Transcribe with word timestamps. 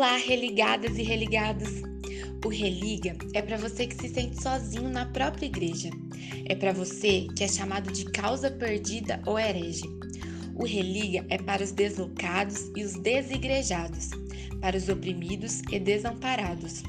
Olá, 0.00 0.16
religadas 0.16 0.96
e 0.96 1.02
religados! 1.02 1.82
O 2.42 2.48
Religa 2.48 3.14
é 3.34 3.42
para 3.42 3.58
você 3.58 3.86
que 3.86 3.94
se 3.94 4.08
sente 4.08 4.42
sozinho 4.42 4.88
na 4.88 5.04
própria 5.04 5.44
igreja. 5.44 5.90
É 6.46 6.54
para 6.54 6.72
você 6.72 7.26
que 7.36 7.44
é 7.44 7.48
chamado 7.48 7.92
de 7.92 8.06
causa 8.06 8.50
perdida 8.50 9.20
ou 9.26 9.38
herege. 9.38 9.84
O 10.54 10.64
Religa 10.64 11.26
é 11.28 11.36
para 11.36 11.62
os 11.62 11.70
deslocados 11.70 12.70
e 12.74 12.82
os 12.82 12.94
desigrejados, 12.94 14.08
para 14.58 14.74
os 14.74 14.88
oprimidos 14.88 15.60
e 15.70 15.78
desamparados. 15.78 16.82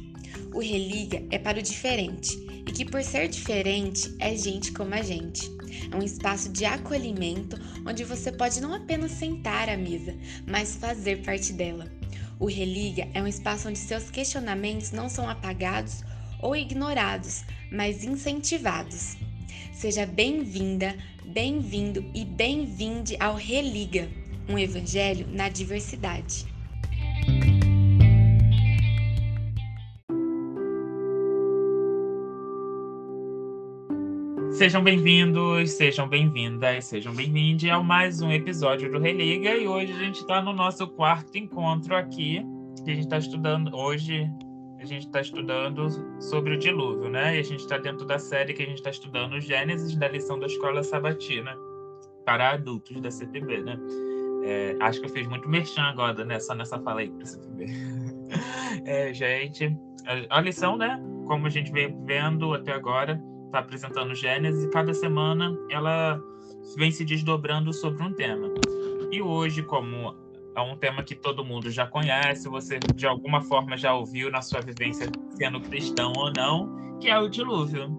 O 0.54 0.62
Religa 0.62 1.22
é 1.32 1.38
para 1.38 1.60
o 1.60 1.62
diferente 1.62 2.38
e 2.66 2.72
que, 2.72 2.86
por 2.86 3.04
ser 3.04 3.28
diferente, 3.28 4.16
é 4.20 4.38
gente 4.38 4.72
como 4.72 4.96
a 4.96 5.02
gente. 5.02 5.52
É 5.92 5.96
um 5.98 6.02
espaço 6.02 6.48
de 6.48 6.64
acolhimento 6.64 7.58
onde 7.86 8.06
você 8.06 8.32
pode 8.32 8.62
não 8.62 8.74
apenas 8.74 9.12
sentar 9.12 9.68
à 9.68 9.76
mesa, 9.76 10.16
mas 10.48 10.78
fazer 10.78 11.22
parte 11.24 11.52
dela. 11.52 12.00
O 12.42 12.48
Religa 12.48 13.08
é 13.14 13.22
um 13.22 13.28
espaço 13.28 13.70
onde 13.70 13.78
seus 13.78 14.10
questionamentos 14.10 14.92
não 14.92 15.08
são 15.08 15.30
apagados 15.30 16.04
ou 16.42 16.56
ignorados, 16.56 17.44
mas 17.72 18.04
incentivados. 18.04 19.16
Seja 19.72 20.08
bem-vinda, 20.08 20.98
bem-vindo 21.24 22.04
e 22.16 22.26
bem-vinde 22.26 23.16
ao 23.20 23.36
Religa, 23.36 24.10
um 24.50 24.58
evangelho 24.58 25.28
na 25.28 25.50
diversidade. 25.50 26.51
Sejam 34.62 34.84
bem-vindos, 34.84 35.72
sejam 35.72 36.08
bem-vindas, 36.08 36.86
sejam 36.86 37.16
bem-vindos 37.16 37.68
ao 37.68 37.84
mais 37.84 38.22
um 38.22 38.32
episódio 38.32 38.92
do 38.92 39.00
Religa 39.00 39.58
e 39.58 39.68
hoje 39.68 39.92
a 39.92 39.98
gente 39.98 40.20
está 40.20 40.40
no 40.40 40.54
nosso 40.54 40.88
quarto 40.88 41.36
encontro 41.36 41.96
aqui, 41.96 42.46
que 42.86 42.92
a 42.92 42.94
gente 42.94 43.06
está 43.06 43.18
estudando 43.18 43.76
hoje. 43.76 44.30
A 44.80 44.86
gente 44.86 45.08
está 45.08 45.20
estudando 45.20 45.88
sobre 46.22 46.54
o 46.54 46.60
dilúvio, 46.60 47.10
né? 47.10 47.38
E 47.38 47.40
a 47.40 47.44
gente 47.44 47.62
está 47.62 47.80
dentro 47.80 48.06
da 48.06 48.20
série 48.20 48.54
que 48.54 48.62
a 48.62 48.66
gente 48.68 48.78
está 48.78 48.92
estudando 48.92 49.42
Gênesis 49.42 49.96
da 49.96 50.08
lição 50.08 50.38
da 50.38 50.46
escola 50.46 50.84
sabatina 50.84 51.58
para 52.24 52.52
adultos 52.52 53.02
da 53.02 53.10
CPB, 53.10 53.64
né? 53.64 53.80
É, 54.44 54.78
acho 54.80 55.00
que 55.00 55.08
eu 55.08 55.12
fiz 55.12 55.26
muito 55.26 55.50
merchan 55.50 55.82
agora, 55.82 56.24
né? 56.24 56.40
Só 56.40 56.54
nessa 56.54 56.80
fala 56.82 57.00
aí 57.00 57.10
para 57.10 57.26
CPB. 57.26 57.66
é, 58.86 59.12
gente, 59.12 59.76
a, 60.06 60.38
a 60.38 60.42
lição, 60.42 60.78
né? 60.78 61.02
Como 61.26 61.48
a 61.48 61.50
gente 61.50 61.72
vem 61.72 61.98
vendo 62.06 62.54
até 62.54 62.74
agora, 62.74 63.20
está 63.52 63.60
apresentando 63.60 64.16
Gênesis 64.16 64.64
e 64.64 64.70
cada 64.70 64.94
semana 64.94 65.56
ela 65.70 66.20
vem 66.78 66.90
se 66.90 67.04
desdobrando 67.04 67.74
sobre 67.74 68.02
um 68.02 68.14
tema. 68.14 68.50
E 69.12 69.22
hoje, 69.22 69.62
como 69.62 70.16
é 70.56 70.62
um 70.62 70.78
tema 70.78 71.04
que 71.04 71.14
todo 71.14 71.44
mundo 71.44 71.70
já 71.70 71.86
conhece, 71.86 72.48
você 72.48 72.80
de 72.96 73.06
alguma 73.06 73.42
forma 73.42 73.78
já 73.78 73.94
ouviu 73.94 74.32
na 74.32 74.42
sua 74.42 74.62
vivência 74.62 75.10
sendo 75.32 75.60
cristão 75.60 76.14
ou 76.16 76.32
não, 76.36 76.98
que 77.00 77.10
é 77.10 77.20
o 77.20 77.28
dilúvio. 77.28 77.90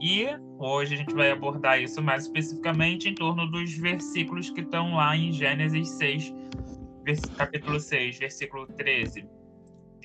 E 0.00 0.26
hoje 0.58 0.94
a 0.94 0.98
gente 0.98 1.14
vai 1.14 1.30
abordar 1.30 1.80
isso 1.80 2.02
mais 2.02 2.24
especificamente 2.24 3.08
em 3.08 3.14
torno 3.14 3.50
dos 3.50 3.74
versículos 3.74 4.50
que 4.50 4.60
estão 4.60 4.94
lá 4.94 5.16
em 5.16 5.32
Gênesis 5.32 5.88
6, 5.90 6.34
capítulo 7.36 7.78
6, 7.78 8.18
versículo 8.18 8.66
13 8.66 9.35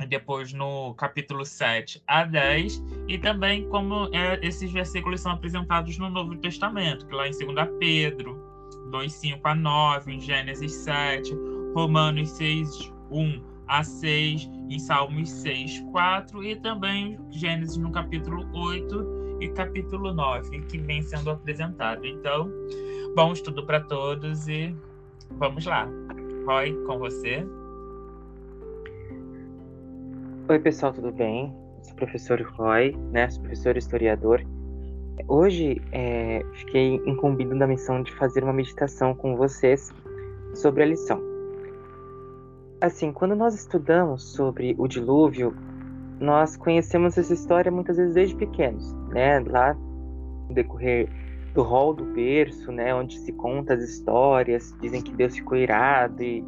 depois 0.07 0.53
no 0.53 0.93
capítulo 0.95 1.45
7 1.45 2.01
a 2.07 2.23
10, 2.23 2.83
e 3.07 3.17
também 3.17 3.67
como 3.69 4.09
é, 4.13 4.39
esses 4.41 4.71
versículos 4.71 5.21
são 5.21 5.33
apresentados 5.33 5.97
no 5.97 6.09
Novo 6.09 6.35
Testamento, 6.37 7.05
que 7.05 7.13
lá 7.13 7.27
em 7.27 7.31
2 7.31 7.69
Pedro 7.79 8.51
2, 8.91 9.11
5 9.11 9.47
a 9.47 9.55
9, 9.55 10.13
em 10.13 10.19
Gênesis 10.19 10.73
7, 10.73 11.33
Romanos 11.73 12.29
6, 12.31 12.93
1 13.09 13.41
a 13.67 13.83
6, 13.83 14.49
em 14.69 14.79
Salmos 14.79 15.29
6, 15.29 15.79
4, 15.91 16.43
e 16.43 16.55
também 16.57 17.17
Gênesis 17.31 17.77
no 17.77 17.91
capítulo 17.91 18.45
8 18.53 19.37
e 19.39 19.49
capítulo 19.49 20.13
9, 20.13 20.61
que 20.63 20.77
vem 20.77 21.01
sendo 21.01 21.31
apresentado. 21.31 22.05
Então, 22.05 22.51
bom 23.15 23.31
estudo 23.31 23.65
para 23.65 23.79
todos 23.79 24.47
e 24.47 24.75
vamos 25.31 25.65
lá. 25.65 25.87
Roy, 26.45 26.73
com 26.85 26.99
você. 26.99 27.45
Oi, 30.49 30.59
pessoal, 30.59 30.91
tudo 30.91 31.11
bem? 31.11 31.55
Sou 31.83 31.93
o 31.93 31.95
professor 31.95 32.41
Roy, 32.41 32.97
né? 33.11 33.29
Sou 33.29 33.41
professor 33.41 33.77
historiador. 33.77 34.41
Hoje 35.27 35.81
é, 35.91 36.43
fiquei 36.53 36.95
incumbido 37.05 37.57
da 37.57 37.67
missão 37.67 38.01
de 38.01 38.11
fazer 38.15 38.43
uma 38.43 38.51
meditação 38.51 39.13
com 39.13 39.37
vocês 39.37 39.93
sobre 40.55 40.83
a 40.83 40.85
lição. 40.87 41.21
Assim, 42.81 43.13
quando 43.13 43.35
nós 43.35 43.53
estudamos 43.53 44.33
sobre 44.33 44.75
o 44.77 44.87
dilúvio, 44.87 45.55
nós 46.19 46.57
conhecemos 46.57 47.17
essa 47.17 47.33
história 47.33 47.71
muitas 47.71 47.95
vezes 47.95 48.15
desde 48.15 48.35
pequenos, 48.35 48.91
né? 49.09 49.39
Lá 49.39 49.73
no 49.73 50.53
decorrer 50.53 51.07
do 51.53 51.61
rol 51.61 51.93
do 51.93 52.03
berço, 52.03 52.71
né? 52.71 52.93
Onde 52.93 53.19
se 53.19 53.31
conta 53.31 53.75
as 53.75 53.83
histórias, 53.83 54.75
dizem 54.81 55.01
que 55.01 55.13
Deus 55.13 55.35
ficou 55.35 55.57
irado 55.57 56.21
e 56.21 56.43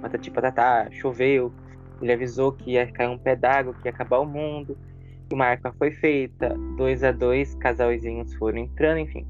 patati 0.00 0.30
patatá, 0.30 0.88
choveu, 0.92 1.52
ele 2.02 2.12
avisou 2.12 2.52
que 2.52 2.72
ia 2.72 2.90
cair 2.90 3.08
um 3.08 3.18
d'água, 3.38 3.74
que 3.74 3.86
ia 3.86 3.92
acabar 3.92 4.18
o 4.18 4.26
mundo. 4.26 4.76
Uma 5.32 5.46
arca 5.46 5.72
foi 5.78 5.92
feita, 5.92 6.54
dois 6.76 7.02
a 7.02 7.12
dois 7.12 7.54
casalzinhos 7.54 8.34
foram 8.34 8.58
entrando, 8.58 8.98
enfim. 8.98 9.26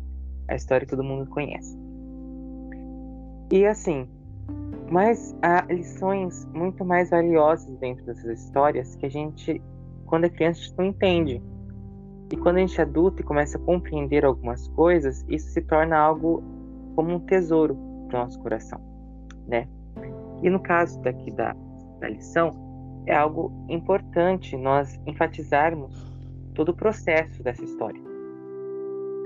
A 0.48 0.56
história 0.56 0.86
todo 0.86 1.04
mundo 1.04 1.26
conhece. 1.26 1.78
E 3.52 3.66
assim, 3.66 4.08
mas 4.90 5.36
há 5.42 5.62
lições 5.70 6.46
muito 6.54 6.84
mais 6.84 7.10
valiosas 7.10 7.76
dentro 7.78 8.04
dessas 8.04 8.40
histórias 8.40 8.96
que 8.96 9.06
a 9.06 9.10
gente, 9.10 9.62
quando 10.06 10.24
é 10.24 10.28
criança, 10.28 10.60
a 10.60 10.64
gente 10.64 10.78
não 10.78 10.84
entende. 10.86 11.42
E 12.32 12.36
quando 12.36 12.56
a 12.56 12.60
gente 12.60 12.80
é 12.80 12.82
adulto 12.82 13.20
e 13.20 13.24
começa 13.24 13.58
a 13.58 13.60
compreender 13.60 14.24
algumas 14.24 14.66
coisas, 14.68 15.24
isso 15.28 15.50
se 15.50 15.60
torna 15.60 15.96
algo 15.96 16.42
como 16.96 17.14
um 17.14 17.20
tesouro 17.20 17.76
para 18.08 18.20
o 18.20 18.24
nosso 18.24 18.40
coração, 18.40 18.80
né? 19.46 19.68
E 20.42 20.50
no 20.50 20.60
caso 20.60 21.00
daqui 21.02 21.30
da, 21.30 21.54
da 22.02 22.08
lição, 22.08 22.50
é 23.06 23.14
algo 23.14 23.50
importante 23.68 24.56
nós 24.56 25.00
enfatizarmos 25.06 26.12
todo 26.54 26.70
o 26.70 26.74
processo 26.74 27.42
dessa 27.42 27.64
história. 27.64 28.00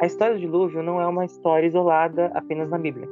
A 0.00 0.06
história 0.06 0.34
do 0.34 0.40
dilúvio 0.40 0.82
não 0.82 1.00
é 1.00 1.06
uma 1.06 1.24
história 1.24 1.66
isolada 1.66 2.26
apenas 2.34 2.68
na 2.68 2.78
Bíblia. 2.78 3.08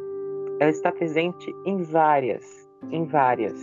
Ela 0.60 0.70
está 0.70 0.92
presente 0.92 1.52
em 1.66 1.82
várias, 1.82 2.44
em 2.90 3.04
várias 3.04 3.54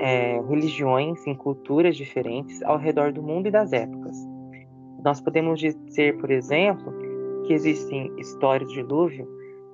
é, 0.00 0.40
religiões, 0.48 1.24
em 1.26 1.34
culturas 1.34 1.96
diferentes 1.96 2.62
ao 2.62 2.78
redor 2.78 3.12
do 3.12 3.22
mundo 3.22 3.46
e 3.46 3.50
das 3.50 3.72
épocas. 3.72 4.16
Nós 5.04 5.20
podemos 5.20 5.60
dizer, 5.60 6.16
por 6.16 6.30
exemplo, 6.30 6.92
que 7.46 7.52
existem 7.52 8.12
histórias 8.18 8.68
do 8.70 8.74
dilúvio 8.74 9.28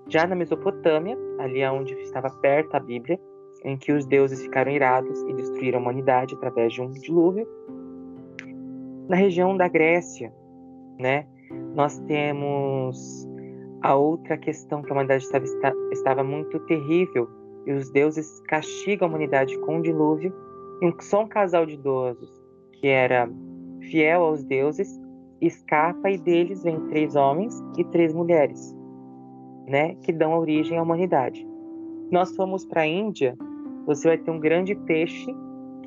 já 0.08 0.26
na 0.26 0.34
Mesopotâmia, 0.34 1.16
ali 1.38 1.64
onde 1.64 1.94
estava 1.94 2.30
perto 2.30 2.74
a 2.74 2.80
Bíblia, 2.80 3.18
em 3.66 3.76
que 3.76 3.92
os 3.92 4.06
deuses 4.06 4.40
ficaram 4.40 4.70
irados 4.70 5.20
e 5.22 5.34
destruíram 5.34 5.80
a 5.80 5.82
humanidade 5.82 6.34
através 6.36 6.72
de 6.72 6.80
um 6.80 6.90
dilúvio. 6.92 7.46
Na 9.08 9.16
região 9.16 9.56
da 9.56 9.66
Grécia, 9.68 10.32
né, 10.98 11.26
nós 11.74 11.98
temos 12.06 13.28
a 13.82 13.94
outra 13.96 14.38
questão 14.38 14.82
que 14.82 14.90
a 14.90 14.92
humanidade 14.92 15.24
estava, 15.24 15.44
estava 15.90 16.22
muito 16.22 16.60
terrível 16.60 17.28
e 17.66 17.72
os 17.72 17.90
deuses 17.90 18.40
castigam 18.42 19.08
a 19.08 19.10
humanidade 19.10 19.58
com 19.58 19.76
um 19.76 19.82
dilúvio. 19.82 20.32
E 20.80 21.02
só 21.02 21.24
um 21.24 21.28
casal 21.28 21.66
de 21.66 21.74
idosos 21.74 22.30
que 22.74 22.86
era 22.86 23.28
fiel 23.90 24.22
aos 24.22 24.44
deuses 24.44 24.88
escapa 25.40 26.10
e 26.10 26.18
deles 26.18 26.62
vem 26.62 26.80
três 26.86 27.16
homens 27.16 27.54
e 27.76 27.84
três 27.84 28.14
mulheres, 28.14 28.74
né, 29.66 29.94
que 29.96 30.12
dão 30.12 30.38
origem 30.38 30.78
à 30.78 30.82
humanidade. 30.82 31.46
Nós 32.10 32.34
fomos 32.36 32.64
para 32.64 32.82
a 32.82 32.86
Índia, 32.86 33.36
você 33.86 34.08
vai 34.08 34.18
ter 34.18 34.30
um 34.30 34.40
grande 34.40 34.74
peixe 34.74 35.34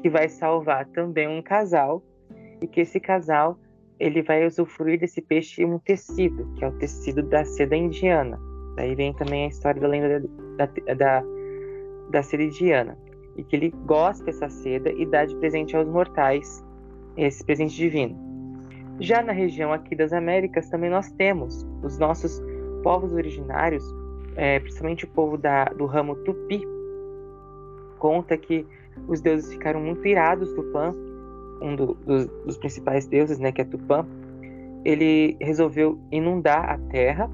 que 0.02 0.10
vai 0.10 0.30
salvar 0.30 0.86
também 0.88 1.28
um 1.28 1.42
casal 1.42 2.02
e 2.62 2.68
que 2.68 2.82
esse 2.82 3.00
casal 3.00 3.60
ele 4.00 4.22
vai 4.22 4.46
usufruir 4.46 5.00
desse 5.00 5.22
peixe 5.22 5.66
um 5.66 5.78
tecido, 5.78 6.52
que 6.56 6.64
é 6.64 6.70
o 6.70 6.78
tecido 6.78 7.22
da 7.22 7.44
seda 7.44 7.76
indiana. 7.76 8.40
Daí 8.78 8.96
vem 8.96 9.14
também 9.14 9.46
a 9.46 9.48
história 9.50 9.82
da 9.82 9.88
lenda 9.88 10.24
da, 10.58 10.94
da, 10.94 11.24
da 12.10 12.24
seda 12.24 12.44
indiana. 12.44 12.98
E 13.36 13.44
que 13.44 13.56
ele 13.56 13.74
gosta 13.86 14.24
dessa 14.24 14.50
seda 14.50 14.90
e 14.92 15.06
dá 15.06 15.26
de 15.26 15.36
presente 15.36 15.76
aos 15.76 15.88
mortais 15.88 16.66
esse 17.18 17.44
presente 17.44 17.76
divino. 17.76 18.18
Já 19.02 19.22
na 19.22 19.34
região 19.34 19.74
aqui 19.74 19.96
das 19.96 20.14
Américas 20.14 20.70
também 20.70 20.90
nós 20.90 21.12
temos 21.12 21.68
os 21.84 21.98
nossos 21.98 22.42
povos 22.84 23.14
originários 23.14 23.84
é, 24.40 24.58
principalmente 24.60 25.04
o 25.04 25.08
povo 25.10 25.38
da, 25.38 25.66
do 25.66 25.86
ramo 25.86 26.16
Tupi, 26.24 26.64
conta 28.00 28.38
que 28.38 28.66
os 29.08 29.22
deuses 29.22 29.52
ficaram 29.52 29.80
muito 29.82 30.06
irados. 30.08 30.52
Tupã, 30.54 30.94
um 31.62 31.76
do, 31.76 31.94
dos, 31.94 32.26
dos, 32.46 32.58
principais 32.58 33.06
deuses, 33.06 33.38
né, 33.38 33.52
que 33.52 33.62
é 33.62 33.66
Tupã, 33.66 34.06
ele 34.84 35.38
resolveu 35.40 36.00
inundar 36.12 36.70
a 36.70 36.78
terra 36.90 37.30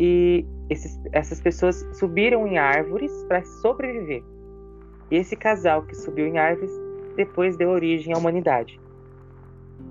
e 0.00 0.44
esses, 0.68 1.00
essas 1.12 1.40
pessoas 1.40 1.86
subiram 1.92 2.46
em 2.46 2.58
árvores 2.58 3.12
para 3.28 3.42
sobreviver. 3.44 4.22
E 5.10 5.16
esse 5.16 5.36
casal 5.36 5.82
que 5.82 5.96
subiu 5.96 6.26
em 6.26 6.38
árvores 6.38 6.70
depois 7.16 7.56
deu 7.56 7.70
origem 7.70 8.12
à 8.12 8.18
humanidade. 8.18 8.78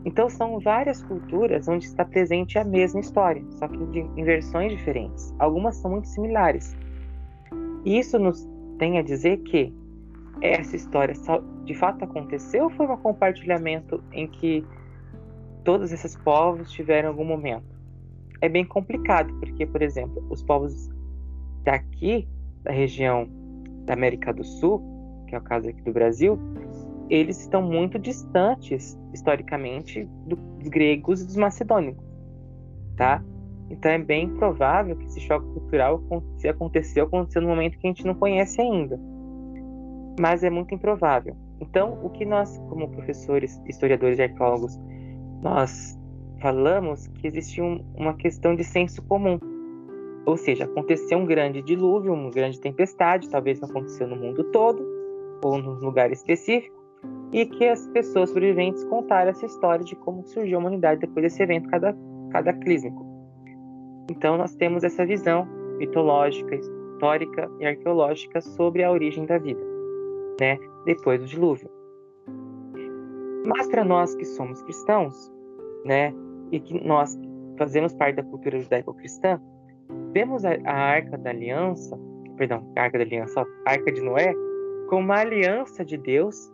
Então 0.06 0.30
são 0.30 0.60
várias 0.60 1.02
culturas 1.04 1.68
onde 1.68 1.86
está 1.86 2.06
presente 2.06 2.58
a 2.58 2.64
mesma 2.64 3.00
história, 3.00 3.44
só 3.52 3.68
que 3.68 3.78
em 3.78 4.24
versões 4.24 4.72
diferentes. 4.72 5.34
Algumas 5.40 5.76
são 5.78 5.92
muito 5.92 6.08
similares. 6.08 6.76
E 7.84 7.98
isso 7.98 8.20
nos 8.20 8.48
tem 8.78 8.98
a 8.98 9.02
dizer 9.02 9.38
que 9.40 9.74
essa 10.42 10.76
história 10.76 11.14
de 11.64 11.74
fato 11.74 12.04
aconteceu 12.04 12.66
ou 12.66 12.70
foi 12.70 12.88
um 12.88 12.98
compartilhamento 12.98 14.04
em 14.12 14.28
que 14.28 14.66
todos 15.64 15.92
esses 15.92 16.16
povos 16.18 16.72
tiveram 16.72 17.10
algum 17.10 17.26
momento? 17.26 17.76
É 18.40 18.48
bem 18.48 18.66
complicado, 18.66 19.34
porque, 19.40 19.66
por 19.66 19.82
exemplo, 19.82 20.24
os 20.30 20.44
povos 20.44 20.90
daqui, 21.64 22.28
da 22.64 22.72
região 22.72 23.28
da 23.86 23.94
América 23.94 24.32
do 24.32 24.44
Sul, 24.44 24.82
que 25.28 25.36
é 25.36 25.40
o 25.40 25.42
caso 25.42 25.68
aqui 25.70 25.82
do 25.82 25.92
Brasil, 25.92 26.40
eles 27.10 27.40
estão 27.42 27.62
muito 27.62 27.98
distantes 27.98 28.98
historicamente 29.14 30.08
dos 30.26 30.68
gregos 30.70 31.22
e 31.22 31.26
dos 31.26 31.36
macedônicos, 31.36 32.04
tá? 32.96 33.24
Então 33.70 33.92
é 33.92 33.98
bem 33.98 34.30
provável 34.36 34.96
que 34.96 35.06
esse 35.06 35.20
choque 35.20 35.46
cultural, 35.54 36.02
se 36.38 36.48
aconteceu, 36.48 37.06
aconteceu 37.06 37.42
no 37.42 37.50
momento 37.50 37.78
que 37.78 37.88
a 37.88 37.90
gente 37.90 38.06
não 38.06 38.16
conhece 38.16 38.62
ainda. 38.62 39.00
Mas 40.20 40.44
é 40.44 40.50
muito 40.50 40.74
improvável. 40.74 41.36
Então, 41.60 42.00
o 42.04 42.10
que 42.10 42.26
nós, 42.26 42.58
como 42.70 42.90
professores, 42.90 43.62
historiadores 43.68 44.20
e 44.20 44.24
arqueólogos, 44.24 44.80
nós 45.42 45.98
falamos 46.40 47.08
que 47.08 47.28
existe 47.28 47.62
um, 47.62 47.84
uma 47.96 48.14
questão 48.14 48.56
de 48.56 48.64
senso 48.64 49.02
comum. 49.04 49.40
Ou 50.26 50.38
seja, 50.38 50.66
aconteceu 50.66 51.18
um 51.18 51.26
grande 51.26 51.62
dilúvio, 51.62 52.14
uma 52.14 52.30
grande 52.30 52.60
tempestade, 52.60 53.30
talvez 53.30 53.60
não 53.60 53.70
aconteceu 53.70 54.08
no 54.08 54.16
mundo 54.16 54.44
todo, 54.52 54.86
ou 55.44 55.58
num 55.58 55.74
lugar 55.76 56.12
específico, 56.12 56.76
e 57.32 57.46
que 57.46 57.66
as 57.66 57.88
pessoas 57.88 58.30
sobreviventes 58.30 58.84
contaram 58.86 59.32
essa 59.32 59.46
história 59.46 59.84
de 59.84 59.96
como 59.96 60.26
surgiu 60.26 60.58
a 60.58 60.62
humanidade 60.62 61.02
depois 61.02 61.24
desse 61.24 61.42
evento 61.42 61.70
cataclísmico. 62.32 63.07
Então, 64.10 64.38
nós 64.38 64.56
temos 64.56 64.84
essa 64.84 65.06
visão 65.06 65.46
mitológica, 65.78 66.56
histórica 66.56 67.50
e 67.60 67.66
arqueológica 67.66 68.42
sobre 68.42 68.84
a 68.84 68.92
origem 68.92 69.26
da 69.26 69.38
vida, 69.38 69.62
né, 70.40 70.58
depois 70.86 71.20
do 71.20 71.28
dilúvio. 71.28 71.70
Mas 73.46 73.68
para 73.68 73.84
nós 73.84 74.16
que 74.16 74.26
somos 74.26 74.62
cristãos, 74.64 75.32
né, 75.86 76.14
e 76.52 76.60
que 76.60 76.74
nós 76.86 77.18
fazemos 77.58 77.94
parte 77.94 78.16
da 78.16 78.24
cultura 78.24 78.60
judaico-cristã, 78.60 79.42
vemos 80.14 80.44
a, 80.46 80.52
a 80.66 80.74
Arca 80.74 81.18
da 81.18 81.30
Aliança, 81.30 81.98
perdão, 82.38 82.72
a 82.76 82.82
Arca 82.82 82.98
da 82.98 83.04
Aliança, 83.04 83.46
a 83.66 83.72
Arca 83.72 83.92
de 83.92 84.02
Noé, 84.02 84.34
como 84.90 85.02
uma 85.02 85.20
aliança 85.20 85.84
de 85.84 85.98
Deus 85.98 86.52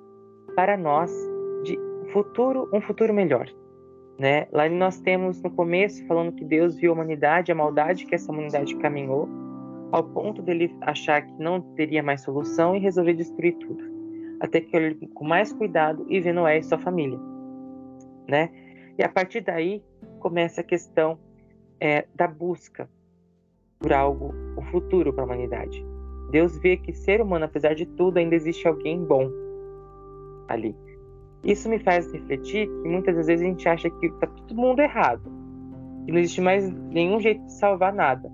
para 0.55 0.77
nós 0.77 1.11
de 1.63 1.77
futuro, 2.11 2.69
um 2.73 2.81
futuro 2.81 3.13
melhor. 3.13 3.47
Né? 4.19 4.47
Lá 4.51 4.69
nós 4.69 4.99
temos 5.01 5.41
no 5.41 5.49
começo 5.49 6.05
falando 6.05 6.33
que 6.33 6.45
Deus 6.45 6.75
viu 6.75 6.91
a 6.91 6.93
humanidade, 6.93 7.51
a 7.51 7.55
maldade 7.55 8.05
que 8.05 8.13
essa 8.13 8.31
humanidade 8.31 8.75
caminhou, 8.77 9.27
ao 9.91 10.03
ponto 10.03 10.41
dele 10.41 10.75
achar 10.81 11.21
que 11.21 11.33
não 11.41 11.61
teria 11.75 12.01
mais 12.01 12.21
solução 12.21 12.75
e 12.75 12.79
resolver 12.79 13.13
destruir 13.13 13.55
tudo. 13.57 13.83
Até 14.39 14.61
que 14.61 14.75
ele 14.75 15.07
com 15.07 15.25
mais 15.25 15.53
cuidado 15.53 16.05
e 16.09 16.19
vê 16.19 16.33
Noé 16.33 16.57
e 16.57 16.63
sua 16.63 16.77
família, 16.77 17.19
né? 18.27 18.49
E 18.97 19.03
a 19.03 19.09
partir 19.09 19.41
daí 19.41 19.83
começa 20.19 20.61
a 20.61 20.63
questão 20.63 21.17
é, 21.79 22.05
da 22.15 22.27
busca 22.27 22.89
por 23.79 23.91
algo, 23.91 24.33
o 24.57 24.61
futuro 24.63 25.13
para 25.13 25.23
a 25.23 25.25
humanidade. 25.25 25.85
Deus 26.31 26.57
vê 26.57 26.77
que 26.77 26.93
ser 26.93 27.21
humano, 27.21 27.45
apesar 27.45 27.75
de 27.75 27.85
tudo, 27.85 28.17
ainda 28.17 28.33
existe 28.33 28.67
alguém 28.67 29.03
bom 29.03 29.29
ali. 30.47 30.75
Isso 31.43 31.67
me 31.67 31.77
faz 31.79 32.11
refletir 32.11 32.67
que 32.67 32.89
muitas 32.89 33.15
vezes 33.15 33.41
a 33.41 33.45
gente 33.45 33.67
acha 33.67 33.89
que 33.89 34.05
está 34.05 34.27
todo 34.27 34.55
mundo 34.55 34.79
errado, 34.79 35.21
que 36.05 36.11
não 36.11 36.19
existe 36.19 36.39
mais 36.39 36.71
nenhum 36.71 37.19
jeito 37.19 37.43
de 37.45 37.51
salvar 37.53 37.93
nada. 37.93 38.31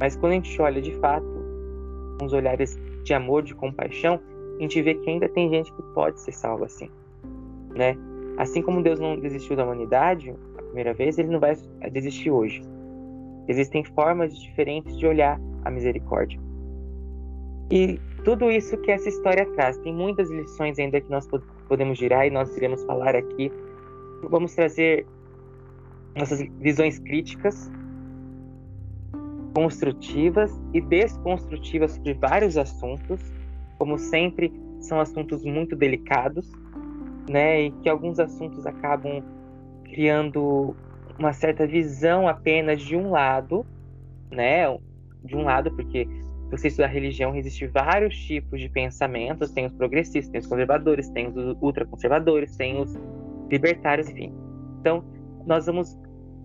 Mas 0.00 0.16
quando 0.16 0.32
a 0.32 0.34
gente 0.36 0.62
olha 0.62 0.80
de 0.80 0.94
fato, 0.96 1.26
com 2.18 2.26
os 2.26 2.32
olhares 2.32 2.78
de 3.02 3.12
amor, 3.14 3.42
de 3.42 3.54
compaixão, 3.54 4.20
a 4.58 4.62
gente 4.62 4.80
vê 4.80 4.94
que 4.94 5.10
ainda 5.10 5.28
tem 5.28 5.48
gente 5.50 5.72
que 5.72 5.82
pode 5.94 6.20
ser 6.20 6.32
salva 6.32 6.66
assim, 6.66 6.88
né? 7.74 7.96
Assim 8.36 8.62
como 8.62 8.82
Deus 8.82 9.00
não 9.00 9.18
desistiu 9.18 9.56
da 9.56 9.64
humanidade 9.64 10.32
a 10.56 10.62
primeira 10.62 10.94
vez, 10.94 11.18
ele 11.18 11.28
não 11.28 11.40
vai 11.40 11.56
desistir 11.90 12.30
hoje. 12.30 12.62
Existem 13.48 13.82
formas 13.82 14.38
diferentes 14.38 14.96
de 14.96 15.06
olhar 15.06 15.40
a 15.64 15.70
misericórdia. 15.70 16.38
E 17.70 17.98
tudo 18.24 18.50
isso 18.50 18.76
que 18.78 18.90
essa 18.90 19.08
história 19.08 19.44
traz. 19.54 19.78
Tem 19.78 19.92
muitas 19.92 20.30
lições 20.30 20.78
ainda 20.78 21.00
que 21.00 21.10
nós 21.10 21.26
podemos 21.68 21.98
girar 21.98 22.26
e 22.26 22.30
nós 22.30 22.56
iremos 22.56 22.82
falar 22.84 23.14
aqui. 23.14 23.52
Vamos 24.22 24.54
trazer 24.54 25.06
nossas 26.16 26.40
visões 26.58 26.98
críticas, 26.98 27.70
construtivas 29.54 30.50
e 30.72 30.80
desconstrutivas 30.80 31.92
sobre 31.92 32.14
vários 32.14 32.56
assuntos. 32.56 33.20
Como 33.78 33.98
sempre, 33.98 34.52
são 34.80 35.00
assuntos 35.00 35.44
muito 35.44 35.76
delicados, 35.76 36.50
né? 37.28 37.62
E 37.62 37.70
que 37.70 37.88
alguns 37.88 38.18
assuntos 38.18 38.66
acabam 38.66 39.22
criando 39.84 40.74
uma 41.18 41.32
certa 41.32 41.66
visão 41.66 42.28
apenas 42.28 42.80
de 42.80 42.96
um 42.96 43.10
lado, 43.10 43.64
né? 44.30 44.64
De 45.24 45.36
um 45.36 45.44
lado, 45.44 45.70
porque 45.72 46.08
você 46.50 46.68
estudar 46.68 46.88
religião, 46.88 47.34
existem 47.34 47.68
vários 47.68 48.16
tipos 48.16 48.60
de 48.60 48.68
pensamentos. 48.68 49.50
Tem 49.50 49.66
os 49.66 49.74
progressistas, 49.74 50.28
tem 50.28 50.40
os 50.40 50.46
conservadores, 50.46 51.08
tem 51.10 51.28
os 51.28 51.56
ultraconservadores, 51.60 52.56
tem 52.56 52.80
os 52.80 52.94
libertários, 53.50 54.08
enfim. 54.08 54.32
Então, 54.80 55.04
nós 55.46 55.66
vamos 55.66 55.98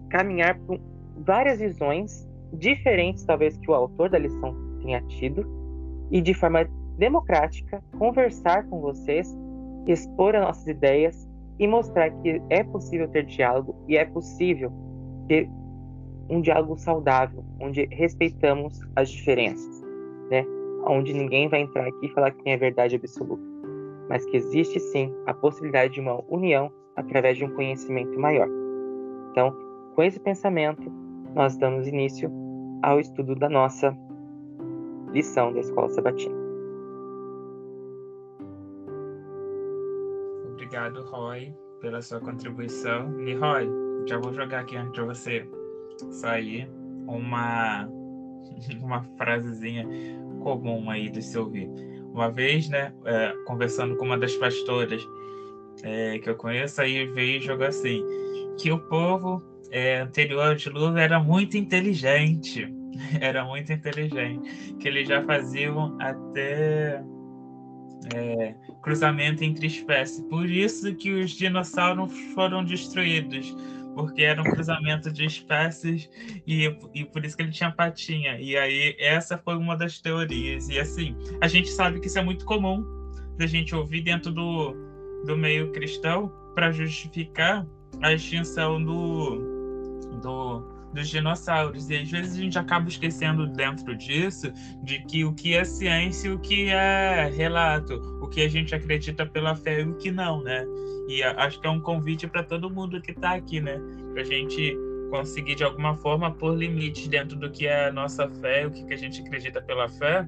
caminhar 0.10 0.60
por 0.60 0.80
várias 1.18 1.60
visões 1.60 2.28
diferentes, 2.54 3.24
talvez, 3.24 3.58
que 3.58 3.70
o 3.70 3.74
autor 3.74 4.10
da 4.10 4.18
lição 4.18 4.56
tenha 4.82 5.02
tido, 5.04 5.46
e 6.12 6.22
de 6.22 6.34
forma 6.34 6.68
democrática, 6.98 7.82
conversar 7.98 8.68
com 8.68 8.82
vocês, 8.82 9.36
expor 9.88 10.36
as 10.36 10.46
nossas 10.46 10.68
ideias 10.68 11.28
e 11.58 11.68
mostrar 11.68 12.12
que 12.22 12.42
é 12.50 12.64
possível 12.64 13.08
ter 13.08 13.26
diálogo 13.26 13.76
e 13.88 13.98
é 13.98 14.06
possível 14.06 14.72
ter 15.28 15.50
um 16.30 16.42
diálogo 16.42 16.78
saudável, 16.78 17.44
onde 17.60 17.86
respeitamos 17.92 18.80
as 18.96 19.10
diferenças 19.10 19.83
né? 20.34 20.46
Onde 20.88 21.14
ninguém 21.14 21.48
vai 21.48 21.62
entrar 21.62 21.88
aqui 21.88 22.08
e 22.08 22.10
falar 22.10 22.32
que 22.32 22.44
tem 22.44 22.56
a 22.56 22.58
verdade 22.58 22.96
absoluta, 22.96 23.44
mas 24.10 24.26
que 24.26 24.36
existe 24.36 24.80
sim 24.80 25.14
a 25.28 25.34
possibilidade 25.34 25.94
de 25.94 26.02
uma 26.02 26.22
união 26.28 26.72
através 26.96 27.38
de 27.38 27.46
um 27.46 27.54
conhecimento 27.54 28.20
maior. 28.20 28.48
Então, 29.32 29.56
com 29.96 30.02
esse 30.02 30.20
pensamento, 30.20 30.92
nós 31.36 31.56
damos 31.58 31.88
início 31.88 32.32
ao 32.82 33.00
estudo 33.00 33.36
da 33.36 33.48
nossa 33.48 33.96
lição 35.12 35.54
da 35.54 35.60
Escola 35.60 35.90
Sabatina. 35.90 36.36
Obrigado, 40.52 41.04
Roy, 41.04 41.54
pela 41.80 42.02
sua 42.02 42.20
contribuição. 42.20 43.20
E 43.22 43.36
Roy, 43.36 43.70
já 44.08 44.18
vou 44.18 44.34
jogar 44.34 44.62
aqui 44.62 44.76
antes 44.76 44.94
de 44.94 45.02
você 45.02 45.48
sair 46.10 46.68
uma 47.08 47.88
uma 48.82 49.04
frasezinha 49.18 49.88
comum 50.44 50.90
aí 50.90 51.10
de 51.10 51.22
se 51.22 51.38
ouvir. 51.38 51.70
Uma 52.14 52.30
vez, 52.30 52.70
né, 52.70 52.94
é, 53.06 53.34
conversando 53.46 53.96
com 53.96 54.06
uma 54.06 54.18
das 54.18 54.36
pastoras 54.36 55.04
é, 55.84 56.20
que 56.20 56.30
eu 56.30 56.36
conheço, 56.36 56.82
aí 56.82 57.06
veio 57.08 57.42
jogou 57.42 57.66
assim, 57.66 58.04
que 58.60 58.72
o 58.72 58.78
povo 58.78 59.42
é, 59.72 60.02
anterior 60.02 60.50
ao 60.50 60.56
dilúvio 60.56 61.00
era 61.00 61.20
muito 61.20 61.58
inteligente, 61.58 62.72
era 63.20 63.44
muito 63.44 63.74
inteligente, 63.74 64.76
que 64.80 64.88
eles 64.88 65.08
já 65.08 65.24
faziam 65.24 65.98
até 66.00 67.04
é, 68.14 68.56
cruzamento 68.84 69.44
entre 69.44 69.68
espécies. 69.68 70.22
Por 70.30 70.48
isso 70.48 70.94
que 70.96 71.12
os 71.12 71.32
dinossauros 71.32 72.14
foram 72.34 72.64
destruídos, 72.64 73.56
porque 73.96 74.24
era 74.24 74.42
um 74.42 74.46
cruzamento 74.46 75.12
de 75.12 75.26
espécies 75.26 76.10
e, 76.48 76.76
e 76.94 77.06
por 77.06 77.24
isso 77.24 77.36
que 77.36 77.44
ele 77.44 77.52
tinha 77.52 77.72
patinha. 77.72 78.40
E 78.40 78.58
aí 78.58 78.96
essa 79.00 79.38
foi 79.38 79.56
uma 79.56 79.76
das 79.76 80.00
teorias. 80.00 80.70
E 80.70 80.80
assim, 80.80 81.16
a 81.42 81.48
gente 81.48 81.70
sabe 81.70 82.00
que 82.00 82.08
isso 82.08 82.20
é 82.20 82.24
muito 82.24 82.46
comum 82.46 82.84
da 83.38 83.46
gente 83.46 83.74
ouvir 83.76 84.02
dentro 84.02 84.32
do, 84.32 84.76
do 85.26 85.38
meio 85.38 85.72
cristão 85.72 86.32
para 86.54 86.72
justificar 86.72 87.66
a 88.02 88.14
extinção 88.14 88.84
do, 88.84 89.38
do 90.22 90.73
dos 90.94 91.10
dinossauros. 91.10 91.90
E 91.90 91.98
às 91.98 92.10
vezes 92.10 92.38
a 92.38 92.42
gente 92.42 92.58
acaba 92.58 92.88
esquecendo 92.88 93.48
dentro 93.48 93.96
disso 93.96 94.52
de 94.84 95.00
que 95.04 95.26
o 95.26 95.34
que 95.34 95.56
é 95.56 95.64
ciência 95.64 96.28
e 96.28 96.32
o 96.32 96.40
que 96.40 96.70
é 96.70 97.32
relato, 97.36 97.96
o 98.22 98.28
que 98.28 98.42
a 98.42 98.50
gente 98.50 98.74
acredita 98.74 99.26
pela 99.26 99.56
fé 99.56 99.82
e 99.82 99.84
o 99.84 99.96
que 99.96 100.12
não, 100.12 100.42
né? 100.44 100.66
E 101.08 101.22
acho 101.24 101.60
que 101.60 101.68
é 101.68 101.70
um 101.70 101.80
convite 101.80 102.28
para 102.28 102.44
todo 102.44 102.70
mundo 102.70 103.02
que 103.02 103.12
está 103.12 103.34
aqui, 103.36 103.60
né? 103.60 103.80
Para 104.14 104.22
a 104.22 104.26
gente 104.26 104.78
conseguir 105.10 105.56
de 105.56 105.64
alguma 105.64 105.96
forma 105.98 106.32
pôr 106.32 106.56
limites 106.56 107.08
dentro 107.08 107.38
do 107.38 107.52
que 107.52 107.68
é 107.68 107.88
a 107.88 107.92
nossa 107.92 108.28
fé, 108.42 108.66
o 108.66 108.72
que, 108.72 108.84
que 108.86 108.94
a 108.94 108.98
gente 108.98 109.22
acredita 109.22 109.62
pela 109.62 109.88
fé, 109.88 110.28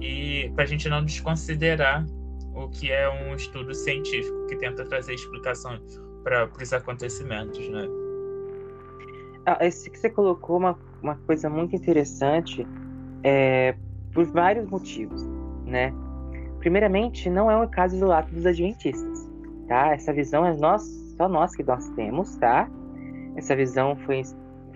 e 0.00 0.50
para 0.54 0.64
a 0.64 0.66
gente 0.66 0.88
não 0.88 1.04
desconsiderar 1.04 2.06
o 2.54 2.68
que 2.68 2.90
é 2.90 3.08
um 3.08 3.34
estudo 3.34 3.74
científico 3.74 4.46
que 4.46 4.56
tenta 4.56 4.84
trazer 4.84 5.14
explicação 5.14 5.80
para 6.22 6.48
os 6.60 6.72
acontecimentos, 6.72 7.68
né? 7.68 8.01
Ah, 9.44 9.58
esse 9.66 9.90
que 9.90 9.98
você 9.98 10.08
colocou 10.08 10.56
uma, 10.56 10.78
uma 11.02 11.16
coisa 11.26 11.50
muito 11.50 11.74
interessante 11.74 12.66
é, 13.24 13.74
por 14.12 14.24
vários 14.26 14.68
motivos, 14.68 15.24
né? 15.66 15.92
Primeiramente, 16.60 17.28
não 17.28 17.50
é 17.50 17.56
um 17.56 17.66
caso 17.66 17.96
isolado 17.96 18.30
dos 18.32 18.46
adventistas, 18.46 19.28
tá? 19.66 19.92
Essa 19.92 20.12
visão 20.12 20.46
é 20.46 20.56
nós, 20.56 20.82
só 21.16 21.28
nós 21.28 21.56
que 21.56 21.64
nós 21.64 21.88
temos, 21.90 22.36
tá? 22.36 22.70
Essa 23.34 23.56
visão 23.56 23.96
foi, 24.06 24.22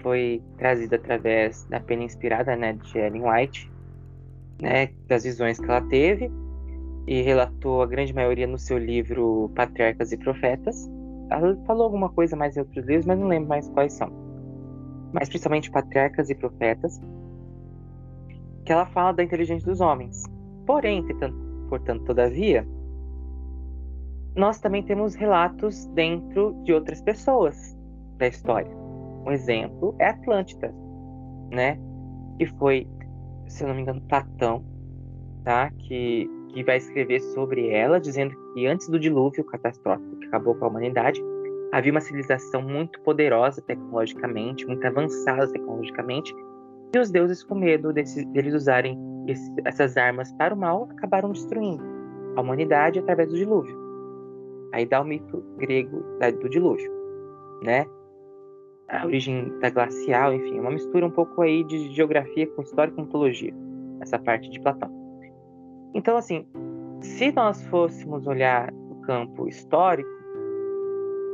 foi 0.03 0.43
trazida 0.59 0.97
através 0.97 1.65
da 1.67 1.79
pena 1.79 2.03
inspirada, 2.03 2.57
né, 2.57 2.73
de 2.73 2.99
Ellen 2.99 3.23
White, 3.23 3.71
né, 4.61 4.91
das 5.07 5.25
visões 5.25 5.61
que 5.61 5.65
ela 5.65 5.83
teve 5.83 6.31
e 7.07 7.23
relatou 7.23 7.83
a 7.83 7.87
grande 7.87 8.13
maioria 8.13 8.47
no 8.47 8.59
seu 8.59 8.79
livro 8.79 9.51
Patriarcas 9.55 10.11
e 10.11 10.17
Profetas. 10.17 10.91
Ela 11.31 11.57
falou 11.67 11.85
alguma 11.85 12.09
coisa 12.09 12.35
mais 12.35 12.57
em 12.57 12.61
outros 12.61 12.85
livros, 12.85 13.07
mas 13.07 13.19
não 13.19 13.29
lembro 13.29 13.49
mais 13.49 13.69
quais 13.69 13.93
são. 13.93 14.26
Mas 15.19 15.31
principalmente 15.31 15.71
Patriarcas 15.71 16.29
e 16.29 16.35
Profetas, 16.35 17.01
que 18.67 18.73
ela 18.73 18.85
fala 18.85 19.13
da 19.13 19.23
inteligência 19.23 19.67
dos 19.67 19.81
homens. 19.81 20.25
Porém, 20.67 21.03
portanto, 21.71 22.05
todavia, 22.05 22.67
nós 24.37 24.61
também 24.61 24.83
temos 24.83 25.15
relatos 25.15 25.87
dentro 25.95 26.55
de 26.65 26.75
outras 26.75 27.01
pessoas 27.01 27.75
da 28.19 28.27
história. 28.27 28.71
Um 29.25 29.33
exemplo 29.33 29.95
é 29.99 30.09
Atlântida, 30.09 30.75
né? 31.51 31.79
Que 32.39 32.47
foi, 32.47 32.87
se 33.49 33.65
eu 33.65 33.69
não 33.69 33.75
me 33.75 33.83
engano, 33.83 34.03
Platão, 34.03 34.63
tá? 35.45 35.71
Que, 35.71 36.29
que 36.51 36.63
vai 36.63 36.77
escrever 36.77 37.21
sobre 37.21 37.71
ela, 37.71 37.99
dizendo 37.99 38.37
que 38.53 38.67
antes 38.67 38.87
do 38.91 39.01
dilúvio 39.01 39.45
catastrófico 39.45 40.19
que 40.19 40.27
acabou 40.27 40.55
com 40.57 40.67
a 40.67 40.69
humanidade, 40.69 41.23
havia 41.77 41.93
uma 41.93 42.01
civilização 42.01 42.63
muito 42.63 42.99
poderosa 43.03 43.61
tecnologicamente, 43.61 44.67
muito 44.67 44.85
avançada 44.87 45.47
tecnologicamente, 45.53 46.35
e 46.95 46.99
os 46.99 47.11
deuses, 47.11 47.45
com 47.45 47.55
medo 47.55 47.93
deles 47.93 48.55
usarem 48.55 48.99
esse, 49.27 49.53
essas 49.63 49.95
armas 49.99 50.33
para 50.33 50.55
o 50.55 50.57
mal, 50.57 50.89
acabaram 50.93 51.33
destruindo 51.33 51.85
a 52.35 52.41
humanidade 52.41 52.99
através 52.99 53.29
do 53.29 53.37
dilúvio. 53.37 53.77
Aí 54.73 54.87
dá 54.87 55.03
o 55.03 55.05
mito 55.05 55.45
grego 55.59 56.03
do 56.41 56.49
dilúvio, 56.49 56.91
né? 57.63 57.85
A 58.89 59.05
origem 59.05 59.53
da 59.61 59.69
glacial, 59.69 60.33
enfim, 60.33 60.59
uma 60.59 60.71
mistura 60.71 61.05
um 61.05 61.11
pouco 61.11 61.43
aí 61.43 61.63
de 61.65 61.93
geografia 61.95 62.47
com 62.47 62.63
história 62.63 62.91
e 62.97 63.01
mitologia, 63.03 63.53
essa 64.01 64.19
parte 64.19 64.49
de 64.49 64.59
Platão. 64.61 64.91
Então, 65.93 66.17
assim, 66.17 66.47
se 67.03 67.31
nós 67.33 67.63
fôssemos 67.67 68.27
olhar 68.27 68.73
o 68.73 68.95
campo 69.03 69.47
histórico, 69.47 70.16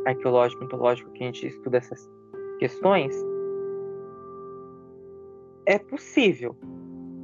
arqueológico, 0.06 0.62
mitológico, 0.62 1.10
que 1.12 1.22
a 1.22 1.26
gente 1.26 1.46
estuda 1.46 1.78
essas 1.78 2.08
questões, 2.58 3.14
é 5.66 5.78
possível. 5.78 6.56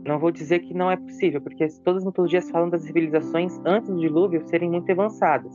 Não 0.05 0.19
vou 0.19 0.31
dizer 0.31 0.61
que 0.61 0.73
não 0.73 0.91
é 0.91 0.97
possível, 0.97 1.41
porque 1.41 1.67
todas 1.85 2.03
as 2.03 2.07
mitologias 2.07 2.51
falam 2.51 2.71
das 2.71 2.83
civilizações 2.83 3.61
antes 3.65 3.91
do 3.91 3.99
dilúvio 3.99 4.47
serem 4.47 4.71
muito 4.71 4.91
avançadas, 4.91 5.55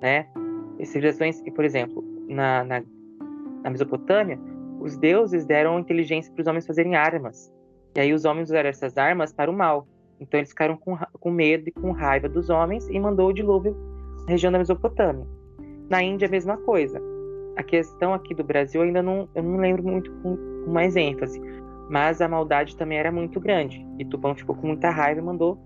né? 0.00 0.28
E 0.78 0.86
civilizações 0.86 1.40
que, 1.40 1.50
por 1.50 1.64
exemplo, 1.64 2.04
na, 2.28 2.62
na, 2.64 2.82
na 3.62 3.70
Mesopotâmia, 3.70 4.38
os 4.80 4.96
deuses 4.96 5.44
deram 5.44 5.78
inteligência 5.78 6.32
para 6.32 6.42
os 6.42 6.46
homens 6.46 6.66
fazerem 6.66 6.94
armas. 6.94 7.52
E 7.96 8.00
aí 8.00 8.12
os 8.12 8.24
homens 8.24 8.48
usaram 8.48 8.68
essas 8.68 8.96
armas 8.96 9.32
para 9.32 9.50
o 9.50 9.54
mal. 9.54 9.86
Então 10.20 10.38
eles 10.38 10.50
ficaram 10.50 10.76
com, 10.76 10.96
com 11.18 11.30
medo 11.30 11.68
e 11.68 11.72
com 11.72 11.90
raiva 11.90 12.28
dos 12.28 12.48
homens 12.48 12.88
e 12.88 12.98
mandou 12.98 13.28
o 13.28 13.32
dilúvio 13.32 13.76
na 14.24 14.30
região 14.30 14.52
da 14.52 14.58
Mesopotâmia. 14.58 15.26
Na 15.88 16.02
Índia, 16.02 16.28
a 16.28 16.30
mesma 16.30 16.56
coisa. 16.56 17.00
A 17.56 17.62
questão 17.62 18.14
aqui 18.14 18.34
do 18.34 18.42
Brasil 18.42 18.82
ainda 18.82 19.02
não, 19.02 19.28
eu 19.34 19.42
não 19.42 19.58
lembro 19.58 19.82
muito 19.82 20.10
com, 20.22 20.36
com 20.36 20.72
mais 20.72 20.96
ênfase, 20.96 21.40
mas 21.90 22.20
a 22.20 22.28
maldade 22.28 22.76
também 22.76 22.98
era 22.98 23.12
muito 23.12 23.38
grande. 23.38 23.86
E 23.98 24.04
Tupã 24.04 24.34
ficou 24.34 24.54
com 24.54 24.68
muita 24.68 24.90
raiva 24.90 25.20
e 25.20 25.24
mandou 25.24 25.58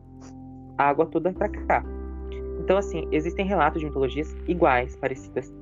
a 0.76 0.88
água 0.88 1.06
toda 1.06 1.32
para 1.32 1.49
cá. 1.49 1.85
Então, 2.61 2.76
assim, 2.76 3.06
existem 3.12 3.46
relatos 3.46 3.80
de 3.80 3.87
mitologias 3.87 4.35
iguais, 4.49 4.96
parecidas, 4.96 5.54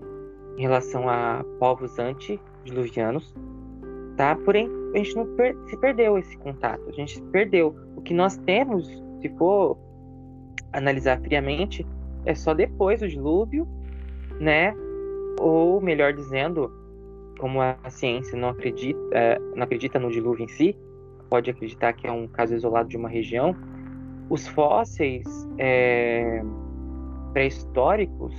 em 0.56 0.62
relação 0.62 1.08
a 1.08 1.44
povos 1.58 1.98
antediluvianos, 1.98 3.34
tá? 4.16 4.34
Porém, 4.36 4.70
a 4.94 4.98
gente 4.98 5.14
não 5.16 5.26
per 5.36 5.54
se 5.66 5.76
perdeu 5.76 6.16
esse 6.16 6.36
contato, 6.38 6.82
a 6.88 6.92
gente 6.92 7.20
perdeu. 7.24 7.74
O 7.96 8.00
que 8.00 8.14
nós 8.14 8.36
temos, 8.38 8.86
se 9.20 9.28
for 9.36 9.76
analisar 10.72 11.20
friamente, 11.20 11.86
é 12.24 12.34
só 12.34 12.54
depois 12.54 13.00
do 13.00 13.08
dilúvio, 13.08 13.68
né? 14.40 14.74
Ou 15.40 15.80
melhor 15.80 16.12
dizendo, 16.12 16.70
como 17.38 17.60
a 17.60 17.76
ciência 17.88 18.38
não 18.38 18.50
acredita, 18.50 18.98
é, 19.12 19.38
não 19.54 19.64
acredita 19.64 19.98
no 19.98 20.10
dilúvio 20.10 20.44
em 20.44 20.48
si, 20.48 20.76
pode 21.28 21.50
acreditar 21.50 21.92
que 21.92 22.06
é 22.06 22.12
um 22.12 22.28
caso 22.28 22.54
isolado 22.54 22.88
de 22.88 22.96
uma 22.96 23.08
região, 23.08 23.56
os 24.30 24.46
fósseis 24.48 25.24
é, 25.58 26.42
pré-históricos 27.32 28.34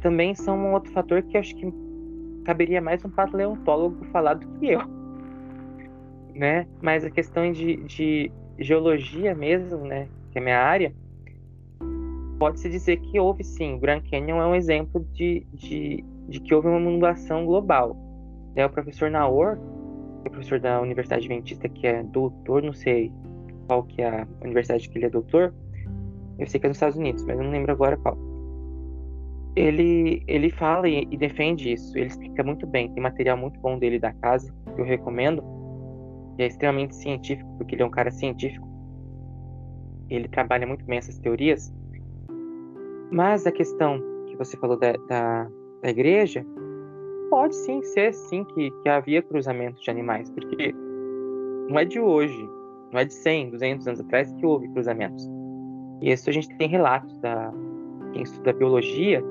também 0.00 0.34
são 0.34 0.58
um 0.58 0.72
outro 0.72 0.92
fator 0.92 1.22
que 1.22 1.36
acho 1.36 1.54
que 1.54 1.72
caberia 2.44 2.80
mais 2.80 3.04
um 3.04 3.10
paleontólogo 3.10 4.04
falar 4.06 4.34
do 4.34 4.46
que 4.58 4.70
eu. 4.70 4.80
Né? 6.34 6.66
Mas 6.80 7.04
a 7.04 7.10
questão 7.10 7.50
de, 7.52 7.76
de 7.76 8.32
geologia 8.58 9.34
mesmo, 9.34 9.78
né, 9.78 10.08
que 10.32 10.38
é 10.38 10.40
minha 10.40 10.58
área, 10.58 10.92
pode-se 12.40 12.70
dizer 12.70 12.96
que 12.96 13.20
houve 13.20 13.44
sim. 13.44 13.74
O 13.74 13.78
Grand 13.78 14.00
Canyon 14.10 14.40
é 14.40 14.46
um 14.46 14.54
exemplo 14.54 15.06
de, 15.12 15.46
de, 15.52 16.02
de 16.26 16.40
que 16.40 16.54
houve 16.54 16.68
uma 16.68 16.80
inundação 16.80 17.44
global. 17.44 17.94
É 18.56 18.64
o 18.64 18.70
professor 18.70 19.10
Naor, 19.10 19.58
que 20.22 20.28
é 20.28 20.30
professor 20.30 20.58
da 20.58 20.80
Universidade 20.80 21.26
Adventista, 21.26 21.68
que 21.68 21.86
é 21.86 22.02
doutor, 22.02 22.62
não 22.62 22.72
sei 22.72 23.12
qual 23.68 23.82
que 23.84 24.00
é 24.00 24.22
a 24.22 24.26
universidade 24.42 24.88
que 24.88 24.98
ele 24.98 25.04
é 25.04 25.10
doutor, 25.10 25.54
eu 26.38 26.46
sei 26.46 26.58
que 26.58 26.66
é 26.66 26.68
nos 26.68 26.78
Estados 26.78 26.96
Unidos, 26.96 27.22
mas 27.24 27.38
eu 27.38 27.44
não 27.44 27.52
lembro 27.52 27.70
agora 27.70 27.96
qual. 27.98 28.16
Ele, 29.54 30.22
ele 30.26 30.48
fala 30.48 30.88
e, 30.88 31.06
e 31.10 31.16
defende 31.18 31.70
isso, 31.70 31.96
ele 31.96 32.06
explica 32.06 32.42
muito 32.42 32.66
bem. 32.66 32.90
Tem 32.92 33.02
material 33.02 33.36
muito 33.36 33.60
bom 33.60 33.78
dele 33.78 33.98
da 33.98 34.14
casa, 34.14 34.50
que 34.74 34.80
eu 34.80 34.84
recomendo, 34.84 35.44
e 36.38 36.42
é 36.42 36.46
extremamente 36.46 36.96
científico, 36.96 37.54
porque 37.58 37.74
ele 37.74 37.82
é 37.82 37.86
um 37.86 37.90
cara 37.90 38.10
científico. 38.10 38.66
Ele 40.08 40.26
trabalha 40.26 40.66
muito 40.66 40.86
bem 40.86 40.96
essas 40.96 41.18
teorias. 41.18 41.72
Mas 43.10 43.46
a 43.46 43.52
questão 43.52 44.00
que 44.26 44.36
você 44.36 44.56
falou 44.56 44.76
da, 44.76 44.92
da, 45.08 45.48
da 45.82 45.90
igreja, 45.90 46.46
pode 47.30 47.54
sim 47.54 47.82
ser 47.82 48.12
sim 48.12 48.44
que, 48.44 48.70
que 48.82 48.88
havia 48.88 49.22
cruzamento 49.22 49.80
de 49.80 49.90
animais, 49.90 50.28
porque 50.30 50.74
não 51.68 51.78
é 51.78 51.84
de 51.84 52.00
hoje, 52.00 52.48
não 52.92 53.00
é 53.00 53.04
de 53.04 53.14
100, 53.14 53.50
200 53.50 53.86
anos 53.86 54.00
atrás 54.00 54.32
que 54.32 54.44
houve 54.44 54.68
cruzamentos. 54.68 55.28
E 56.02 56.10
isso 56.10 56.28
a 56.28 56.32
gente 56.32 56.48
tem 56.56 56.68
relatos 56.68 57.16
da 57.18 57.52
quem 58.12 58.22
estuda 58.22 58.52
biologia 58.52 59.22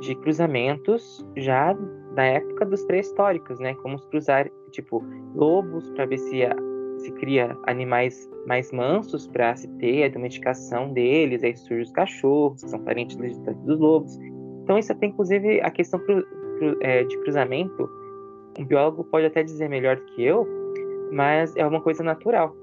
de 0.00 0.14
cruzamentos 0.16 1.24
já 1.36 1.72
da 2.14 2.24
época 2.24 2.66
dos 2.66 2.84
pré-históricos, 2.84 3.58
né? 3.58 3.74
Como 3.76 3.98
cruzar 4.10 4.50
tipo 4.70 5.02
lobos 5.34 5.88
para 5.90 6.06
ver 6.06 6.18
se 6.18 6.42
se 6.98 7.12
cria 7.12 7.56
animais 7.66 8.28
mais 8.46 8.70
mansos 8.72 9.26
para 9.26 9.54
se 9.56 9.68
ter 9.78 10.04
a 10.04 10.08
domesticação 10.08 10.92
deles, 10.92 11.42
aí 11.42 11.56
surgem 11.56 11.82
os 11.82 11.92
cachorros, 11.92 12.62
que 12.62 12.70
são 12.70 12.80
parentes 12.80 13.16
legítimos 13.16 13.56
dos 13.64 13.78
lobos. 13.78 14.16
Então, 14.62 14.78
isso 14.78 14.94
tem 14.94 15.10
inclusive 15.10 15.60
a 15.60 15.70
questão 15.70 15.98
cru, 16.00 16.24
cru, 16.58 16.76
é, 16.80 17.04
de 17.04 17.18
cruzamento. 17.18 17.88
Um 18.58 18.64
biólogo 18.64 19.04
pode 19.04 19.26
até 19.26 19.42
dizer 19.42 19.68
melhor 19.68 19.96
do 19.96 20.04
que 20.06 20.24
eu, 20.24 20.46
mas 21.12 21.54
é 21.56 21.66
uma 21.66 21.80
coisa 21.80 22.02
natural. 22.02 22.54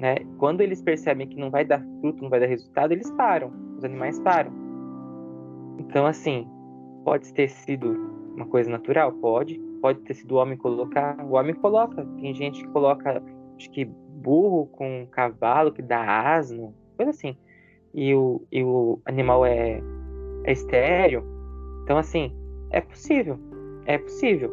Né? 0.00 0.16
Quando 0.38 0.60
eles 0.60 0.80
percebem 0.80 1.26
que 1.26 1.36
não 1.36 1.50
vai 1.50 1.64
dar 1.64 1.82
fruto, 2.00 2.22
não 2.22 2.30
vai 2.30 2.40
dar 2.40 2.46
resultado, 2.46 2.92
eles 2.92 3.10
param. 3.12 3.52
Os 3.76 3.84
animais 3.84 4.18
param. 4.20 4.52
Então, 5.78 6.06
assim, 6.06 6.46
pode 7.04 7.32
ter 7.32 7.48
sido 7.48 7.92
uma 8.34 8.46
coisa 8.46 8.70
natural? 8.70 9.12
Pode 9.12 9.69
pode 9.80 10.00
ter 10.00 10.14
sido 10.14 10.32
o 10.32 10.38
homem 10.38 10.56
colocar. 10.56 11.16
O 11.24 11.34
homem 11.34 11.54
coloca. 11.54 12.06
Tem 12.20 12.34
gente 12.34 12.62
que 12.62 12.68
coloca, 12.68 13.22
acho 13.56 13.70
que 13.70 13.84
burro 13.84 14.66
com 14.66 15.06
cavalo, 15.10 15.72
que 15.72 15.82
dá 15.82 16.34
asno, 16.34 16.74
coisa 16.96 17.10
assim. 17.10 17.36
E 17.92 18.14
o, 18.14 18.42
e 18.52 18.62
o 18.62 19.00
animal 19.04 19.44
é, 19.44 19.82
é 20.44 20.52
estéreo. 20.52 21.24
Então, 21.84 21.98
assim, 21.98 22.32
é 22.70 22.80
possível. 22.80 23.38
É 23.86 23.98
possível. 23.98 24.52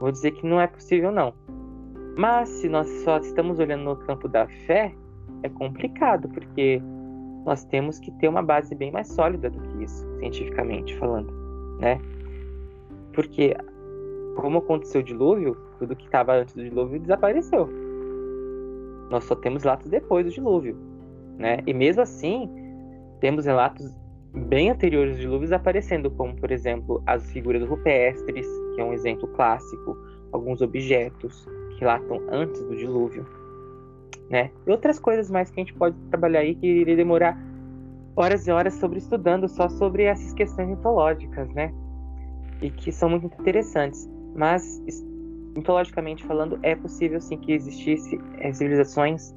Vou 0.00 0.10
dizer 0.10 0.32
que 0.32 0.46
não 0.46 0.60
é 0.60 0.66
possível, 0.66 1.10
não. 1.10 1.32
Mas 2.18 2.48
se 2.48 2.68
nós 2.68 2.88
só 3.04 3.18
estamos 3.18 3.58
olhando 3.58 3.84
no 3.84 3.96
campo 3.96 4.28
da 4.28 4.46
fé, 4.66 4.92
é 5.42 5.48
complicado, 5.48 6.28
porque 6.28 6.82
nós 7.44 7.64
temos 7.64 7.98
que 7.98 8.10
ter 8.12 8.28
uma 8.28 8.42
base 8.42 8.74
bem 8.74 8.90
mais 8.90 9.08
sólida 9.08 9.50
do 9.50 9.60
que 9.60 9.84
isso, 9.84 10.06
cientificamente 10.18 10.96
falando, 10.98 11.32
né? 11.80 12.00
Porque 13.12 13.56
como 14.36 14.58
aconteceu 14.58 15.00
o 15.00 15.04
dilúvio, 15.04 15.56
tudo 15.78 15.96
que 15.96 16.04
estava 16.04 16.34
antes 16.34 16.54
do 16.54 16.62
dilúvio 16.62 17.00
desapareceu. 17.00 17.68
Nós 19.10 19.24
só 19.24 19.34
temos 19.34 19.62
relatos 19.62 19.88
depois 19.88 20.24
do 20.24 20.32
dilúvio, 20.32 20.76
né? 21.38 21.58
E 21.66 21.74
mesmo 21.74 22.02
assim, 22.02 22.50
temos 23.20 23.46
relatos 23.46 23.94
bem 24.34 24.70
anteriores 24.70 25.16
de 25.16 25.22
dilúvios 25.22 25.52
aparecendo, 25.52 26.10
como, 26.10 26.34
por 26.36 26.50
exemplo, 26.50 27.02
as 27.06 27.30
figuras 27.30 27.62
rupestres, 27.68 28.46
que 28.74 28.80
é 28.80 28.84
um 28.84 28.92
exemplo 28.92 29.28
clássico, 29.28 29.96
alguns 30.32 30.62
objetos 30.62 31.46
que 31.70 31.80
relatam 31.80 32.20
antes 32.30 32.62
do 32.64 32.74
dilúvio, 32.74 33.26
né? 34.30 34.50
E 34.66 34.70
outras 34.70 34.98
coisas 34.98 35.30
mais 35.30 35.50
que 35.50 35.60
a 35.60 35.64
gente 35.64 35.74
pode 35.74 35.96
trabalhar 36.10 36.40
aí 36.40 36.54
que 36.54 36.66
iria 36.66 36.96
demorar 36.96 37.38
horas 38.16 38.46
e 38.46 38.50
horas 38.50 38.74
sobre 38.74 38.98
estudando 38.98 39.48
só 39.48 39.68
sobre 39.68 40.04
essas 40.04 40.32
questões 40.32 40.68
mitológicas, 40.68 41.48
né? 41.50 41.72
E 42.60 42.70
que 42.70 42.90
são 42.90 43.10
muito 43.10 43.26
interessantes. 43.40 44.08
Mas, 44.34 44.82
mitologicamente 45.54 46.24
falando, 46.24 46.58
é 46.62 46.74
possível 46.74 47.20
sim 47.20 47.36
que 47.36 47.52
existisse 47.52 48.18
é, 48.38 48.52
civilizações 48.52 49.34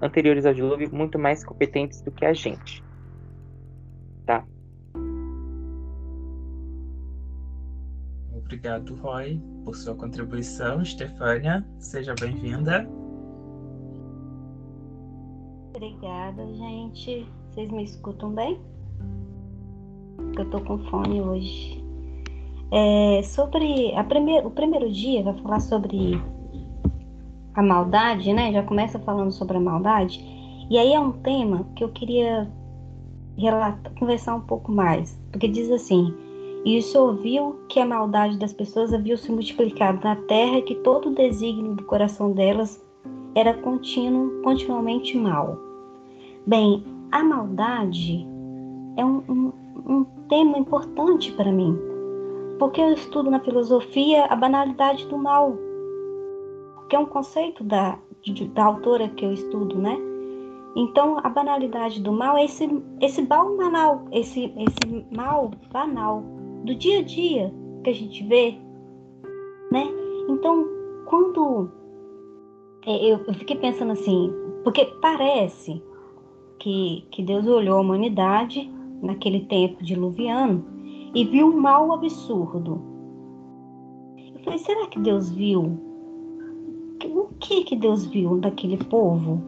anteriores 0.00 0.46
ao 0.46 0.54
dilúvio 0.54 0.88
muito 0.92 1.18
mais 1.18 1.44
competentes 1.44 2.00
do 2.02 2.10
que 2.10 2.24
a 2.24 2.32
gente. 2.32 2.84
Tá? 4.24 4.44
Obrigado, 8.34 8.94
Roy, 8.96 9.40
por 9.64 9.74
sua 9.74 9.94
contribuição. 9.94 10.84
Stefânia, 10.84 11.66
seja 11.78 12.14
bem-vinda. 12.20 12.88
Obrigada, 15.74 16.46
gente. 16.54 17.28
Vocês 17.50 17.70
me 17.70 17.84
escutam 17.84 18.32
bem? 18.32 18.60
Porque 20.16 20.40
eu 20.40 20.50
tô 20.50 20.60
com 20.60 20.78
fone 20.90 21.20
hoje. 21.20 21.85
É, 22.72 23.22
sobre 23.22 23.94
a 23.94 24.02
primeir, 24.02 24.44
o 24.46 24.50
primeiro 24.50 24.90
dia 24.90 25.22
vai 25.22 25.34
falar 25.34 25.60
sobre 25.60 26.20
a 27.54 27.62
maldade, 27.62 28.32
né? 28.32 28.52
Já 28.52 28.62
começa 28.62 28.98
falando 28.98 29.32
sobre 29.32 29.56
a 29.56 29.60
maldade. 29.60 30.20
E 30.68 30.78
aí 30.78 30.92
é 30.92 31.00
um 31.00 31.12
tema 31.12 31.66
que 31.76 31.84
eu 31.84 31.88
queria 31.88 32.50
conversar 33.98 34.34
um 34.34 34.40
pouco 34.40 34.72
mais. 34.72 35.18
Porque 35.30 35.48
diz 35.48 35.70
assim: 35.70 36.12
E 36.64 36.78
isso 36.78 36.98
ouviu 36.98 37.60
que 37.68 37.80
a 37.80 37.86
maldade 37.86 38.38
das 38.38 38.52
pessoas 38.52 38.92
havia 38.92 39.16
se 39.16 39.30
multiplicado 39.30 40.00
na 40.02 40.16
terra, 40.16 40.62
que 40.62 40.74
todo 40.76 41.08
o 41.08 41.14
desígnio 41.14 41.74
do 41.74 41.84
coração 41.84 42.32
delas 42.32 42.84
era 43.34 43.54
contínuo, 43.54 44.42
continuamente 44.42 45.16
mal. 45.16 45.58
Bem, 46.46 46.84
a 47.12 47.22
maldade 47.22 48.26
é 48.96 49.04
um, 49.04 49.22
um, 49.28 49.52
um 49.86 50.04
tema 50.28 50.58
importante 50.58 51.32
para 51.32 51.52
mim, 51.52 51.78
porque 52.58 52.80
eu 52.80 52.92
estudo 52.92 53.30
na 53.30 53.40
filosofia 53.40 54.24
a 54.26 54.36
banalidade 54.36 55.06
do 55.06 55.18
mal, 55.18 55.56
que 56.88 56.96
é 56.96 56.98
um 56.98 57.06
conceito 57.06 57.62
da, 57.64 57.98
da 58.54 58.64
autora 58.64 59.08
que 59.08 59.24
eu 59.24 59.32
estudo, 59.32 59.78
né? 59.78 59.98
Então, 60.76 61.18
a 61.22 61.28
banalidade 61.28 62.02
do 62.02 62.12
mal 62.12 62.36
é 62.36 62.44
esse, 62.44 62.68
esse 63.00 63.22
mal 63.22 63.56
banal, 63.56 64.04
esse, 64.12 64.52
esse 64.56 65.06
mal 65.10 65.50
banal 65.72 66.22
do 66.64 66.74
dia 66.74 66.98
a 66.98 67.02
dia 67.02 67.52
que 67.82 67.90
a 67.90 67.94
gente 67.94 68.22
vê, 68.24 68.58
né? 69.72 69.86
Então, 70.28 70.66
quando 71.06 71.70
é, 72.84 73.12
eu, 73.12 73.18
fiquei 73.34 73.56
pensando 73.56 73.92
assim, 73.92 74.30
porque 74.64 74.84
parece 75.00 75.82
que, 76.58 77.06
que 77.10 77.22
Deus 77.22 77.46
olhou 77.46 77.78
a 77.78 77.80
humanidade 77.80 78.70
naquele 79.00 79.40
tempo 79.46 79.82
diluviano 79.82 80.75
e 81.16 81.24
viu 81.24 81.46
um 81.46 81.58
mal 81.58 81.90
absurdo. 81.94 82.78
Eu 84.34 84.40
falei, 84.44 84.58
será 84.58 84.86
que 84.86 85.00
Deus 85.00 85.30
viu? 85.30 85.62
O 87.06 87.28
que 87.40 87.64
que 87.64 87.74
Deus 87.74 88.04
viu 88.04 88.36
daquele 88.36 88.76
povo? 88.76 89.40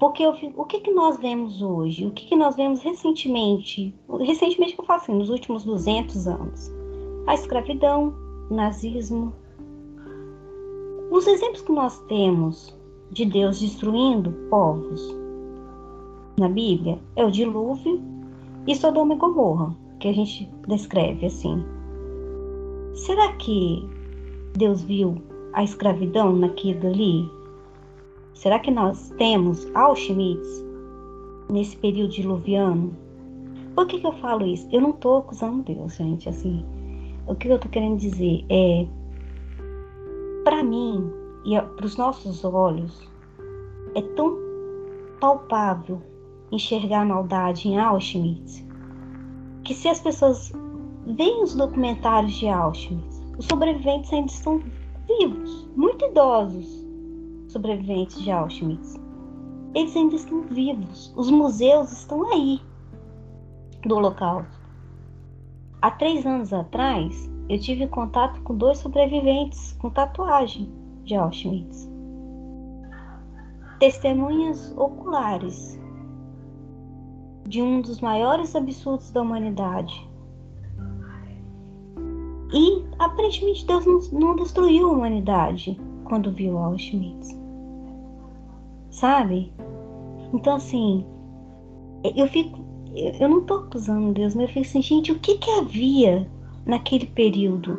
Porque 0.00 0.22
eu, 0.22 0.34
o 0.56 0.64
que 0.64 0.80
que 0.80 0.90
nós 0.92 1.18
vemos 1.18 1.60
hoje? 1.60 2.06
O 2.06 2.10
que 2.10 2.28
que 2.28 2.36
nós 2.36 2.56
vemos 2.56 2.80
recentemente? 2.80 3.94
Recentemente 4.18 4.74
que 4.74 4.80
eu 4.80 4.86
falo 4.86 5.02
assim, 5.02 5.14
nos 5.14 5.28
últimos 5.28 5.62
200 5.62 6.26
anos. 6.26 6.72
A 7.26 7.34
escravidão, 7.34 8.14
o 8.50 8.54
nazismo. 8.54 9.34
Os 11.10 11.26
exemplos 11.26 11.60
que 11.60 11.72
nós 11.72 11.98
temos 12.08 12.74
de 13.10 13.26
Deus 13.26 13.60
destruindo 13.60 14.32
povos, 14.48 15.14
na 16.38 16.48
Bíblia 16.48 16.98
é 17.14 17.26
o 17.26 17.30
dilúvio 17.30 18.00
e 18.66 18.74
Sodoma 18.74 19.14
e 19.14 19.18
Gomorra, 19.18 19.76
que 20.06 20.10
a 20.10 20.14
gente 20.14 20.48
descreve 20.68 21.26
assim. 21.26 21.64
Será 22.94 23.32
que 23.32 23.84
Deus 24.56 24.84
viu 24.84 25.20
a 25.52 25.64
escravidão 25.64 26.32
naquilo 26.36 26.86
ali? 26.86 27.28
Será 28.34 28.60
que 28.60 28.70
nós 28.70 29.10
temos 29.18 29.66
Auschwitz 29.74 30.64
nesse 31.50 31.76
período 31.78 32.12
diluviano? 32.12 32.96
Por 33.74 33.88
que, 33.88 33.98
que 33.98 34.06
eu 34.06 34.12
falo 34.12 34.46
isso? 34.46 34.68
Eu 34.70 34.80
não 34.80 34.90
estou 34.90 35.18
acusando 35.18 35.64
Deus, 35.64 35.96
gente. 35.96 36.28
Assim, 36.28 36.64
o 37.26 37.34
que 37.34 37.48
eu 37.48 37.56
estou 37.56 37.70
querendo 37.70 37.98
dizer 37.98 38.44
é, 38.48 38.86
para 40.44 40.62
mim 40.62 41.10
e 41.44 41.60
para 41.60 41.86
os 41.86 41.96
nossos 41.96 42.44
olhos, 42.44 43.10
é 43.96 44.02
tão 44.02 44.38
palpável 45.20 46.00
enxergar 46.52 47.00
a 47.00 47.06
maldade 47.06 47.68
em 47.68 47.78
Auschwitz, 47.78 48.65
que 49.66 49.74
se 49.74 49.88
as 49.88 49.98
pessoas 49.98 50.52
veem 51.06 51.42
os 51.42 51.56
documentários 51.56 52.34
de 52.34 52.48
Auschwitz, 52.48 53.20
os 53.36 53.46
sobreviventes 53.46 54.12
ainda 54.12 54.30
estão 54.30 54.62
vivos, 55.08 55.68
muito 55.76 56.04
idosos 56.04 56.86
sobreviventes 57.48 58.22
de 58.22 58.30
Auschwitz. 58.30 58.94
Eles 59.74 59.96
ainda 59.96 60.14
estão 60.14 60.42
vivos. 60.42 61.12
Os 61.16 61.30
museus 61.30 61.90
estão 61.90 62.32
aí 62.32 62.60
do 63.84 63.96
Holocausto. 63.96 64.56
Há 65.82 65.90
três 65.90 66.24
anos 66.24 66.52
atrás, 66.52 67.28
eu 67.48 67.58
tive 67.58 67.88
contato 67.88 68.40
com 68.42 68.54
dois 68.54 68.78
sobreviventes 68.78 69.72
com 69.80 69.90
tatuagem 69.90 70.72
de 71.02 71.16
Auschwitz. 71.16 71.90
Testemunhas 73.80 74.72
oculares 74.78 75.78
de 77.46 77.62
um 77.62 77.80
dos 77.80 78.00
maiores 78.00 78.54
absurdos 78.54 79.10
da 79.10 79.22
humanidade. 79.22 80.06
E 82.52 82.84
aparentemente 82.98 83.66
Deus 83.66 83.86
não, 83.86 84.20
não 84.20 84.36
destruiu 84.36 84.88
a 84.88 84.92
humanidade 84.92 85.78
quando 86.04 86.30
viu 86.30 86.58
Auschwitz. 86.58 87.36
Sabe? 88.90 89.52
Então 90.32 90.56
assim, 90.56 91.04
eu 92.16 92.26
fico. 92.28 92.64
Eu 93.20 93.28
não 93.28 93.44
tô 93.44 93.54
acusando 93.54 94.12
Deus, 94.12 94.34
mas 94.34 94.44
eu 94.44 94.48
fico 94.48 94.60
assim, 94.60 94.80
gente, 94.80 95.12
o 95.12 95.18
que 95.18 95.36
que 95.36 95.50
havia 95.50 96.26
naquele 96.64 97.06
período? 97.06 97.78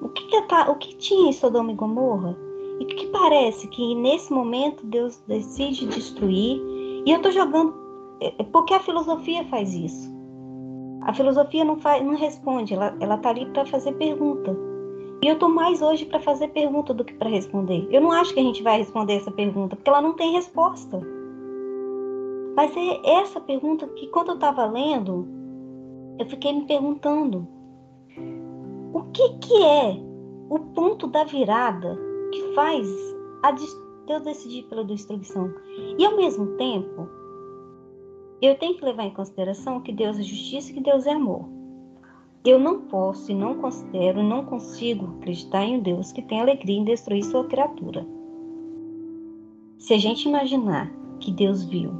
O 0.00 0.08
que, 0.08 0.24
que, 0.26 0.36
o 0.36 0.74
que 0.76 0.96
tinha 0.96 1.28
em 1.28 1.32
Sodoma 1.32 1.72
e 1.72 1.74
Gomorra? 1.74 2.36
E 2.80 2.84
que 2.86 3.06
parece 3.08 3.68
que 3.68 3.94
nesse 3.94 4.32
momento 4.32 4.86
Deus 4.86 5.22
decide 5.28 5.86
destruir. 5.86 6.58
E 7.04 7.10
eu 7.10 7.20
tô 7.20 7.30
jogando 7.30 7.74
é, 7.74 7.74
é 7.74 7.83
porque 8.52 8.74
a 8.74 8.80
filosofia 8.80 9.44
faz 9.44 9.74
isso. 9.74 10.14
A 11.02 11.12
filosofia 11.12 11.64
não, 11.64 11.76
faz, 11.76 12.02
não 12.04 12.16
responde, 12.16 12.74
ela, 12.74 12.96
ela 12.98 13.18
tá 13.18 13.30
ali 13.30 13.46
para 13.46 13.66
fazer 13.66 13.92
pergunta. 13.92 14.56
E 15.22 15.26
eu 15.26 15.38
tô 15.38 15.48
mais 15.48 15.80
hoje 15.82 16.04
para 16.06 16.20
fazer 16.20 16.48
pergunta 16.48 16.92
do 16.92 17.04
que 17.04 17.14
para 17.14 17.28
responder. 17.28 17.86
Eu 17.90 18.00
não 18.00 18.12
acho 18.12 18.32
que 18.32 18.40
a 18.40 18.42
gente 18.42 18.62
vai 18.62 18.78
responder 18.78 19.14
essa 19.14 19.30
pergunta, 19.30 19.76
porque 19.76 19.88
ela 19.88 20.02
não 20.02 20.14
tem 20.14 20.32
resposta. 20.32 21.00
Mas 22.56 22.74
é 22.76 23.10
essa 23.20 23.40
pergunta 23.40 23.86
que, 23.88 24.06
quando 24.08 24.28
eu 24.28 24.34
estava 24.34 24.64
lendo, 24.66 25.26
eu 26.18 26.26
fiquei 26.26 26.52
me 26.52 26.66
perguntando: 26.66 27.46
o 28.92 29.02
que, 29.12 29.28
que 29.38 29.62
é 29.62 29.96
o 30.48 30.58
ponto 30.74 31.06
da 31.06 31.24
virada 31.24 31.98
que 32.32 32.54
faz 32.54 32.88
a 33.42 33.50
Deus 33.50 34.22
decidir 34.22 34.64
pela 34.64 34.84
destruição? 34.84 35.52
E 35.98 36.04
ao 36.04 36.16
mesmo 36.16 36.46
tempo, 36.56 37.08
eu 38.40 38.56
tenho 38.56 38.76
que 38.76 38.84
levar 38.84 39.04
em 39.04 39.14
consideração 39.14 39.80
que 39.80 39.92
Deus 39.92 40.18
é 40.18 40.22
justiça 40.22 40.70
e 40.70 40.74
que 40.74 40.80
Deus 40.80 41.06
é 41.06 41.12
amor. 41.12 41.48
Eu 42.44 42.58
não 42.58 42.82
posso 42.82 43.32
e 43.32 43.34
não 43.34 43.54
considero 43.54 44.22
não 44.22 44.44
consigo 44.44 45.16
acreditar 45.18 45.64
em 45.64 45.78
um 45.78 45.80
Deus 45.80 46.12
que 46.12 46.20
tem 46.20 46.40
alegria 46.40 46.78
em 46.78 46.84
destruir 46.84 47.24
sua 47.24 47.44
criatura. 47.44 48.06
Se 49.78 49.94
a 49.94 49.98
gente 49.98 50.28
imaginar 50.28 50.90
que 51.20 51.30
Deus 51.30 51.64
viu 51.64 51.92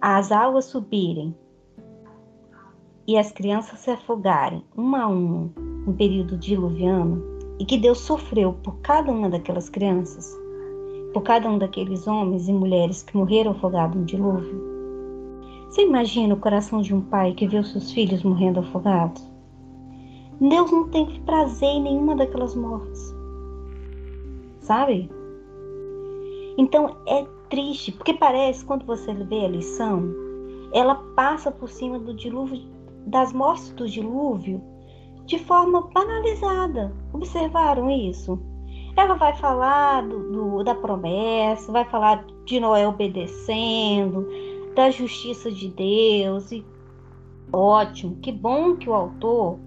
as 0.00 0.30
águas 0.30 0.66
subirem 0.66 1.34
e 3.06 3.16
as 3.16 3.32
crianças 3.32 3.78
se 3.80 3.90
afogarem 3.90 4.62
uma 4.76 5.02
a 5.02 5.06
uma 5.08 5.50
em 5.86 5.92
período 5.92 6.36
diluviano 6.36 7.22
e 7.58 7.64
que 7.64 7.78
Deus 7.78 7.98
sofreu 8.00 8.52
por 8.62 8.76
cada 8.80 9.10
uma 9.10 9.28
daquelas 9.28 9.68
crianças, 9.68 10.32
por 11.12 11.22
cada 11.22 11.48
um 11.48 11.58
daqueles 11.58 12.06
homens 12.06 12.48
e 12.48 12.52
mulheres 12.52 13.02
que 13.02 13.16
morreram 13.16 13.52
afogados 13.52 13.96
no 13.96 14.04
dilúvio, 14.04 14.67
você 15.68 15.82
imagina 15.82 16.34
o 16.34 16.40
coração 16.40 16.80
de 16.80 16.94
um 16.94 17.00
pai 17.02 17.32
que 17.32 17.46
vê 17.46 17.58
os 17.58 17.70
seus 17.70 17.92
filhos 17.92 18.22
morrendo 18.22 18.60
afogados? 18.60 19.22
Deus 20.40 20.70
não 20.70 20.88
tem 20.88 21.20
prazer 21.22 21.68
em 21.68 21.82
nenhuma 21.82 22.16
daquelas 22.16 22.54
mortes. 22.54 23.14
Sabe? 24.60 25.10
Então 26.56 26.96
é 27.06 27.26
triste, 27.50 27.92
porque 27.92 28.14
parece, 28.14 28.64
quando 28.64 28.86
você 28.86 29.12
vê 29.12 29.44
a 29.44 29.48
lição, 29.48 30.10
ela 30.72 30.94
passa 31.14 31.50
por 31.50 31.68
cima 31.68 31.98
do 31.98 32.14
dilúvio, 32.14 32.62
das 33.06 33.32
mortes 33.32 33.70
do 33.72 33.86
dilúvio, 33.86 34.62
de 35.26 35.38
forma 35.38 35.82
banalizada. 35.92 36.94
Observaram 37.12 37.90
isso? 37.90 38.40
Ela 38.96 39.14
vai 39.14 39.34
falar 39.36 40.02
do, 40.08 40.32
do, 40.32 40.64
da 40.64 40.74
promessa, 40.74 41.70
vai 41.70 41.84
falar 41.84 42.24
de 42.44 42.58
Noé 42.58 42.88
obedecendo, 42.88 44.26
da 44.78 44.92
justiça 44.92 45.50
de 45.50 45.68
Deus. 45.70 46.52
E 46.52 46.64
ótimo, 47.52 48.14
que 48.22 48.30
bom 48.30 48.76
que 48.76 48.88
o 48.88 48.94
autor 48.94 49.58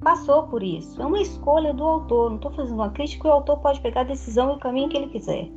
passou 0.00 0.44
por 0.44 0.62
isso. 0.62 1.02
É 1.02 1.04
uma 1.04 1.20
escolha 1.20 1.74
do 1.74 1.82
autor. 1.82 2.30
Não 2.30 2.36
estou 2.36 2.52
fazendo 2.52 2.76
uma 2.76 2.90
crítica, 2.90 3.26
o 3.26 3.32
autor 3.32 3.58
pode 3.58 3.80
pegar 3.80 4.02
a 4.02 4.04
decisão 4.04 4.52
e 4.52 4.54
o 4.54 4.58
caminho 4.60 4.88
que 4.88 4.96
ele 4.96 5.08
quiser. 5.08 5.50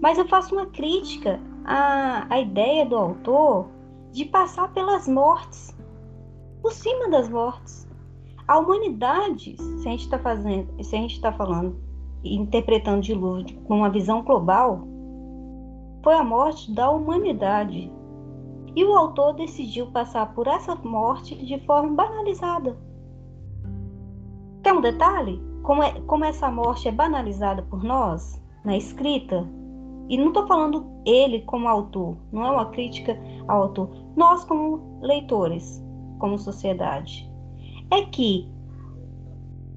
Mas 0.00 0.16
eu 0.16 0.26
faço 0.26 0.54
uma 0.54 0.64
crítica 0.64 1.38
à, 1.62 2.26
à 2.34 2.40
ideia 2.40 2.86
do 2.86 2.96
autor 2.96 3.68
de 4.12 4.24
passar 4.24 4.72
pelas 4.72 5.06
mortes, 5.06 5.76
por 6.62 6.72
cima 6.72 7.10
das 7.10 7.28
mortes. 7.28 7.86
A 8.48 8.58
humanidade, 8.58 9.56
se 9.58 9.88
a 9.88 9.90
gente 9.90 10.04
está 10.04 10.18
fazendo, 10.18 10.82
se 10.82 10.96
a 10.96 11.00
gente 11.00 11.16
está 11.16 11.32
falando 11.32 11.76
interpretando 12.24 13.02
dilúvio 13.02 13.60
com 13.64 13.78
uma 13.78 13.90
visão 13.90 14.22
global, 14.22 14.88
foi 16.04 16.14
a 16.14 16.22
morte 16.22 16.70
da 16.70 16.90
humanidade. 16.90 17.90
E 18.76 18.84
o 18.84 18.94
autor 18.94 19.32
decidiu 19.32 19.86
passar 19.86 20.34
por 20.34 20.46
essa 20.46 20.74
morte 20.76 21.34
de 21.34 21.58
forma 21.64 21.94
banalizada. 21.94 22.76
Tem 24.62 24.72
um 24.72 24.82
detalhe? 24.82 25.42
Como, 25.62 25.82
é, 25.82 25.98
como 26.02 26.24
essa 26.26 26.50
morte 26.50 26.88
é 26.88 26.92
banalizada 26.92 27.62
por 27.62 27.82
nós 27.82 28.40
na 28.64 28.76
escrita, 28.76 29.48
e 30.10 30.18
não 30.18 30.28
estou 30.28 30.46
falando 30.46 30.86
ele 31.06 31.40
como 31.42 31.66
autor, 31.66 32.18
não 32.30 32.44
é 32.44 32.50
uma 32.50 32.66
crítica 32.66 33.18
ao 33.48 33.62
autor, 33.62 33.90
nós 34.14 34.44
como 34.44 34.98
leitores, 35.00 35.82
como 36.18 36.38
sociedade, 36.38 37.30
é 37.90 38.02
que 38.02 38.46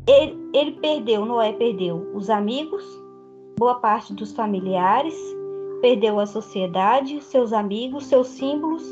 ele, 0.06 0.50
ele 0.54 0.72
perdeu, 0.74 1.26
Noé 1.26 1.54
perdeu 1.54 2.12
os 2.13 2.30
amigos, 2.30 2.84
boa 3.58 3.76
parte 3.76 4.13
dos 4.13 4.34
familiares, 4.34 5.16
perdeu 5.82 6.20
a 6.20 6.26
sociedade, 6.26 7.22
seus 7.22 7.54
amigos, 7.54 8.06
seus 8.06 8.28
símbolos. 8.28 8.84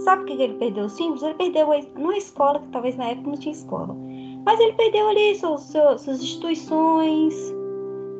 Sabe 0.00 0.22
por 0.22 0.36
que 0.36 0.42
ele 0.42 0.54
perdeu 0.54 0.86
os 0.86 0.92
símbolos? 0.92 1.22
Ele 1.22 1.34
perdeu 1.34 1.68
numa 1.96 2.16
escola, 2.16 2.60
que 2.60 2.68
talvez 2.68 2.96
na 2.96 3.08
época 3.08 3.30
não 3.30 3.36
tinha 3.36 3.52
escola. 3.52 3.96
Mas 4.44 4.58
ele 4.58 4.72
perdeu 4.72 5.08
ali 5.08 5.34
suas, 5.36 5.62
suas 5.62 6.20
instituições, 6.20 7.34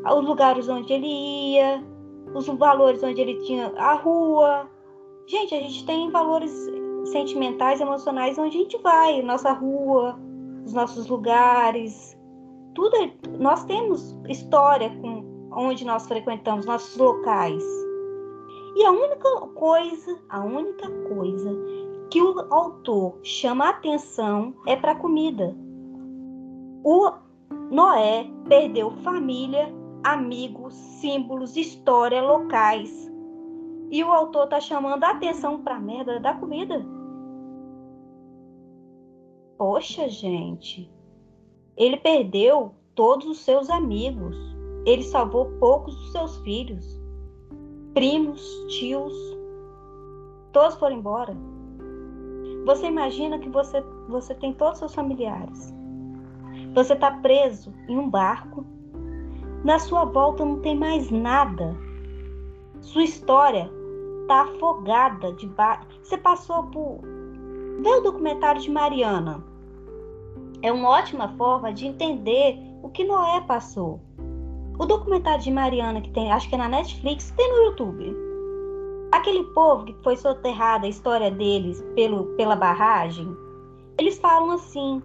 os 0.05 0.25
lugares 0.25 0.69
onde 0.69 0.93
ele 0.93 1.07
ia, 1.55 1.83
os 2.35 2.47
valores 2.47 3.03
onde 3.03 3.21
ele 3.21 3.35
tinha 3.43 3.73
a 3.77 3.95
rua. 3.95 4.71
Gente, 5.27 5.55
a 5.55 5.61
gente 5.61 5.85
tem 5.85 6.11
valores 6.11 6.53
sentimentais, 7.07 7.81
emocionais 7.81 8.39
onde 8.39 8.57
a 8.57 8.61
gente 8.61 8.79
vai, 8.79 9.21
nossa 9.23 9.53
rua, 9.53 10.17
os 10.65 10.73
nossos 10.73 11.09
lugares, 11.09 12.17
tudo 12.75 12.97
é, 12.97 13.13
nós 13.39 13.65
temos 13.65 14.17
história 14.29 14.91
com 15.01 15.25
onde 15.53 15.85
nós 15.85 16.07
frequentamos, 16.07 16.65
nossos 16.65 16.97
locais. 16.97 17.63
E 18.75 18.85
a 18.85 18.91
única 18.91 19.41
coisa, 19.55 20.19
a 20.29 20.43
única 20.43 20.89
coisa 21.09 21.51
que 22.11 22.23
o 22.23 22.53
autor 22.53 23.19
chama 23.23 23.69
atenção 23.69 24.55
é 24.67 24.77
para 24.77 24.93
a 24.93 24.97
comida. 24.97 25.57
O 26.85 27.11
Noé 27.71 28.31
perdeu 28.49 28.91
família, 29.03 29.73
amigos, 30.05 30.75
símbolos, 30.75 31.57
história, 31.57 32.23
locais. 32.23 33.11
E 33.91 34.03
o 34.03 34.11
autor 34.11 34.45
está 34.45 34.61
chamando 34.61 35.05
a 35.05 35.11
atenção 35.11 35.63
para 35.63 35.77
a 35.77 35.81
merda 35.81 36.19
da 36.19 36.35
comida. 36.35 36.85
Poxa, 39.59 40.09
gente. 40.09 40.91
Ele 41.77 41.97
perdeu 41.97 42.75
todos 42.95 43.27
os 43.27 43.39
seus 43.39 43.71
amigos. 43.71 44.37
Ele 44.85 45.03
salvou 45.03 45.47
poucos 45.59 45.95
dos 45.97 46.13
seus 46.13 46.37
filhos. 46.39 47.02
Primos, 47.95 48.43
tios. 48.69 49.15
Todos 50.53 50.77
foram 50.77 50.97
embora. 50.97 51.37
Você 52.67 52.87
imagina 52.87 53.39
que 53.39 53.49
você, 53.49 53.83
você 54.09 54.35
tem 54.35 54.53
todos 54.53 54.75
os 54.75 54.79
seus 54.79 54.95
familiares 54.95 55.73
você 56.75 56.95
está 56.95 57.11
preso 57.11 57.73
em 57.87 57.99
um 57.99 58.09
barco. 58.09 58.65
Na 59.65 59.79
sua 59.79 60.05
volta 60.05 60.45
não 60.45 60.61
tem 60.61 60.77
mais 60.77 61.11
nada. 61.11 61.77
Sua 62.81 63.05
história 63.05 63.71
está 64.23 64.43
afogada 64.43 65.33
debaixo. 65.35 65.87
Você 66.03 66.17
passou 66.17 66.65
por. 66.65 67.01
Vê 67.81 67.91
o 67.91 68.01
documentário 68.01 68.61
de 68.61 68.71
Mariana. 68.71 69.45
É 70.63 70.73
uma 70.73 70.89
ótima 70.89 71.29
forma 71.37 71.73
de 71.73 71.87
entender 71.87 72.59
o 72.83 72.89
que 72.89 73.05
Noé 73.05 73.41
passou. 73.43 74.01
O 74.83 74.87
documentário 74.87 75.45
de 75.45 75.51
Mariana 75.53 76.01
que 76.01 76.11
tem, 76.11 76.33
acho 76.33 76.49
que 76.49 76.57
é 76.57 76.59
na 76.59 76.69
Netflix, 76.69 77.33
tem 77.37 77.49
no 77.53 77.67
YouTube. 77.67 78.17
Aquele 79.13 79.45
povo 79.55 79.85
que 79.85 79.95
foi 80.03 80.17
soterrado, 80.17 80.87
a 80.87 80.89
história 80.89 81.31
deles 81.31 81.81
pelo, 81.95 82.25
pela 82.35 82.57
barragem, 82.57 83.33
eles 83.97 84.19
falam 84.19 84.51
assim: 84.51 85.01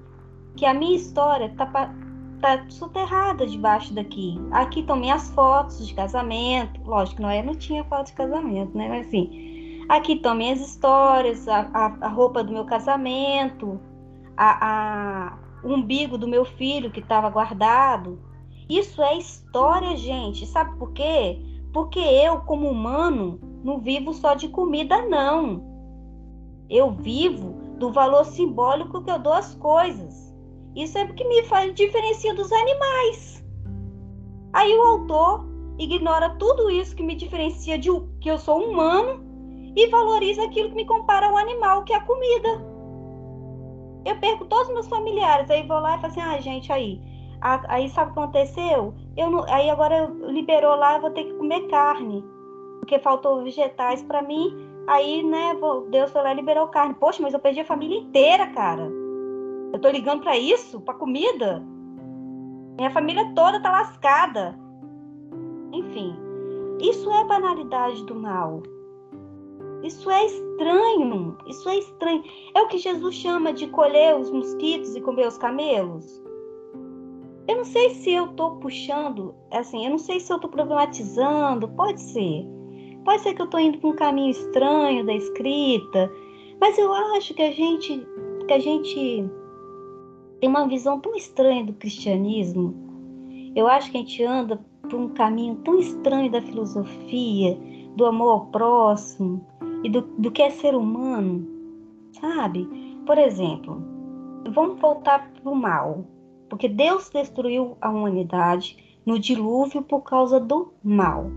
que 0.56 0.66
a 0.66 0.74
minha 0.74 0.96
história 0.96 1.54
tá, 1.56 1.94
tá 2.42 2.66
soterrada 2.70 3.46
debaixo 3.46 3.94
daqui. 3.94 4.42
Aqui 4.50 4.80
estão 4.80 4.96
minhas 4.96 5.30
fotos 5.36 5.88
de 5.88 5.94
casamento. 5.94 6.82
Lógico, 6.84 7.22
não, 7.22 7.30
é, 7.30 7.44
não 7.44 7.54
tinha 7.54 7.84
foto 7.84 8.08
de 8.08 8.13
casamento, 8.13 8.76
né? 8.76 8.90
Mas 8.90 9.06
assim, 9.06 9.86
aqui 9.90 10.13
estão 10.13 10.34
minhas 10.34 10.60
histórias, 10.60 11.48
a, 11.48 11.70
a, 11.72 11.86
a, 12.02 12.08
roupa 12.08 12.44
do 12.44 12.52
meu 12.52 12.66
casamento, 12.66 13.80
a, 14.36 15.28
a 15.34 15.38
o 15.63 15.72
umbigo 15.72 16.18
do 16.18 16.28
meu 16.28 16.46
filho 16.46 16.90
que 16.90 17.00
estava 17.00 17.30
guardado. 17.30 18.26
Isso 18.70 19.02
é 19.02 19.18
história, 19.18 19.96
gente. 19.96 20.46
Sabe 20.46 20.78
por 20.78 20.92
quê? 20.92 21.40
Porque 21.74 22.00
eu, 22.00 22.42
como 22.42 22.70
humano, 22.70 23.40
não 23.64 23.80
vivo 23.80 24.14
só 24.14 24.34
de 24.34 24.48
comida, 24.50 25.06
não. 25.08 25.64
Eu 26.70 26.92
vivo 26.92 27.54
do 27.78 27.92
valor 27.92 28.26
simbólico 28.26 29.04
que 29.04 29.12
eu 29.12 29.20
dou 29.20 29.34
às 29.34 29.56
coisas. 29.56 30.36
Isso 30.76 30.98
é 30.98 31.04
o 31.04 31.14
que 31.14 31.28
me 31.28 31.44
faz 31.44 31.74
diferencia 31.74 32.34
dos 32.34 32.52
animais. 32.52 33.44
Aí 34.54 34.74
o 34.74 34.82
autor 34.82 35.46
ignora 35.78 36.32
tudo 36.32 36.70
isso 36.70 36.96
que 36.96 37.04
me 37.04 37.16
diferencia 37.16 37.78
de 37.78 37.90
que 38.20 38.30
eu 38.30 38.38
sou 38.38 38.64
humano 38.64 39.24
e 39.76 39.88
valoriza 39.88 40.44
aquilo 40.44 40.70
que 40.70 40.76
me 40.76 40.86
compara 40.86 41.28
ao 41.28 41.38
animal, 41.38 41.84
que 41.84 41.94
é 41.94 41.98
a 41.98 42.04
comida. 42.04 42.50
Eu 44.06 44.20
perco 44.20 44.46
todos 44.46 44.68
os 44.68 44.74
meus 44.74 44.88
familiares, 44.88 45.50
aí 45.50 45.68
vou 45.68 45.80
lá 45.80 45.98
e 45.98 46.02
falo 46.02 46.12
assim: 46.12 46.22
ah, 46.22 46.40
gente, 46.40 46.72
aí. 46.72 47.02
Aí 47.41 47.89
sabe 47.89 48.12
o 48.12 48.13
que 48.13 48.19
aconteceu? 48.19 48.93
Eu 49.15 49.30
não, 49.30 49.43
aí 49.45 49.69
agora 49.69 50.12
liberou 50.28 50.76
lá, 50.76 50.95
eu 50.95 51.02
vou 51.02 51.12
ter 51.12 51.26
que 51.26 51.34
comer 51.34 51.67
carne, 51.67 52.23
porque 52.80 53.00
faltou 53.00 53.43
vegetais 53.43 54.02
para 54.04 54.21
mim. 54.21 54.56
Aí, 54.88 55.21
né, 55.21 55.56
Deus 55.89 56.12
foi 56.12 56.21
lá 56.21 56.32
e 56.32 56.36
liberou 56.36 56.67
carne. 56.67 56.95
Poxa, 56.95 57.21
mas 57.21 57.34
eu 57.34 57.39
perdi 57.39 57.60
a 57.60 57.65
família 57.65 58.00
inteira, 58.00 58.47
cara. 58.47 58.89
Eu 59.73 59.80
tô 59.80 59.89
ligando 59.89 60.21
para 60.21 60.38
isso, 60.38 60.80
para 60.82 60.93
comida. 60.93 61.62
Minha 62.78 62.89
família 62.91 63.32
toda 63.36 63.62
tá 63.62 63.71
lascada. 63.71 64.58
Enfim, 65.73 66.15
isso 66.80 67.12
é 67.12 67.23
banalidade 67.26 68.04
do 68.06 68.15
mal. 68.15 68.63
Isso 69.84 70.10
é 70.10 70.26
estranho. 70.26 71.38
Isso 71.47 71.67
é 71.69 71.78
estranho. 71.78 72.23
É 72.56 72.62
o 72.62 72.67
que 72.67 72.78
Jesus 72.78 73.15
chama 73.15 73.54
de 73.54 73.67
colher 73.67 74.17
os 74.17 74.32
mosquitos 74.32 74.95
e 74.95 75.02
comer 75.02 75.28
os 75.28 75.38
camelos. 75.38 76.27
Eu 77.48 77.58
não 77.58 77.66
sei 77.66 77.92
se 77.92 78.12
eu 78.12 78.28
tô 78.34 78.52
puxando, 78.58 79.34
assim, 79.52 79.86
eu 79.86 79.92
não 79.92 79.98
sei 79.98 80.20
se 80.20 80.32
eu 80.32 80.40
tô 80.40 80.50
problematizando, 80.50 81.68
pode 81.70 82.02
ser. 82.02 82.46
Pode 83.06 83.22
ser 83.22 83.34
que 83.34 83.42
eu 83.42 83.48
tô 83.48 83.58
indo 83.58 83.78
para 83.78 83.90
um 83.90 83.96
caminho 83.96 84.32
estranho 84.32 85.06
da 85.06 85.14
escrita, 85.14 86.12
mas 86.60 86.78
eu 86.78 86.92
acho 86.94 87.34
que 87.34 87.42
a 87.42 87.52
gente 87.52 88.06
que 88.48 88.54
a 88.54 88.60
gente 88.60 89.26
tem 90.40 90.50
uma 90.50 90.68
visão 90.68 91.00
tão 91.00 91.16
estranha 91.16 91.66
do 91.66 91.74
cristianismo. 91.74 92.74
Eu 93.56 93.68
acho 93.68 93.92
que 93.92 93.98
a 93.98 94.00
gente 94.02 94.24
anda 94.24 94.60
por 94.82 94.96
um 94.96 95.10
caminho 95.10 95.56
tão 95.64 95.80
estranho 95.80 96.32
da 96.32 96.42
filosofia, 96.42 97.58
do 97.96 98.06
amor 98.06 98.32
ao 98.32 98.46
próximo 98.48 99.46
e 99.84 99.90
do, 99.90 100.02
do 100.02 100.32
que 100.32 100.42
é 100.42 100.50
ser 100.50 100.76
humano, 100.76 101.46
sabe? 102.20 102.68
Por 103.06 103.18
exemplo, 103.18 103.82
vamos 104.54 104.80
voltar 104.80 105.32
para 105.32 105.52
o 105.52 105.56
mal, 105.56 106.06
porque 106.50 106.68
Deus 106.68 107.10
destruiu 107.10 107.78
a 107.82 107.90
humanidade 107.90 108.78
no 109.06 109.20
dilúvio 109.20 109.82
por 109.82 110.02
causa 110.02 110.40
do 110.40 110.74
mal, 110.84 111.30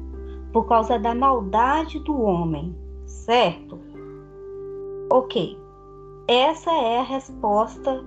por 0.53 0.69
causa 0.69 0.99
da 0.99 1.15
maldade 1.15 1.99
do 2.01 2.21
homem, 2.21 2.75
certo? 3.07 3.79
Ok, 5.13 5.59
essa 6.29 6.71
é 6.71 6.99
a 6.99 7.03
resposta 7.03 8.05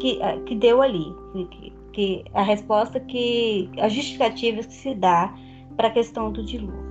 que, 0.00 0.20
eh, 0.22 0.40
que 0.40 0.54
deu 0.54 0.80
ali, 0.82 1.14
que, 1.50 1.72
que 1.92 2.24
a 2.32 2.42
resposta 2.42 3.00
que, 3.00 3.70
a 3.78 3.88
justificativa 3.88 4.62
que 4.62 4.72
se 4.72 4.94
dá 4.94 5.34
para 5.76 5.88
a 5.88 5.90
questão 5.92 6.32
do 6.32 6.44
dilúvio. 6.44 6.90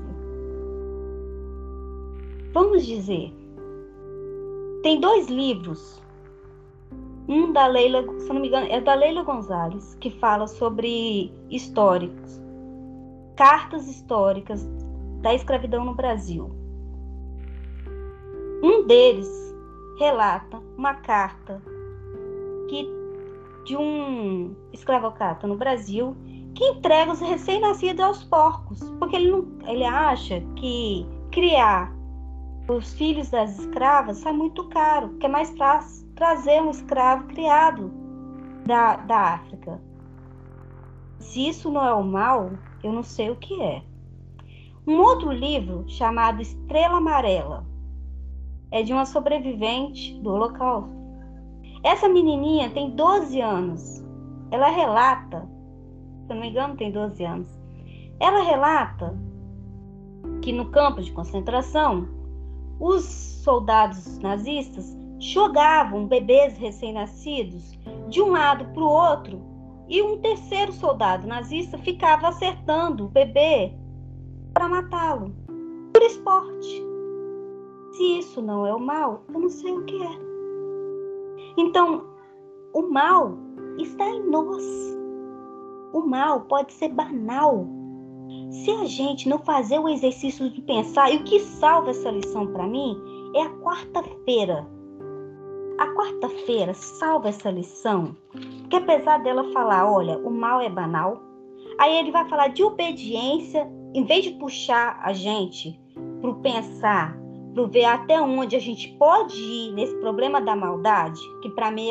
vamos 2.53 2.85
dizer, 2.85 3.33
tem 4.83 4.99
dois 4.99 5.27
livros. 5.27 6.01
Um 7.29 7.53
da 7.53 7.67
Leila, 7.67 8.03
se 8.17 8.27
não 8.33 8.41
me 8.41 8.47
engano, 8.47 8.65
é 8.71 8.81
da 8.81 8.95
Leila 8.95 9.21
Gonzalez, 9.21 9.93
que 10.01 10.09
fala 10.09 10.47
sobre 10.47 11.31
históricos, 11.47 12.41
cartas 13.35 13.87
históricas 13.87 14.67
da 15.21 15.35
escravidão 15.35 15.85
no 15.85 15.93
Brasil. 15.93 16.49
Um 18.63 18.83
deles 18.87 19.29
relata 19.99 20.59
uma 20.75 20.95
carta 20.95 21.61
que 22.67 22.89
de 23.63 23.77
um 23.77 24.55
escravocrata 24.73 25.45
no 25.45 25.55
Brasil 25.55 26.17
que 26.55 26.65
entrega 26.65 27.11
os 27.11 27.19
recém-nascidos 27.19 28.03
aos 28.03 28.23
porcos, 28.23 28.79
porque 28.97 29.15
ele, 29.15 29.29
não, 29.29 29.47
ele 29.67 29.85
acha 29.85 30.41
que 30.55 31.05
criar 31.29 31.93
os 32.67 32.91
filhos 32.93 33.29
das 33.29 33.59
escravas 33.59 34.17
sai 34.17 34.33
muito 34.33 34.67
caro, 34.69 35.09
que 35.19 35.27
é 35.27 35.29
mais 35.29 35.55
fácil 35.55 36.08
trazer 36.19 36.61
um 36.61 36.69
escravo 36.69 37.27
criado 37.27 37.93
da, 38.65 38.97
da 38.97 39.35
África. 39.35 39.81
Se 41.17 41.47
isso 41.47 41.71
não 41.71 41.85
é 41.85 41.93
o 41.93 42.03
mal, 42.03 42.51
eu 42.83 42.91
não 42.91 43.03
sei 43.03 43.29
o 43.29 43.37
que 43.37 43.61
é. 43.61 43.81
Um 44.85 44.99
outro 44.99 45.31
livro 45.31 45.85
chamado 45.87 46.41
Estrela 46.41 46.97
Amarela 46.97 47.65
é 48.69 48.83
de 48.83 48.91
uma 48.91 49.05
sobrevivente 49.05 50.19
do 50.19 50.31
Holocausto. 50.31 50.93
Essa 51.83 52.09
menininha 52.09 52.69
tem 52.69 52.91
12 52.91 53.39
anos. 53.39 54.03
Ela 54.51 54.67
relata, 54.67 55.49
se 56.23 56.33
não 56.33 56.41
me 56.41 56.49
engano, 56.49 56.75
tem 56.75 56.91
12 56.91 57.23
anos. 57.23 57.47
Ela 58.19 58.43
relata 58.43 59.17
que 60.41 60.51
no 60.51 60.69
campo 60.69 61.01
de 61.01 61.13
concentração, 61.13 62.09
os 62.77 63.05
soldados 63.05 64.19
nazistas 64.19 64.99
jogavam 65.19 66.07
bebês 66.07 66.57
recém-nascidos 66.57 67.77
de 68.07 68.21
um 68.21 68.31
lado 68.31 68.65
para 68.73 68.83
o 68.83 68.89
outro 68.89 69.41
e 69.87 70.01
um 70.01 70.17
terceiro 70.19 70.71
soldado 70.71 71.27
nazista 71.27 71.77
ficava 71.77 72.29
acertando 72.29 73.05
o 73.05 73.09
bebê 73.09 73.73
para 74.53 74.69
matá-lo 74.69 75.33
por 75.93 76.01
esporte. 76.03 76.83
Se 77.93 78.19
isso 78.19 78.41
não 78.41 78.65
é 78.65 78.73
o 78.73 78.79
mal, 78.79 79.23
eu 79.33 79.39
não 79.39 79.49
sei 79.49 79.71
o 79.71 79.83
que 79.83 80.01
é. 80.01 80.29
Então, 81.57 82.05
o 82.73 82.83
mal 82.83 83.37
está 83.77 84.07
em 84.09 84.29
nós. 84.29 84.63
O 85.91 86.01
mal 86.01 86.41
pode 86.41 86.71
ser 86.71 86.89
banal. 86.89 87.65
Se 88.51 88.71
a 88.71 88.85
gente 88.85 89.27
não 89.27 89.39
fazer 89.39 89.79
o 89.79 89.89
exercício 89.89 90.49
de 90.49 90.61
pensar, 90.61 91.11
e 91.11 91.17
o 91.17 91.23
que 91.23 91.39
salva 91.39 91.89
essa 91.89 92.11
lição 92.11 92.47
para 92.47 92.67
mim 92.67 92.95
é 93.35 93.41
a 93.41 93.49
quarta-feira. 93.57 94.67
A 95.79 95.87
quarta-feira 95.93 96.73
salva 96.73 97.29
essa 97.29 97.49
lição, 97.49 98.13
porque 98.59 98.75
apesar 98.75 99.23
dela 99.23 99.49
falar, 99.53 99.89
olha, 99.89 100.17
o 100.17 100.29
mal 100.29 100.59
é 100.59 100.69
banal, 100.69 101.23
aí 101.79 101.99
ele 101.99 102.11
vai 102.11 102.27
falar 102.27 102.49
de 102.49 102.61
obediência, 102.61 103.65
em 103.93 104.03
vez 104.03 104.25
de 104.25 104.31
puxar 104.31 104.99
a 105.01 105.13
gente 105.13 105.79
para 106.19 106.33
pensar, 106.33 107.17
para 107.53 107.63
ver 107.63 107.85
até 107.85 108.21
onde 108.21 108.57
a 108.57 108.59
gente 108.59 108.89
pode 108.97 109.41
ir 109.41 109.71
nesse 109.71 109.95
problema 110.01 110.41
da 110.41 110.53
maldade, 110.53 111.21
que 111.41 111.49
para 111.51 111.71
mim 111.71 111.89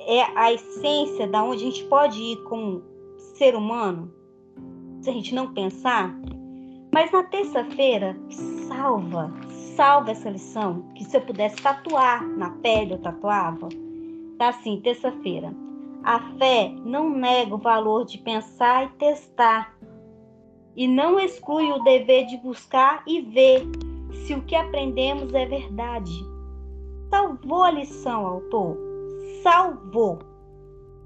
é, 0.00 0.18
é 0.18 0.32
a 0.36 0.52
essência 0.52 1.28
da 1.28 1.40
onde 1.44 1.62
a 1.62 1.70
gente 1.70 1.84
pode 1.84 2.20
ir 2.20 2.42
como 2.48 2.82
ser 3.36 3.54
humano, 3.54 4.12
se 5.00 5.08
a 5.08 5.12
gente 5.12 5.32
não 5.36 5.54
pensar. 5.54 6.12
Mas 6.92 7.12
na 7.12 7.22
terça-feira, 7.22 8.18
salva, 8.66 9.32
salva 9.78 10.10
essa 10.10 10.28
lição, 10.28 10.82
que 10.96 11.04
se 11.04 11.16
eu 11.16 11.20
pudesse 11.20 11.54
tatuar 11.62 12.26
na 12.26 12.50
pele, 12.50 12.94
eu 12.94 12.98
tatuava. 12.98 13.68
Tá 14.36 14.48
assim, 14.48 14.80
terça-feira. 14.80 15.54
A 16.02 16.18
fé 16.36 16.74
não 16.84 17.08
nega 17.08 17.54
o 17.54 17.58
valor 17.58 18.04
de 18.04 18.18
pensar 18.18 18.86
e 18.86 18.88
testar, 18.98 19.72
e 20.74 20.88
não 20.88 21.20
exclui 21.20 21.70
o 21.70 21.84
dever 21.84 22.26
de 22.26 22.38
buscar 22.38 23.04
e 23.06 23.20
ver 23.20 23.64
se 24.26 24.34
o 24.34 24.42
que 24.42 24.56
aprendemos 24.56 25.32
é 25.32 25.46
verdade. 25.46 26.12
Salvou 27.08 27.62
a 27.62 27.70
lição, 27.70 28.26
autor. 28.26 28.76
Salvou. 29.44 30.18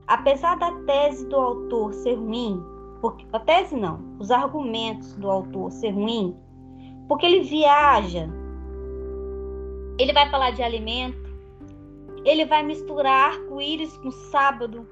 Apesar 0.07 0.57
da 0.57 0.73
tese 0.87 1.29
do 1.29 1.37
autor 1.37 1.93
ser 1.93 2.15
ruim, 2.15 2.63
porque 3.03 3.27
a 3.35 3.39
tese 3.39 3.77
não, 3.77 4.01
os 4.19 4.31
argumentos 4.31 5.15
do 5.17 5.31
autor 5.31 5.71
ser 5.71 5.91
ruim, 5.91 6.35
porque 7.07 7.27
ele 7.27 7.41
viaja, 7.41 8.29
ele 9.99 10.13
vai 10.13 10.29
falar 10.31 10.51
de 10.53 10.63
alimento, 10.63 11.19
ele 12.25 12.45
vai 12.45 12.63
misturar 12.63 13.33
arco-íris 13.33 13.97
com 13.99 14.11
sábado, 14.11 14.87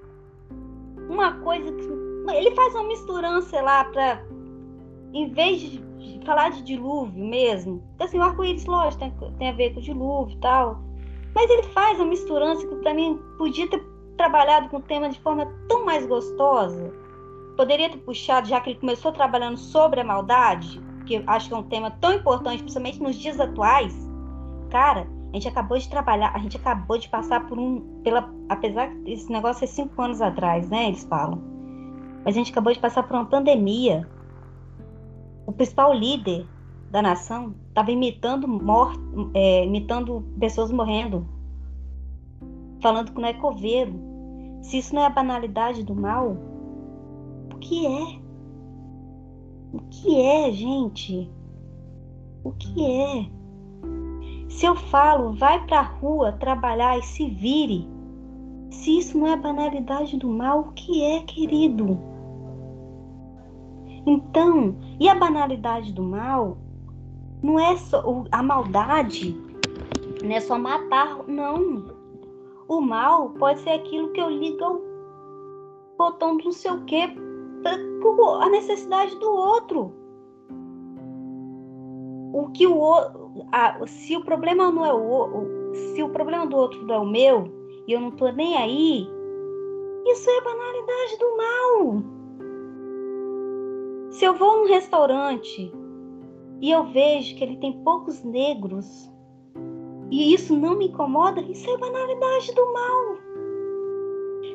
uma 1.09 1.33
coisa 1.41 1.73
que 1.73 2.35
ele 2.35 2.55
faz 2.55 2.75
uma 2.75 2.85
misturança 2.85 3.61
lá 3.61 3.85
para 3.85 4.25
em 5.13 5.33
vez 5.33 5.61
de 5.61 5.91
falar 6.25 6.51
de 6.51 6.63
dilúvio 6.63 7.25
mesmo, 7.25 7.83
assim, 7.99 8.19
o 8.19 8.23
arco-íris, 8.23 8.65
lógico, 8.67 9.01
tem, 9.01 9.33
tem, 9.39 9.49
a 9.49 9.53
ver 9.53 9.75
com 9.75 9.81
dilúvio 9.81 10.37
e 10.37 10.41
tal, 10.41 10.81
mas 11.35 11.51
ele 11.51 11.63
faz 11.65 11.99
uma 11.99 12.07
misturança 12.07 12.67
que 12.67 12.77
para 12.77 12.95
mim 12.95 13.21
podia 13.39 13.69
ter 13.69 13.83
trabalhado 14.17 14.69
com 14.69 14.77
o 14.77 14.83
tema 14.83 15.09
de 15.09 15.19
forma 15.21 15.51
tão 15.67 15.85
mais 15.85 16.07
gostosa. 16.07 16.93
Poderia 17.57 17.89
ter 17.89 17.99
puxado, 17.99 18.49
já 18.49 18.61
que 18.61 18.71
ele 18.71 18.79
começou 18.79 19.13
trabalhando 19.13 19.57
sobre 19.57 20.01
a 20.01 20.05
maldade, 20.05 20.81
que 21.07 21.23
acho 21.27 21.49
que 21.49 21.55
é 21.55 21.57
um 21.57 21.63
tema 21.63 21.91
tão 22.03 22.13
importante, 22.13 22.63
principalmente 22.63 23.03
nos 23.03 23.17
dias 23.17 23.41
atuais. 23.41 24.10
Cara, 24.71 25.07
a 25.31 25.35
gente 25.35 25.49
acabou 25.49 25.79
de 25.79 25.89
trabalhar, 25.89 26.33
a 26.35 26.39
gente 26.39 26.57
acabou 26.57 26.99
de 26.99 27.09
passar 27.09 27.47
por 27.47 27.59
um, 27.59 28.01
pela, 28.03 28.33
apesar 28.49 28.89
que 28.89 29.13
esse 29.13 29.31
negócio 29.31 29.65
é 29.65 29.67
cinco 29.67 30.01
anos 30.01 30.21
atrás, 30.21 30.69
né? 30.69 30.89
Eles 30.89 31.05
falam. 31.05 31.41
Mas 32.25 32.35
a 32.35 32.39
gente 32.39 32.51
acabou 32.51 32.73
de 32.73 32.79
passar 32.79 33.03
por 33.03 33.15
uma 33.15 33.27
pandemia 33.27 34.07
o 35.51 35.53
principal 35.53 35.93
líder 35.93 36.47
da 36.93 37.03
nação 37.03 37.55
estava 37.69 37.91
imitando, 37.91 38.47
é, 39.35 39.65
imitando 39.65 40.25
pessoas 40.39 40.71
morrendo, 40.71 41.27
falando 42.81 43.13
que 43.13 43.21
não 43.21 43.29
é 43.29 43.35
coveiro. 43.35 43.93
Se 44.63 44.79
isso 44.79 44.95
não 44.95 45.03
é 45.03 45.07
a 45.07 45.11
banalidade 45.11 45.83
do 45.83 45.95
mal, 45.95 46.37
o 47.53 47.59
que 47.59 47.85
é? 47.85 48.21
O 49.73 49.81
que 49.91 50.21
é, 50.21 50.53
gente? 50.53 51.29
O 52.45 52.53
que 52.53 52.87
é? 52.87 53.40
Se 54.51 54.67
eu 54.67 54.75
falo, 54.75 55.33
vai 55.33 55.65
pra 55.67 55.81
rua 55.81 56.33
trabalhar 56.33 56.99
e 56.99 57.03
se 57.03 57.31
vire, 57.31 57.89
se 58.71 58.99
isso 58.99 59.17
não 59.17 59.29
é 59.29 59.33
a 59.33 59.37
banalidade 59.37 60.19
do 60.19 60.29
mal, 60.29 60.61
o 60.61 60.73
que 60.73 61.03
é, 61.03 61.21
querido? 61.21 61.99
Então, 64.05 64.77
e 64.99 65.09
a 65.09 65.15
banalidade 65.15 65.93
do 65.93 66.03
mal 66.03 66.59
não 67.43 67.59
é 67.59 67.77
só 67.77 68.25
a 68.33 68.43
maldade, 68.43 69.41
não 70.23 70.33
é 70.33 70.41
só 70.41 70.59
matar, 70.59 71.23
não. 71.29 71.85
O 72.69 72.81
mal 72.81 73.31
pode 73.31 73.61
ser 73.61 73.71
aquilo 73.71 74.13
que 74.13 74.21
eu 74.21 74.31
ligo 74.31 74.65
ao 74.65 74.81
botão 75.97 76.37
do 76.37 76.45
não 76.45 76.53
sei 76.53 76.73
o 76.73 76.85
quê, 76.85 77.09
a 78.41 78.49
necessidade 78.51 79.17
do 79.17 79.31
outro. 79.31 79.95
O 82.33 82.51
que 82.53 82.67
o 82.67 82.75
a, 83.53 83.87
se 83.87 84.17
o 84.17 84.25
problema 84.25 84.71
não 84.71 84.85
é 84.85 84.93
o 84.93 85.61
se 85.73 86.03
o 86.03 86.09
problema 86.09 86.47
do 86.47 86.57
outro 86.57 86.85
não 86.85 86.95
é 86.95 86.99
o 86.99 87.07
meu 87.07 87.61
e 87.87 87.93
eu 87.93 88.01
não 88.01 88.11
tô 88.11 88.31
nem 88.31 88.57
aí, 88.57 89.09
isso 90.07 90.31
é 90.31 90.41
banalidade 90.43 91.19
do 91.19 91.37
mal. 91.37 92.03
Se 94.11 94.25
eu 94.25 94.35
vou 94.35 94.59
num 94.59 94.67
restaurante 94.67 95.73
e 96.61 96.71
eu 96.71 96.85
vejo 96.85 97.37
que 97.37 97.45
ele 97.45 97.57
tem 97.57 97.73
poucos 97.85 98.23
negros 98.23 99.11
e 100.11 100.35
isso 100.35 100.57
não 100.57 100.77
me 100.77 100.89
incomoda, 100.89 101.41
isso 101.41 101.71
é 101.71 101.77
banalidade 101.79 102.55
do 102.55 102.73
mal. 102.73 103.17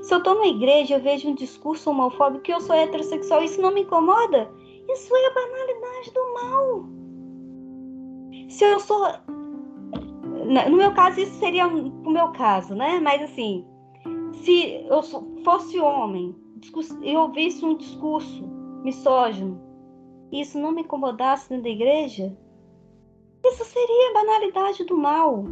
Se 0.02 0.14
eu 0.14 0.20
estou 0.20 0.36
na 0.36 0.48
igreja 0.48 0.98
e 0.98 1.00
vejo 1.00 1.30
um 1.30 1.36
discurso 1.36 1.90
homofóbico 1.90 2.44
que 2.44 2.54
eu 2.54 2.60
sou 2.60 2.76
heterossexual, 2.76 3.44
isso 3.44 3.62
não 3.62 3.74
me 3.74 3.82
incomoda, 3.82 4.52
isso 4.90 5.16
é 5.16 5.26
a 5.26 5.34
banalidade 5.34 6.12
do 6.14 6.34
mal. 6.34 7.05
Se 8.48 8.64
eu 8.64 8.80
sou. 8.80 9.08
No 10.70 10.78
meu 10.78 10.94
caso, 10.94 11.20
isso 11.20 11.40
seria 11.40 11.68
o 11.68 12.10
meu 12.10 12.32
caso, 12.32 12.76
né? 12.76 13.00
Mas 13.00 13.22
assim, 13.24 13.66
se 14.34 14.86
eu 14.88 15.02
fosse 15.44 15.80
homem 15.80 16.36
e 17.02 17.16
ouvisse 17.16 17.66
um 17.66 17.76
discurso 17.76 18.44
misógino, 18.84 19.60
e 20.32 20.42
isso 20.42 20.60
não 20.60 20.72
me 20.72 20.82
incomodasse 20.82 21.50
dentro 21.50 21.64
da 21.64 21.70
igreja, 21.70 22.38
isso 23.44 23.66
seria 23.66 24.10
a 24.10 24.14
banalidade 24.14 24.84
do 24.84 24.98
mal. 24.98 25.46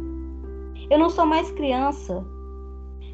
Eu 0.90 0.98
não 0.98 1.08
sou 1.08 1.24
mais 1.24 1.50
criança, 1.52 2.24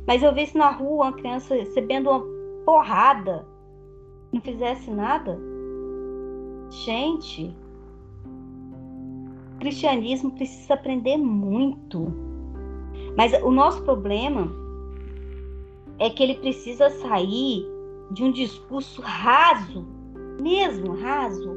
mas 0.06 0.22
eu 0.22 0.34
visse 0.34 0.56
na 0.56 0.70
rua 0.70 1.06
uma 1.06 1.12
criança 1.12 1.54
recebendo 1.54 2.10
uma 2.10 2.24
porrada, 2.64 3.46
não 4.32 4.40
fizesse 4.40 4.90
nada. 4.90 5.38
Gente, 6.70 7.54
cristianismo 9.60 10.32
precisa 10.32 10.74
aprender 10.74 11.16
muito. 11.16 12.12
Mas 13.16 13.32
o 13.42 13.50
nosso 13.50 13.82
problema 13.82 14.50
é 15.98 16.10
que 16.10 16.22
ele 16.22 16.34
precisa 16.34 16.90
sair 16.90 17.64
de 18.10 18.24
um 18.24 18.32
discurso 18.32 19.00
raso, 19.02 19.86
mesmo 20.40 20.94
raso. 20.94 21.54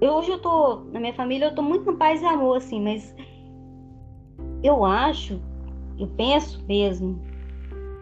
Eu, 0.00 0.12
hoje 0.12 0.30
eu 0.30 0.38
tô, 0.38 0.82
na 0.92 1.00
minha 1.00 1.14
família, 1.14 1.46
eu 1.46 1.54
tô 1.54 1.62
muito 1.62 1.90
no 1.90 1.96
paz 1.96 2.22
e 2.22 2.26
amor, 2.26 2.58
assim, 2.58 2.80
mas 2.80 3.14
eu 4.62 4.84
acho, 4.84 5.40
eu 5.98 6.06
penso 6.16 6.64
mesmo, 6.68 7.18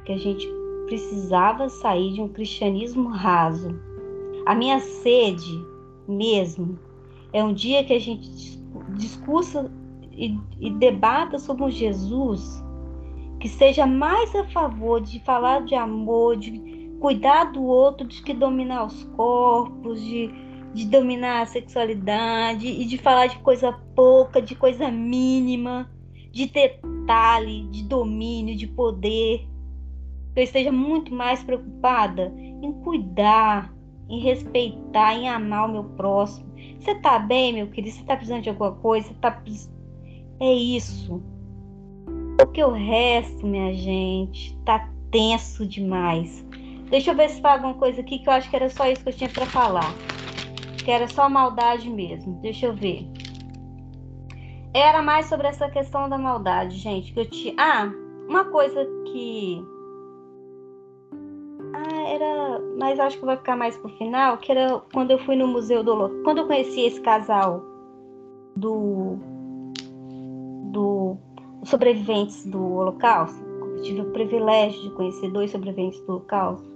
que 0.04 0.12
a 0.12 0.18
gente 0.18 0.46
precisava 0.86 1.68
sair 1.68 2.12
de 2.12 2.20
um 2.20 2.28
cristianismo 2.28 3.08
raso. 3.08 3.74
A 4.44 4.54
minha 4.54 4.78
sede 4.78 5.64
mesmo 6.06 6.78
é 7.32 7.42
um 7.42 7.52
dia 7.52 7.84
que 7.84 7.92
a 7.92 7.98
gente 7.98 8.58
discursa 8.96 9.70
e, 10.12 10.38
e 10.58 10.70
debata 10.70 11.38
sobre 11.38 11.64
um 11.64 11.70
Jesus 11.70 12.64
que 13.38 13.48
seja 13.48 13.86
mais 13.86 14.34
a 14.34 14.44
favor 14.44 15.00
de 15.00 15.20
falar 15.20 15.62
de 15.64 15.74
amor, 15.74 16.36
de 16.36 16.58
cuidar 17.00 17.52
do 17.52 17.62
outro, 17.62 18.06
de 18.06 18.22
que 18.22 18.32
dominar 18.32 18.86
os 18.86 19.04
corpos, 19.16 20.00
de, 20.00 20.30
de 20.72 20.86
dominar 20.86 21.42
a 21.42 21.46
sexualidade 21.46 22.66
e 22.66 22.84
de 22.84 22.98
falar 22.98 23.26
de 23.26 23.38
coisa 23.38 23.72
pouca, 23.94 24.40
de 24.40 24.54
coisa 24.54 24.90
mínima, 24.90 25.90
de 26.32 26.46
detalhe, 26.46 27.68
de 27.68 27.82
domínio, 27.82 28.56
de 28.56 28.66
poder. 28.66 29.46
Que 30.34 30.40
eu 30.40 30.44
esteja 30.44 30.72
muito 30.72 31.14
mais 31.14 31.42
preocupada 31.44 32.32
em 32.38 32.72
cuidar, 32.82 33.72
em 34.08 34.20
respeitar, 34.20 35.14
em 35.14 35.28
amar 35.28 35.68
o 35.68 35.72
meu 35.72 35.84
próximo. 35.84 36.46
Você 36.86 36.94
tá 36.94 37.18
bem, 37.18 37.52
meu 37.52 37.66
querido? 37.66 37.96
Você 37.96 38.04
tá 38.04 38.14
precisando 38.14 38.42
de 38.42 38.48
alguma 38.48 38.70
coisa? 38.70 39.12
Tá 39.20 39.42
É 40.38 40.52
isso. 40.52 41.20
Porque 42.38 42.62
o 42.62 42.70
resto, 42.70 43.44
minha 43.44 43.74
gente, 43.74 44.56
tá 44.64 44.88
tenso 45.10 45.66
demais. 45.66 46.46
Deixa 46.88 47.10
eu 47.10 47.16
ver 47.16 47.28
se 47.30 47.40
fala 47.40 47.54
alguma 47.54 47.74
coisa 47.74 48.00
aqui 48.00 48.20
que 48.20 48.28
eu 48.28 48.32
acho 48.32 48.48
que 48.48 48.54
era 48.54 48.70
só 48.70 48.86
isso 48.86 49.02
que 49.02 49.08
eu 49.08 49.16
tinha 49.16 49.28
para 49.28 49.46
falar. 49.46 49.92
Que 50.84 50.92
era 50.92 51.08
só 51.08 51.28
maldade 51.28 51.90
mesmo. 51.90 52.38
Deixa 52.40 52.66
eu 52.66 52.76
ver. 52.76 53.04
Era 54.72 55.02
mais 55.02 55.26
sobre 55.26 55.48
essa 55.48 55.68
questão 55.68 56.08
da 56.08 56.16
maldade, 56.16 56.76
gente. 56.76 57.12
Que 57.12 57.18
eu 57.18 57.28
tinha. 57.28 57.54
Ah, 57.58 57.90
uma 58.28 58.44
coisa 58.44 58.86
que. 59.06 59.60
Ah, 61.76 62.08
era. 62.08 62.60
Mas 62.78 62.98
acho 62.98 63.18
que 63.18 63.24
vai 63.24 63.36
ficar 63.36 63.56
mais 63.56 63.76
pro 63.76 63.90
final. 63.90 64.38
Que 64.38 64.52
era 64.52 64.80
quando 64.92 65.10
eu 65.10 65.18
fui 65.18 65.36
no 65.36 65.46
Museu 65.46 65.84
do 65.84 65.92
Holocausto. 65.92 66.22
Quando 66.24 66.38
eu 66.38 66.46
conheci 66.46 66.80
esse 66.80 67.00
casal 67.00 67.62
do. 68.56 69.18
Do 70.72 71.16
sobreviventes 71.64 72.46
do 72.46 72.74
Holocausto, 72.74 73.42
eu 73.44 73.82
tive 73.82 74.00
o 74.02 74.12
privilégio 74.12 74.80
de 74.82 74.90
conhecer 74.90 75.30
dois 75.30 75.50
sobreviventes 75.50 76.00
do 76.00 76.12
Holocausto. 76.12 76.66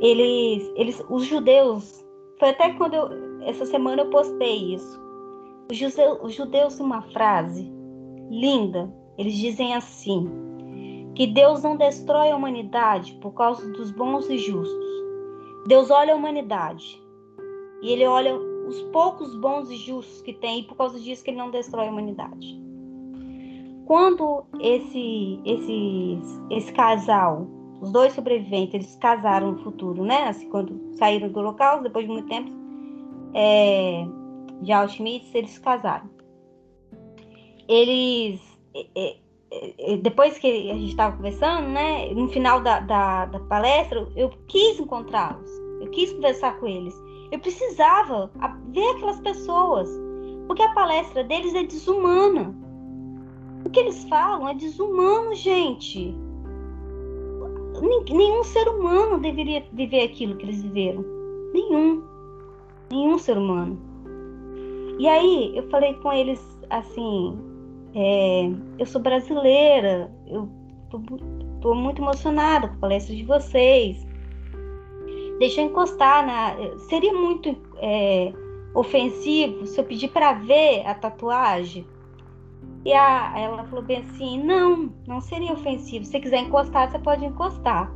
Eles, 0.00 0.70
eles, 0.76 1.04
os 1.08 1.24
judeus, 1.24 2.04
foi 2.38 2.50
até 2.50 2.72
quando 2.74 2.94
eu, 2.94 3.08
essa 3.42 3.64
semana 3.64 4.02
eu 4.02 4.10
postei 4.10 4.74
isso. 4.74 5.00
Os 5.70 5.78
judeus, 5.78 6.18
os 6.22 6.34
judeus 6.34 6.80
uma 6.80 7.02
frase 7.02 7.72
linda. 8.30 8.92
Eles 9.16 9.34
dizem 9.34 9.74
assim: 9.74 10.28
que 11.14 11.26
Deus 11.26 11.62
não 11.62 11.76
destrói 11.76 12.30
a 12.30 12.36
humanidade 12.36 13.14
por 13.14 13.32
causa 13.32 13.70
dos 13.72 13.90
bons 13.90 14.28
e 14.28 14.38
justos. 14.38 14.86
Deus 15.66 15.90
olha 15.90 16.14
a 16.14 16.16
humanidade 16.16 17.00
e 17.82 17.90
ele 17.90 18.06
olha 18.06 18.36
os 18.36 18.80
poucos 18.92 19.34
bons 19.36 19.70
e 19.70 19.76
justos 19.76 20.22
que 20.22 20.32
tem 20.32 20.60
e 20.60 20.62
por 20.64 20.76
causa 20.76 20.98
disso 20.98 21.22
que 21.22 21.30
ele 21.30 21.38
não 21.38 21.50
destrói 21.50 21.88
a 21.88 21.90
humanidade 21.90 22.62
quando 23.92 24.44
esse, 24.60 25.40
esse, 25.44 26.18
esse 26.50 26.72
casal, 26.72 27.46
os 27.80 27.90
dois 27.92 28.12
sobreviventes, 28.12 28.74
eles 28.74 28.96
casaram 28.96 29.52
no 29.52 29.58
futuro, 29.58 30.04
né? 30.04 30.28
Assim, 30.28 30.48
quando 30.48 30.96
saíram 30.96 31.28
do 31.28 31.40
local, 31.40 31.82
depois 31.82 32.06
de 32.06 32.12
muito 32.12 32.28
tempo, 32.28 32.50
é, 33.34 34.06
de 34.62 34.72
Auschwitz, 34.72 35.34
eles 35.34 35.58
casaram. 35.58 36.08
Eles, 37.68 38.40
é, 38.74 38.86
é, 38.94 39.16
depois 40.02 40.38
que 40.38 40.70
a 40.70 40.74
gente 40.74 40.90
estava 40.90 41.16
conversando, 41.16 41.68
né? 41.68 42.12
No 42.14 42.28
final 42.28 42.60
da, 42.60 42.80
da, 42.80 43.26
da 43.26 43.40
palestra, 43.40 44.06
eu 44.16 44.30
quis 44.46 44.78
encontrá-los, 44.78 45.50
eu 45.80 45.88
quis 45.90 46.12
conversar 46.12 46.58
com 46.58 46.66
eles. 46.66 46.94
Eu 47.30 47.38
precisava 47.38 48.30
ver 48.68 48.88
aquelas 48.90 49.20
pessoas, 49.20 49.88
porque 50.46 50.62
a 50.62 50.72
palestra 50.74 51.24
deles 51.24 51.54
é 51.54 51.62
desumana 51.62 52.54
o 53.64 53.70
que 53.70 53.80
eles 53.80 54.04
falam 54.04 54.48
é 54.48 54.54
desumano, 54.54 55.34
gente. 55.34 56.14
Nenhum 58.10 58.44
ser 58.44 58.68
humano 58.68 59.18
deveria 59.18 59.64
viver 59.72 60.02
aquilo 60.02 60.36
que 60.36 60.44
eles 60.44 60.62
viveram. 60.62 61.04
Nenhum. 61.52 62.02
Nenhum 62.90 63.18
ser 63.18 63.38
humano. 63.38 63.78
E 64.98 65.08
aí 65.08 65.56
eu 65.56 65.68
falei 65.70 65.94
com 65.94 66.12
eles 66.12 66.40
assim: 66.70 67.38
é, 67.94 68.50
eu 68.78 68.86
sou 68.86 69.00
brasileira, 69.00 70.10
eu 70.26 70.48
tô, 71.60 71.74
muito 71.74 72.02
emocionada 72.02 72.68
com 72.68 72.74
a 72.74 72.78
palestra 72.78 73.14
de 73.14 73.24
vocês. 73.24 74.06
Deixa 75.38 75.60
eu 75.60 75.66
encostar 75.66 76.26
na. 76.26 76.78
Seria 76.88 77.12
muito 77.12 77.56
é, 77.78 78.32
ofensivo 78.74 79.66
se 79.66 79.80
eu 79.80 79.84
pedir 79.84 80.08
para 80.08 80.34
ver 80.34 80.86
a 80.86 80.94
tatuagem 80.94 81.86
e 82.84 82.92
a, 82.92 83.32
ela 83.38 83.64
falou 83.64 83.84
bem 83.84 83.98
assim: 83.98 84.42
não, 84.42 84.92
não 85.06 85.20
seria 85.20 85.52
ofensivo. 85.52 86.04
Se 86.04 86.18
quiser 86.18 86.40
encostar, 86.40 86.90
você 86.90 86.98
pode 86.98 87.24
encostar. 87.24 87.92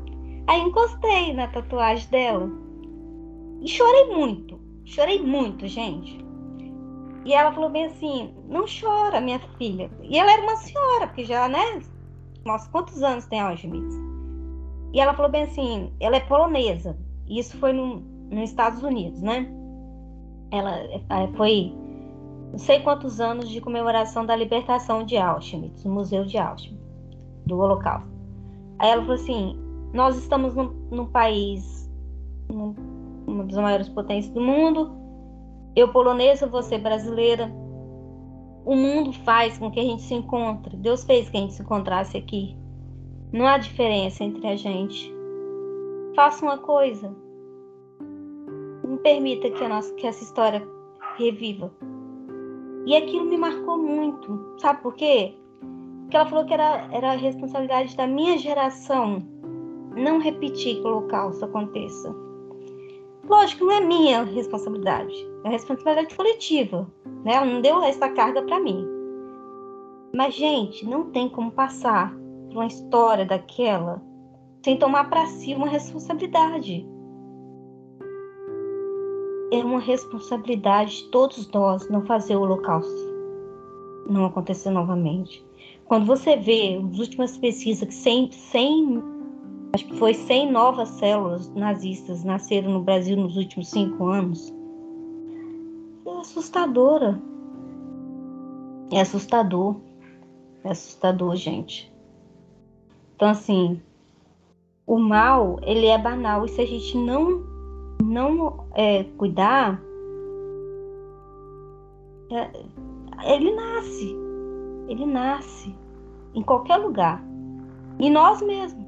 Aí 0.46 0.60
encostei 0.60 1.32
na 1.34 1.48
tatuagem 1.48 2.08
dela. 2.08 2.48
E 3.60 3.68
chorei 3.68 4.14
muito. 4.14 4.60
Chorei 4.84 5.20
muito, 5.20 5.66
gente. 5.66 6.24
E 7.26 7.34
ela 7.34 7.52
falou 7.52 7.68
bem 7.68 7.86
assim: 7.86 8.32
não 8.48 8.64
chora, 8.66 9.20
minha 9.20 9.40
filha. 9.58 9.90
E 10.00 10.16
ela 10.16 10.32
era 10.32 10.42
uma 10.42 10.56
senhora, 10.56 11.08
porque 11.08 11.24
já, 11.24 11.48
né? 11.48 11.82
Nossa, 12.44 12.70
quantos 12.70 13.02
anos 13.02 13.26
tem 13.26 13.40
a 13.40 13.48
Auschwitz? 13.48 13.96
E 14.92 15.00
ela 15.00 15.12
falou 15.12 15.30
bem 15.30 15.42
assim: 15.42 15.92
ela 15.98 16.16
é 16.16 16.20
polonesa. 16.20 16.96
E 17.26 17.40
isso 17.40 17.58
foi 17.58 17.72
no, 17.72 17.96
nos 18.30 18.50
Estados 18.50 18.80
Unidos, 18.84 19.20
né? 19.20 19.44
Ela 20.52 20.86
foi 21.36 21.74
não 22.52 22.58
sei 22.58 22.78
quantos 22.80 23.20
anos 23.20 23.48
de 23.48 23.60
comemoração 23.60 24.24
da 24.24 24.36
libertação 24.36 25.04
de 25.04 25.16
Auschwitz, 25.16 25.84
no 25.84 25.94
Museu 25.94 26.24
de 26.24 26.38
Auschwitz, 26.38 26.80
do 27.44 27.58
Holocausto. 27.58 28.08
Aí 28.78 28.88
ela 28.88 29.02
falou 29.02 29.16
assim: 29.16 29.58
nós 29.92 30.16
estamos 30.16 30.54
num, 30.54 30.68
num 30.92 31.06
país, 31.06 31.90
num, 32.48 32.72
uma 33.26 33.42
das 33.42 33.56
maiores 33.56 33.88
potências 33.88 34.32
do 34.32 34.40
mundo, 34.40 35.05
eu 35.76 35.88
polonesa, 35.88 36.46
você 36.46 36.78
brasileira. 36.78 37.52
O 38.64 38.74
mundo 38.74 39.12
faz 39.12 39.58
com 39.58 39.70
que 39.70 39.78
a 39.78 39.82
gente 39.82 40.02
se 40.02 40.14
encontre. 40.14 40.76
Deus 40.76 41.04
fez 41.04 41.28
que 41.28 41.36
a 41.36 41.40
gente 41.40 41.52
se 41.52 41.62
encontrasse 41.62 42.16
aqui. 42.16 42.56
Não 43.32 43.46
há 43.46 43.58
diferença 43.58 44.24
entre 44.24 44.46
a 44.46 44.56
gente. 44.56 45.14
Faça 46.16 46.44
uma 46.44 46.58
coisa. 46.58 47.14
Não 48.82 48.96
permita 48.96 49.50
que, 49.50 49.62
a 49.62 49.68
nossa, 49.68 49.94
que 49.94 50.06
essa 50.06 50.24
história 50.24 50.66
reviva. 51.18 51.70
E 52.86 52.96
aquilo 52.96 53.26
me 53.26 53.36
marcou 53.36 53.78
muito. 53.78 54.56
Sabe 54.58 54.80
por 54.80 54.94
quê? 54.94 55.34
Porque 56.02 56.16
ela 56.16 56.26
falou 56.26 56.44
que 56.46 56.54
era, 56.54 56.88
era 56.90 57.12
a 57.12 57.16
responsabilidade 57.16 57.96
da 57.96 58.06
minha 58.06 58.38
geração 58.38 59.22
não 59.96 60.18
repetir 60.18 60.76
que 60.76 60.82
o 60.82 60.86
holocausto 60.86 61.44
aconteça. 61.44 62.14
Lógico, 63.28 63.64
não 63.64 63.72
é 63.72 63.80
minha 63.80 64.22
responsabilidade, 64.22 65.14
é 65.44 65.48
responsabilidade 65.48 66.14
coletiva. 66.14 66.86
Né? 67.24 67.34
Ela 67.34 67.46
não 67.46 67.60
deu 67.60 67.82
essa 67.82 68.08
carga 68.08 68.42
para 68.42 68.60
mim. 68.60 68.86
Mas, 70.14 70.34
gente, 70.34 70.86
não 70.86 71.10
tem 71.10 71.28
como 71.28 71.50
passar 71.50 72.14
por 72.48 72.56
uma 72.56 72.66
história 72.66 73.24
daquela 73.24 74.02
sem 74.64 74.76
tomar 74.76 75.08
para 75.10 75.26
si 75.26 75.54
uma 75.54 75.68
responsabilidade 75.68 76.86
é 79.52 79.58
uma 79.58 79.78
responsabilidade 79.78 81.04
de 81.04 81.10
todos 81.10 81.48
nós 81.52 81.88
não 81.88 82.04
fazer 82.04 82.34
o 82.34 82.40
holocausto 82.40 83.16
não 84.08 84.26
acontecer 84.26 84.70
novamente. 84.70 85.44
Quando 85.84 86.06
você 86.06 86.36
vê 86.36 86.80
as 86.82 86.98
últimas 86.98 87.36
pesquisas 87.36 87.88
que 87.88 87.94
100, 87.94 88.32
100 88.32 89.02
acho 89.72 89.86
que 89.86 89.96
foi 89.96 90.14
100 90.14 90.52
novas 90.52 90.88
células 90.90 91.52
nazistas 91.54 92.24
nasceram 92.24 92.72
no 92.72 92.82
Brasil 92.82 93.16
nos 93.16 93.36
últimos 93.36 93.68
cinco 93.68 94.06
anos, 94.06 94.52
é 96.06 96.20
assustadora. 96.20 97.20
É 98.90 99.00
assustador. 99.00 99.76
É 100.62 100.70
assustador, 100.70 101.34
gente. 101.36 101.92
Então, 103.14 103.28
assim, 103.28 103.80
o 104.86 104.98
mal, 104.98 105.58
ele 105.62 105.86
é 105.86 105.98
banal. 105.98 106.44
E 106.44 106.48
se 106.48 106.60
a 106.60 106.66
gente 106.66 106.96
não 106.96 107.44
não 108.04 108.66
é, 108.74 109.04
cuidar, 109.16 109.80
é, 112.30 112.50
ele 113.24 113.54
nasce. 113.54 114.16
Ele 114.88 115.06
nasce 115.06 115.74
em 116.34 116.42
qualquer 116.42 116.76
lugar. 116.76 117.22
E 117.98 118.08
nós 118.10 118.40
mesmos. 118.42 118.85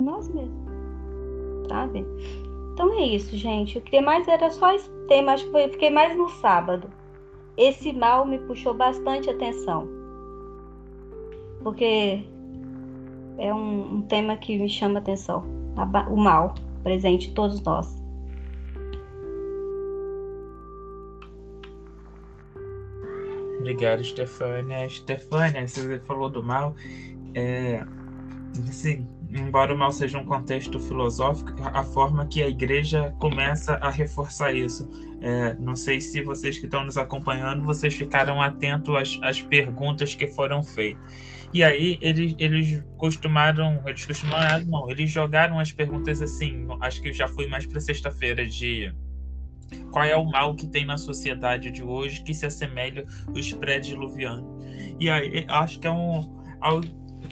Nós 0.00 0.28
mesmos. 0.28 0.66
Sabe? 1.68 2.06
Então 2.72 2.92
é 2.92 3.06
isso, 3.06 3.36
gente. 3.36 3.76
Eu 3.76 3.82
queria 3.82 4.02
mais, 4.02 4.28
era 4.28 4.50
só 4.50 4.74
esse 4.74 4.90
tema, 5.08 5.32
acho 5.32 5.48
que 5.50 5.56
eu 5.56 5.68
fiquei 5.70 5.90
mais 5.90 6.16
no 6.16 6.28
sábado. 6.28 6.90
Esse 7.56 7.92
mal 7.92 8.26
me 8.26 8.38
puxou 8.40 8.74
bastante 8.74 9.30
atenção. 9.30 9.88
Porque 11.62 12.22
é 13.38 13.52
um, 13.52 13.96
um 13.96 14.02
tema 14.02 14.36
que 14.36 14.58
me 14.58 14.68
chama 14.68 14.98
atenção. 14.98 15.44
O 16.10 16.16
mal 16.16 16.54
presente 16.82 17.30
em 17.30 17.34
todos 17.34 17.62
nós. 17.62 17.96
Obrigado, 23.58 24.04
Stefânia. 24.04 24.88
Stefânia, 24.88 25.66
você 25.66 25.98
falou 26.00 26.30
do 26.30 26.42
mal. 26.42 26.74
É, 27.34 27.84
assim, 28.68 29.06
embora 29.38 29.74
o 29.74 29.78
mal 29.78 29.92
seja 29.92 30.18
um 30.18 30.24
contexto 30.24 30.78
filosófico, 30.78 31.52
a 31.62 31.82
forma 31.82 32.26
que 32.26 32.42
a 32.42 32.48
igreja 32.48 33.14
começa 33.18 33.74
a 33.74 33.90
reforçar 33.90 34.54
isso. 34.54 34.88
É, 35.20 35.54
não 35.54 35.74
sei 35.74 36.00
se 36.00 36.22
vocês 36.22 36.58
que 36.58 36.66
estão 36.66 36.84
nos 36.84 36.96
acompanhando, 36.96 37.64
vocês 37.64 37.94
ficaram 37.94 38.40
atentos 38.40 38.94
às, 38.94 39.18
às 39.22 39.42
perguntas 39.42 40.14
que 40.14 40.26
foram 40.26 40.62
feitas. 40.62 41.02
E 41.52 41.62
aí 41.64 41.98
eles, 42.00 42.34
eles 42.38 42.84
costumaram, 42.98 43.80
eles 43.86 44.04
costumaram, 44.04 44.64
não, 44.66 44.90
eles 44.90 45.10
jogaram 45.10 45.58
as 45.58 45.72
perguntas 45.72 46.20
assim, 46.20 46.66
acho 46.80 47.00
que 47.00 47.12
já 47.12 47.28
fui 47.28 47.46
mais 47.46 47.64
para 47.66 47.80
sexta-feira 47.80 48.46
de 48.46 48.92
qual 49.90 50.04
é 50.04 50.16
o 50.16 50.24
mal 50.24 50.54
que 50.54 50.66
tem 50.66 50.84
na 50.84 50.98
sociedade 50.98 51.70
de 51.70 51.82
hoje 51.82 52.22
que 52.22 52.34
se 52.34 52.46
assemelha 52.46 53.06
aos 53.28 53.52
pré-diluvianos. 53.52 54.46
E 55.00 55.08
aí 55.08 55.44
acho 55.48 55.80
que 55.80 55.86
é 55.86 55.90
um 55.90 56.36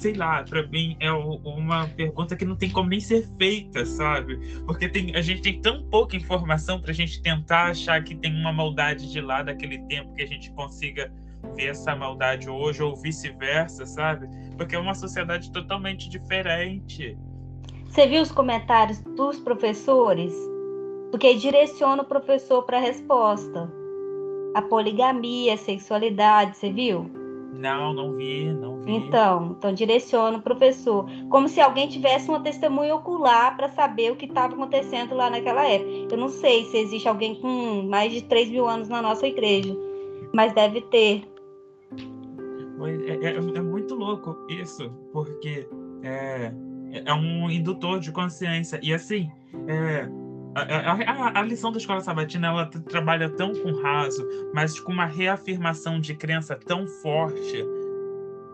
sei 0.05 0.13
lá, 0.13 0.43
para 0.43 0.67
mim 0.67 0.99
é 1.01 1.11
uma 1.11 1.89
pergunta 1.89 2.37
que 2.37 2.45
não 2.45 2.57
tem 2.57 2.69
como 2.69 2.91
nem 2.91 3.01
ser 3.01 3.27
feita, 3.39 3.87
sabe? 3.87 4.37
Porque 4.67 4.87
tem, 4.87 5.17
a 5.17 5.23
gente 5.23 5.41
tem 5.41 5.63
tão 5.63 5.83
pouca 5.85 6.15
informação 6.15 6.79
para 6.79 6.91
a 6.91 6.95
gente 6.95 7.23
tentar 7.23 7.71
achar 7.71 8.05
que 8.05 8.15
tem 8.15 8.39
uma 8.39 8.53
maldade 8.53 9.11
de 9.11 9.19
lá 9.23 9.43
daquele 9.43 9.79
tempo 9.87 10.13
que 10.13 10.21
a 10.21 10.27
gente 10.27 10.53
consiga 10.53 11.11
ver 11.57 11.69
essa 11.69 11.97
maldade 11.97 12.51
hoje 12.51 12.83
ou 12.83 12.95
vice-versa, 12.95 13.87
sabe? 13.87 14.29
Porque 14.59 14.77
é 14.77 14.79
uma 14.79 14.95
sociedade 14.95 15.51
totalmente 15.51 16.11
diferente. 16.11 17.17
Você 17.87 18.07
viu 18.07 18.21
os 18.21 18.31
comentários 18.31 19.01
dos 19.17 19.39
professores? 19.39 20.35
Porque 21.11 21.35
direciona 21.37 22.03
o 22.03 22.07
professor 22.07 22.63
para 22.65 22.77
a 22.77 22.81
resposta. 22.81 23.73
A 24.55 24.61
poligamia, 24.61 25.55
a 25.55 25.57
sexualidade, 25.57 26.59
você 26.59 26.71
viu? 26.71 27.24
Não, 27.59 27.93
não 27.93 28.13
vi, 28.17 28.53
não 28.53 28.81
vi. 28.81 28.93
Então, 28.93 29.55
então 29.59 29.73
direciona 29.73 30.39
o 30.39 30.43
professor, 30.43 31.07
como 31.31 31.49
se 31.49 31.61
alguém 31.61 31.89
tivesse 31.89 32.29
uma 32.29 32.41
testemunha 32.41 32.95
ocular 32.95 33.57
para 33.57 33.69
saber 33.69 34.13
o 34.13 34.17
que 34.17 34.27
estava 34.27 34.55
acontecendo 34.55 35.15
lá 35.15 35.31
naquela 35.31 35.65
época. 35.67 36.15
Eu 36.15 36.19
não 36.19 36.29
sei 36.29 36.65
se 36.65 36.79
existe 36.79 37.09
alguém 37.09 37.35
com 37.37 37.83
mais 37.89 38.13
de 38.13 38.23
3 38.23 38.51
mil 38.51 38.69
anos 38.69 38.89
na 38.89 39.01
nossa 39.01 39.27
igreja, 39.27 39.75
mas 40.35 40.53
deve 40.53 40.81
ter. 40.83 41.23
É, 43.07 43.29
é, 43.29 43.37
é 43.37 43.63
muito 43.63 43.95
louco 43.95 44.37
isso, 44.49 44.91
porque 45.13 45.67
é, 46.03 46.53
é 47.05 47.15
um 47.15 47.51
indutor 47.51 48.01
de 48.01 48.13
consciência. 48.13 48.79
E 48.83 48.93
assim, 48.93 49.31
é, 49.67 50.09
a, 50.55 50.93
a, 50.93 51.41
a, 51.41 51.43
lição 51.43 51.73
da 51.73 51.79
escola 51.79 52.01
sabatina 52.01 52.49
ela 52.49 52.67
trabalha 52.67 53.29
tão 53.29 53.53
com 53.53 53.73
raso, 53.83 54.27
mas 54.55 54.79
com 54.79 54.93
uma 54.93 55.07
reafirmação 55.07 56.01
de 56.01 56.15
crença 56.15 56.57
tão 56.57 56.87
forte 56.87 57.65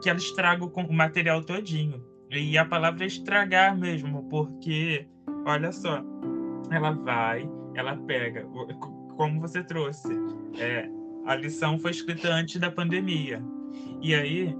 que 0.03 0.09
ela 0.09 0.19
estraga 0.19 0.65
o, 0.65 0.93
material 0.93 1.43
todinho. 1.43 2.03
E 2.31 2.57
a 2.57 2.65
palavra 2.65 3.05
é 3.05 3.07
estragar 3.07 3.77
mesmo, 3.77 4.23
porque, 4.29 5.07
olha 5.45 5.73
só, 5.73 6.03
ela 6.71 6.93
vai, 6.93 7.49
ela 7.75 7.97
pega, 7.97 8.47
como 9.17 9.41
você 9.41 9.63
trouxe, 9.63 10.09
é, 10.59 10.89
a 11.27 11.35
lição 11.35 11.79
foi 11.79 11.91
escrita 11.91 12.29
antes 12.29 12.59
da 12.59 12.71
pandemia. 12.71 13.43
E 14.01 14.15
aí 14.15 14.57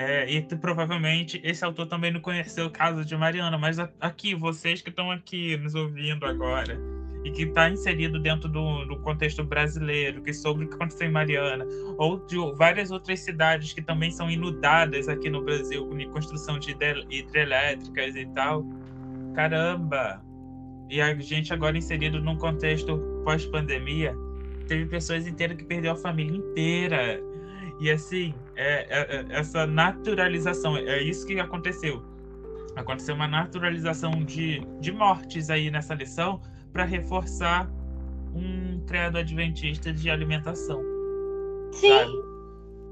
é, 0.00 0.26
e 0.32 0.40
provavelmente 0.56 1.38
esse 1.44 1.62
autor 1.62 1.86
também 1.86 2.10
não 2.10 2.22
conheceu 2.22 2.64
o 2.64 2.70
caso 2.70 3.04
de 3.04 3.14
Mariana, 3.14 3.58
mas 3.58 3.78
aqui, 4.00 4.34
vocês 4.34 4.80
que 4.80 4.88
estão 4.88 5.10
aqui 5.10 5.58
nos 5.58 5.74
ouvindo 5.74 6.24
agora 6.24 6.80
e 7.22 7.30
que 7.30 7.42
está 7.42 7.68
inserido 7.68 8.18
dentro 8.18 8.48
do, 8.48 8.86
do, 8.86 8.98
contexto 9.00 9.44
brasileiro, 9.44 10.22
que 10.22 10.32
soube 10.32 10.64
o 10.64 10.68
que 10.68 10.74
aconteceu 10.74 11.06
em 11.06 11.10
Mariana, 11.10 11.66
ou 11.98 12.18
de 12.26 12.36
várias 12.56 12.90
outras 12.90 13.20
cidades 13.20 13.74
que 13.74 13.82
também 13.82 14.10
são 14.10 14.30
inundadas 14.30 15.06
aqui 15.06 15.28
no 15.28 15.44
Brasil 15.44 15.86
com 15.86 16.12
construção 16.12 16.58
de 16.58 16.74
hidrelétricas 17.10 18.16
e 18.16 18.24
tal. 18.34 18.64
Caramba! 19.34 20.22
E 20.88 20.98
a 20.98 21.14
gente 21.14 21.52
agora 21.52 21.76
inserido 21.76 22.22
num 22.22 22.36
contexto 22.36 22.96
pós-pandemia, 23.22 24.16
teve 24.66 24.86
pessoas 24.86 25.26
inteiras 25.26 25.58
que 25.58 25.64
perdeu 25.64 25.92
a 25.92 25.96
família 25.96 26.38
inteira 26.38 27.20
e 27.80 27.90
assim, 27.90 28.34
é, 28.56 28.86
é, 28.90 29.16
é, 29.16 29.26
essa 29.30 29.66
naturalização, 29.66 30.76
é 30.76 31.02
isso 31.02 31.26
que 31.26 31.40
aconteceu. 31.40 32.02
Aconteceu 32.76 33.14
uma 33.14 33.26
naturalização 33.26 34.22
de, 34.22 34.60
de 34.80 34.92
mortes 34.92 35.48
aí 35.48 35.70
nessa 35.70 35.94
lição 35.94 36.40
para 36.72 36.84
reforçar 36.84 37.70
um 38.34 38.84
credo 38.86 39.16
adventista 39.16 39.92
de 39.92 40.10
alimentação. 40.10 40.82
Sim. 41.72 42.22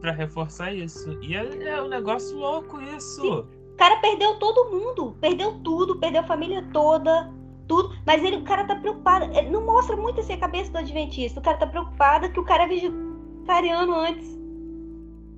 Para 0.01 0.13
reforçar 0.13 0.73
isso. 0.73 1.19
E 1.23 1.37
é, 1.37 1.69
é, 1.69 1.83
um 1.83 1.89
negócio 1.89 2.37
louco 2.39 2.81
isso. 2.81 3.21
Sim. 3.21 3.47
O 3.73 3.77
cara 3.77 3.97
perdeu 3.99 4.39
todo 4.39 4.71
mundo, 4.71 5.17
perdeu 5.21 5.61
tudo, 5.63 5.97
perdeu 5.97 6.23
a 6.23 6.27
família 6.27 6.67
toda, 6.73 7.31
tudo, 7.69 7.95
mas 8.07 8.25
ele, 8.25 8.37
o 8.37 8.43
cara 8.43 8.65
tá 8.65 8.75
preocupado. 8.75 9.27
Ele 9.37 9.51
não 9.51 9.65
mostra 9.65 9.97
muito 9.97 10.19
assim 10.19 10.33
a 10.33 10.39
cabeça 10.39 10.73
do 10.73 10.79
adventista. 10.79 11.39
O 11.39 11.43
cara 11.43 11.59
tá 11.59 11.67
preocupado 11.67 12.33
que 12.33 12.41
o 12.41 12.45
cara 12.45 12.65
é 12.65 12.69
vegetariano 12.69 13.95
antes. 13.95 14.39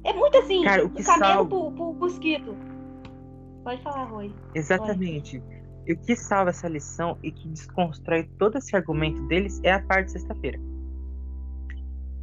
É 0.04 0.12
muito 0.12 0.38
assim, 0.38 0.62
Cara, 0.62 0.84
o 0.84 0.90
que 0.90 1.02
salva... 1.02 1.48
pro, 1.48 1.70
pro 1.72 1.92
mosquito. 1.94 2.56
Pode 3.64 3.82
falar, 3.82 4.04
Rui. 4.04 4.32
Exatamente. 4.54 5.40
Pode. 5.40 5.60
E 5.86 5.92
o 5.92 5.98
que 5.98 6.14
salva 6.14 6.50
essa 6.50 6.68
lição 6.68 7.18
e 7.22 7.32
que 7.32 7.48
desconstrói 7.48 8.28
todo 8.38 8.58
esse 8.58 8.74
argumento 8.76 9.20
deles 9.26 9.60
é 9.62 9.72
a 9.72 9.82
parte 9.82 10.12
sexta-feira. 10.12 10.58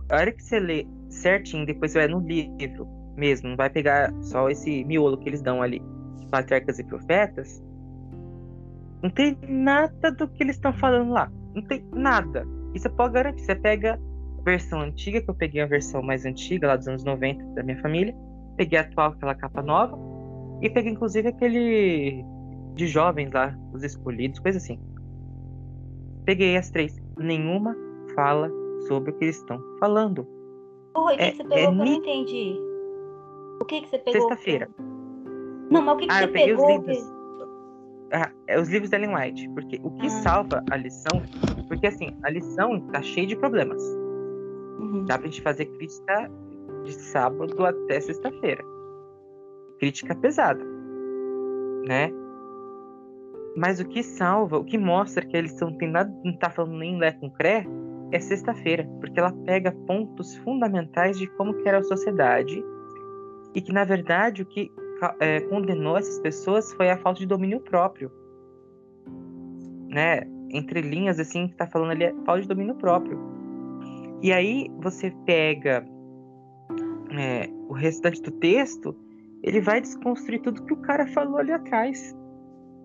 A 0.09 0.15
hora 0.15 0.31
que 0.31 0.41
você 0.41 0.59
lê 0.59 0.87
certinho, 1.09 1.65
depois 1.65 1.91
você 1.91 1.99
vai 1.99 2.07
no 2.07 2.19
livro 2.19 2.87
mesmo, 3.15 3.49
não 3.49 3.57
vai 3.57 3.69
pegar 3.69 4.13
só 4.21 4.49
esse 4.49 4.85
miolo 4.85 5.17
que 5.17 5.27
eles 5.27 5.41
dão 5.41 5.61
ali, 5.61 5.81
patriarcas 6.31 6.79
e 6.79 6.83
profetas, 6.83 7.61
não 9.01 9.09
tem 9.09 9.37
nada 9.47 10.11
do 10.11 10.27
que 10.27 10.43
eles 10.43 10.55
estão 10.55 10.73
falando 10.73 11.11
lá. 11.11 11.31
Não 11.53 11.61
tem 11.63 11.83
nada. 11.93 12.45
Isso 12.73 12.89
pode 12.91 13.13
garantir. 13.13 13.43
Você 13.43 13.55
pega 13.55 13.99
versão 14.47 14.79
antiga, 14.79 15.21
que 15.21 15.29
eu 15.29 15.35
peguei 15.35 15.61
a 15.61 15.65
versão 15.65 16.01
mais 16.01 16.25
antiga, 16.25 16.67
lá 16.67 16.75
dos 16.77 16.87
anos 16.87 17.03
90, 17.03 17.43
da 17.53 17.63
minha 17.63 17.77
família. 17.81 18.15
Peguei 18.55 18.79
a 18.79 18.81
atual, 18.81 19.11
aquela 19.11 19.35
capa 19.35 19.61
nova. 19.61 19.97
E 20.61 20.69
peguei, 20.69 20.93
inclusive, 20.93 21.27
aquele 21.27 22.23
de 22.73 22.87
jovens 22.87 23.31
lá, 23.31 23.57
os 23.73 23.83
escolhidos, 23.83 24.39
coisa 24.39 24.57
assim. 24.57 24.79
Peguei 26.25 26.55
as 26.55 26.69
três. 26.69 26.97
Nenhuma 27.17 27.75
fala 28.15 28.49
sobre 28.87 29.11
o 29.11 29.13
que 29.13 29.25
eles 29.25 29.37
estão 29.37 29.59
falando. 29.79 30.25
Oi, 30.95 31.13
o 31.13 31.17
que, 31.17 31.23
é, 31.23 31.31
que 31.31 31.37
você 31.37 31.43
pegou 31.43 31.57
é, 31.57 31.61
que 31.61 31.67
eu 31.67 31.71
não 31.73 31.85
entendi? 31.85 32.55
O 33.61 33.65
que, 33.65 33.81
que 33.81 33.89
você 33.89 33.99
pegou? 33.99 34.21
Sexta-feira. 34.21 34.69
Não, 35.69 35.81
mas 35.81 35.95
o 35.95 35.97
que, 35.97 36.07
que 36.07 36.13
ah, 36.13 36.19
você 36.19 36.27
pegou? 36.27 36.65
Os 36.65 36.87
livros, 36.87 37.13
ah, 38.13 38.31
é 38.47 38.59
os 38.59 38.69
livros 38.69 38.89
da 38.89 38.97
Ellen 38.97 39.15
White. 39.15 39.49
Porque 39.49 39.79
o 39.83 39.91
que 39.91 40.07
ah. 40.07 40.09
salva 40.09 40.63
a 40.71 40.77
lição... 40.77 41.21
Porque, 41.67 41.87
assim, 41.87 42.15
a 42.23 42.29
lição 42.29 42.79
tá 42.87 43.01
cheia 43.01 43.27
de 43.27 43.35
problemas. 43.35 43.83
Uhum. 44.87 45.05
Dá 45.05 45.17
pra 45.17 45.27
gente 45.27 45.41
fazer 45.41 45.65
crítica 45.65 46.31
de 46.83 46.93
sábado 46.93 47.65
até 47.65 47.99
sexta-feira. 47.99 48.63
Crítica 49.79 50.15
pesada, 50.15 50.63
né? 51.87 52.11
Mas 53.55 53.79
o 53.79 53.85
que 53.85 54.03
salva, 54.03 54.57
o 54.57 54.63
que 54.63 54.77
mostra 54.77 55.25
que 55.25 55.35
a 55.35 55.41
lição 55.41 55.75
tem 55.77 55.89
nada, 55.89 56.13
não 56.23 56.33
tá 56.37 56.49
falando 56.49 56.77
nem 56.77 56.97
Lé 56.97 57.11
com 57.11 57.29
Cré, 57.29 57.65
é 58.11 58.19
sexta-feira, 58.19 58.87
porque 58.99 59.19
ela 59.19 59.33
pega 59.45 59.71
pontos 59.71 60.35
fundamentais 60.37 61.17
de 61.17 61.27
como 61.27 61.53
que 61.55 61.67
era 61.67 61.79
a 61.79 61.83
sociedade 61.83 62.63
e 63.53 63.61
que, 63.61 63.73
na 63.73 63.83
verdade, 63.83 64.43
o 64.43 64.45
que 64.45 64.71
é, 65.19 65.41
condenou 65.41 65.97
essas 65.97 66.19
pessoas 66.19 66.71
foi 66.73 66.89
a 66.89 66.97
falta 66.97 67.19
de 67.19 67.25
domínio 67.25 67.59
próprio. 67.59 68.11
Né? 69.89 70.21
Entre 70.51 70.81
linhas, 70.81 71.19
assim, 71.19 71.47
que 71.47 71.55
tá 71.55 71.67
falando 71.67 71.91
ali 71.91 72.05
é 72.05 72.13
falta 72.25 72.41
de 72.41 72.47
domínio 72.47 72.75
próprio. 72.75 73.36
E 74.21 74.31
aí 74.31 74.67
você 74.81 75.11
pega 75.25 75.85
é, 77.11 77.49
o 77.69 77.73
restante 77.73 78.21
do 78.21 78.31
texto, 78.31 78.95
ele 79.43 79.61
vai 79.61 79.79
desconstruir 79.79 80.41
tudo 80.41 80.63
que 80.63 80.73
o 80.73 80.81
cara 80.81 81.05
falou 81.07 81.37
ali 81.37 81.51
atrás. 81.51 82.15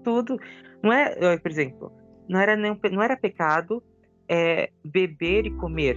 Tudo. 0.04 0.38
Não 0.82 0.92
é, 0.92 1.36
por 1.38 1.50
exemplo, 1.50 1.92
não 2.28 2.40
era, 2.40 2.56
nem, 2.56 2.78
não 2.90 3.02
era 3.02 3.16
pecado 3.16 3.82
é, 4.28 4.70
beber 4.84 5.46
e 5.46 5.50
comer. 5.52 5.96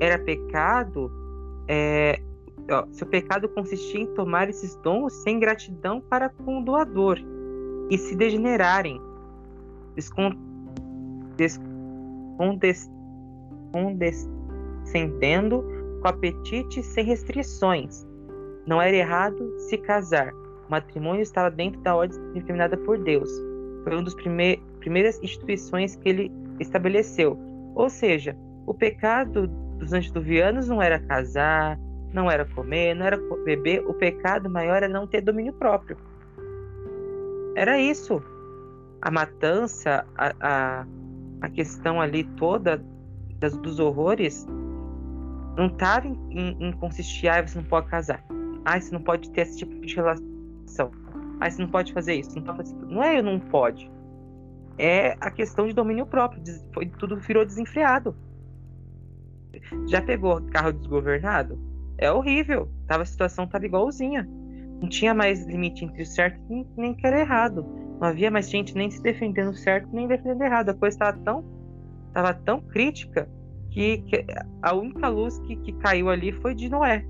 Era 0.00 0.18
pecado 0.18 1.10
é, 1.68 2.20
ó, 2.70 2.86
se 2.90 3.02
o 3.02 3.06
pecado 3.06 3.48
consistia 3.48 4.00
em 4.00 4.14
tomar 4.14 4.48
esses 4.48 4.74
dons 4.76 5.12
sem 5.22 5.38
gratidão 5.38 6.00
para 6.00 6.28
com 6.28 6.60
o 6.60 6.64
doador 6.64 7.18
e 7.90 7.98
se 7.98 8.16
degenerarem, 8.16 9.00
descon, 9.94 10.32
condescendendo 14.92 15.64
com 16.00 16.08
apetite 16.08 16.82
sem 16.82 17.04
restrições. 17.04 18.06
Não 18.66 18.80
era 18.80 18.94
errado 18.94 19.58
se 19.58 19.78
casar. 19.78 20.32
O 20.68 20.70
matrimônio 20.70 21.22
estava 21.22 21.50
dentro 21.50 21.80
da 21.80 21.96
ordem 21.96 22.20
determinada 22.34 22.76
por 22.76 22.98
Deus. 22.98 23.30
Foi 23.82 23.94
uma 23.94 24.02
das 24.02 24.14
prime 24.14 24.62
primeiras 24.78 25.20
instituições 25.22 25.96
que 25.96 26.08
ele 26.08 26.32
estabeleceu. 26.60 27.38
Ou 27.74 27.88
seja, 27.88 28.36
o 28.66 28.74
pecado 28.74 29.46
dos 29.78 29.92
antediluvianos 29.92 30.68
não 30.68 30.82
era 30.82 30.98
casar, 30.98 31.78
não 32.12 32.30
era 32.30 32.44
comer, 32.44 32.94
não 32.94 33.06
era 33.06 33.16
beber. 33.44 33.84
O 33.86 33.94
pecado 33.94 34.50
maior 34.50 34.76
era 34.78 34.88
não 34.88 35.06
ter 35.06 35.20
domínio 35.20 35.52
próprio. 35.52 35.96
Era 37.56 37.78
isso. 37.78 38.22
A 39.00 39.10
matança, 39.10 40.04
a, 40.16 40.32
a, 40.40 40.86
a 41.40 41.48
questão 41.50 42.00
ali 42.00 42.24
toda 42.36 42.84
das, 43.38 43.56
dos 43.56 43.78
horrores, 43.78 44.46
não 45.56 45.66
estava 45.66 46.06
em, 46.06 46.16
em, 46.30 46.68
em 46.68 46.72
consistir, 46.72 47.28
ah, 47.28 47.46
você 47.46 47.58
não 47.58 47.64
pode 47.64 47.88
casar. 47.88 48.24
Ah, 48.64 48.80
você 48.80 48.92
não 48.92 49.02
pode 49.02 49.30
ter 49.30 49.42
esse 49.42 49.58
tipo 49.58 49.74
de 49.84 49.94
relação. 49.94 50.90
Ah, 51.40 51.50
você 51.50 51.60
não 51.60 51.68
pode 51.68 51.92
fazer 51.92 52.14
isso. 52.14 52.34
Não, 52.36 52.42
pode 52.42 52.70
fazer... 52.70 52.86
não 52.86 53.02
é 53.02 53.18
eu 53.18 53.22
não 53.22 53.38
pode. 53.38 53.90
É 54.78 55.16
a 55.20 55.30
questão 55.30 55.66
de 55.66 55.72
domínio 55.72 56.06
próprio. 56.06 56.42
Foi, 56.72 56.86
tudo 56.86 57.16
virou 57.16 57.44
desenfreado. 57.44 58.16
Já 59.86 60.00
pegou 60.00 60.40
carro 60.50 60.72
desgovernado? 60.72 61.58
É 61.98 62.10
horrível. 62.10 62.68
Tava, 62.86 63.02
a 63.02 63.06
situação 63.06 63.44
estava 63.44 63.66
igualzinha. 63.66 64.28
Não 64.80 64.88
tinha 64.88 65.12
mais 65.14 65.44
limite 65.46 65.84
entre 65.84 66.02
o 66.02 66.06
certo 66.06 66.40
nem, 66.48 66.66
nem 66.76 66.94
que 66.94 67.06
era 67.06 67.20
errado. 67.20 67.64
Não 68.00 68.08
havia 68.08 68.30
mais 68.30 68.50
gente 68.50 68.74
nem 68.74 68.90
se 68.90 69.02
defendendo 69.02 69.54
certo 69.54 69.88
nem 69.92 70.08
defendendo 70.08 70.42
errado. 70.42 70.70
A 70.70 70.74
coisa 70.74 70.94
estava 70.94 71.18
tão, 71.18 71.44
tava 72.12 72.34
tão 72.34 72.60
crítica 72.60 73.28
que, 73.72 73.98
que, 74.02 74.26
a 74.60 74.74
única 74.74 75.08
luz 75.08 75.38
que, 75.40 75.56
que 75.56 75.72
caiu 75.72 76.10
ali 76.10 76.30
foi 76.30 76.54
de 76.54 76.68
Noé. 76.68 77.04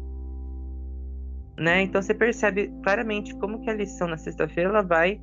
Né? 1.59 1.83
Então 1.83 2.01
você 2.01 2.15
percebe 2.15 2.73
claramente 2.83 3.35
como 3.37 3.61
que 3.61 3.69
a 3.69 3.75
lição 3.75 4.09
na 4.09 4.17
sexta-feira 4.17 4.71
ela 4.71 4.83
vai 4.83 5.21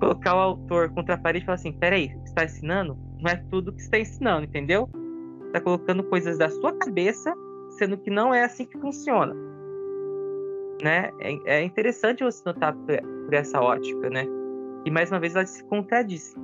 colocar 0.00 0.34
o 0.34 0.38
autor 0.38 0.90
contra 0.90 1.14
a 1.14 1.18
parede 1.18 1.44
e 1.44 1.46
falar 1.46 1.56
assim: 1.56 1.72
peraí, 1.72 2.08
você 2.08 2.24
está 2.24 2.44
ensinando? 2.44 2.96
Não 3.20 3.30
é 3.30 3.36
tudo 3.50 3.72
que 3.72 3.82
está 3.82 3.98
ensinando, 3.98 4.46
entendeu? 4.46 4.88
Está 5.46 5.60
colocando 5.60 6.04
coisas 6.04 6.38
da 6.38 6.48
sua 6.48 6.72
cabeça, 6.78 7.34
sendo 7.78 7.98
que 7.98 8.10
não 8.10 8.32
é 8.32 8.44
assim 8.44 8.64
que 8.64 8.78
funciona. 8.78 9.34
Né? 10.82 11.10
É, 11.20 11.58
é 11.58 11.62
interessante 11.62 12.22
você 12.22 12.42
notar 12.44 12.74
por, 12.74 13.00
por, 13.24 13.34
essa 13.34 13.60
ótica, 13.60 14.10
né? 14.10 14.24
E 14.84 14.90
mais 14.90 15.10
uma 15.10 15.18
vez 15.18 15.34
ela 15.34 15.46
se 15.46 15.64
contradiz. 15.64 16.34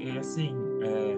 E, 0.00 0.18
assim, 0.18 0.54
é, 0.82 1.16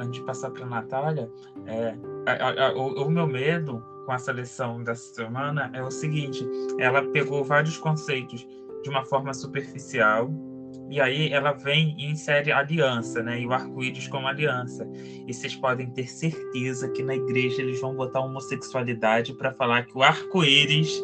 antes 0.00 0.20
de 0.20 0.24
passar 0.24 0.50
para 0.50 0.64
a 0.64 0.68
Natália, 0.68 1.30
é, 1.66 1.94
a, 2.26 2.66
a, 2.66 2.72
o, 2.74 3.04
o 3.04 3.10
meu 3.10 3.26
medo 3.26 3.82
com 4.06 4.12
essa 4.12 4.30
lição 4.30 4.82
dessa 4.84 5.12
semana 5.14 5.70
é 5.74 5.82
o 5.82 5.90
seguinte: 5.90 6.46
ela 6.78 7.02
pegou 7.10 7.42
vários 7.42 7.76
conceitos 7.76 8.46
de 8.82 8.88
uma 8.88 9.04
forma 9.04 9.34
superficial 9.34 10.30
e 10.90 11.00
aí 11.00 11.32
ela 11.32 11.52
vem 11.52 11.96
e 11.98 12.10
insere 12.10 12.52
aliança, 12.52 13.22
né? 13.22 13.40
E 13.40 13.46
o 13.46 13.52
arco-íris 13.52 14.06
como 14.08 14.28
aliança. 14.28 14.86
E 15.26 15.32
vocês 15.32 15.56
podem 15.56 15.90
ter 15.90 16.08
certeza 16.08 16.88
que 16.90 17.02
na 17.02 17.16
igreja 17.16 17.62
eles 17.62 17.80
vão 17.80 17.94
botar 17.94 18.20
homossexualidade 18.20 19.32
para 19.34 19.52
falar 19.52 19.86
que 19.86 19.96
o 19.96 20.02
arco-íris 20.02 21.02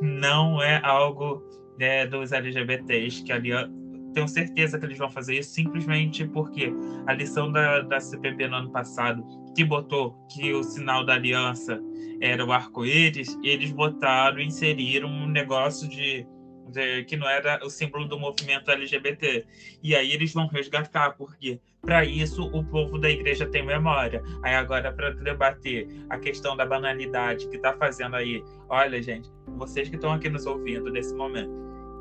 não 0.00 0.60
é 0.60 0.80
algo 0.84 1.42
né, 1.78 2.06
dos 2.06 2.32
LGBTs, 2.32 3.22
que 3.22 3.32
aliança 3.32 3.81
tenho 4.12 4.28
certeza 4.28 4.78
que 4.78 4.84
eles 4.84 4.98
vão 4.98 5.10
fazer 5.10 5.38
isso 5.38 5.50
simplesmente 5.50 6.26
porque 6.26 6.72
a 7.06 7.12
lição 7.12 7.50
da, 7.50 7.80
da 7.80 7.98
no 8.48 8.56
ano 8.56 8.70
passado, 8.70 9.24
que 9.54 9.64
botou 9.64 10.14
que 10.30 10.52
o 10.52 10.62
sinal 10.62 11.04
da 11.04 11.14
aliança 11.14 11.80
era 12.20 12.44
o 12.44 12.52
arco-íris, 12.52 13.38
eles 13.42 13.72
botaram, 13.72 14.40
inseriram 14.40 15.08
um 15.08 15.26
negócio 15.26 15.88
de 15.88 16.26
que 17.06 17.16
não 17.16 17.28
era 17.28 17.60
o 17.64 17.68
símbolo 17.68 18.06
do 18.06 18.18
movimento 18.18 18.70
LGBT. 18.70 19.44
E 19.82 19.94
aí 19.94 20.12
eles 20.12 20.32
vão 20.32 20.46
resgatar, 20.46 21.10
porque 21.12 21.60
para 21.80 22.04
isso 22.04 22.44
o 22.46 22.64
povo 22.64 22.98
da 22.98 23.10
igreja 23.10 23.46
tem 23.46 23.64
memória. 23.64 24.22
Aí 24.42 24.54
agora, 24.54 24.92
para 24.92 25.10
debater 25.10 25.88
a 26.08 26.18
questão 26.18 26.56
da 26.56 26.64
banalidade 26.64 27.48
que 27.48 27.56
está 27.56 27.72
fazendo 27.74 28.16
aí, 28.16 28.42
olha, 28.68 29.02
gente, 29.02 29.28
vocês 29.56 29.88
que 29.88 29.96
estão 29.96 30.12
aqui 30.12 30.28
nos 30.28 30.46
ouvindo 30.46 30.90
nesse 30.90 31.14
momento, 31.14 31.50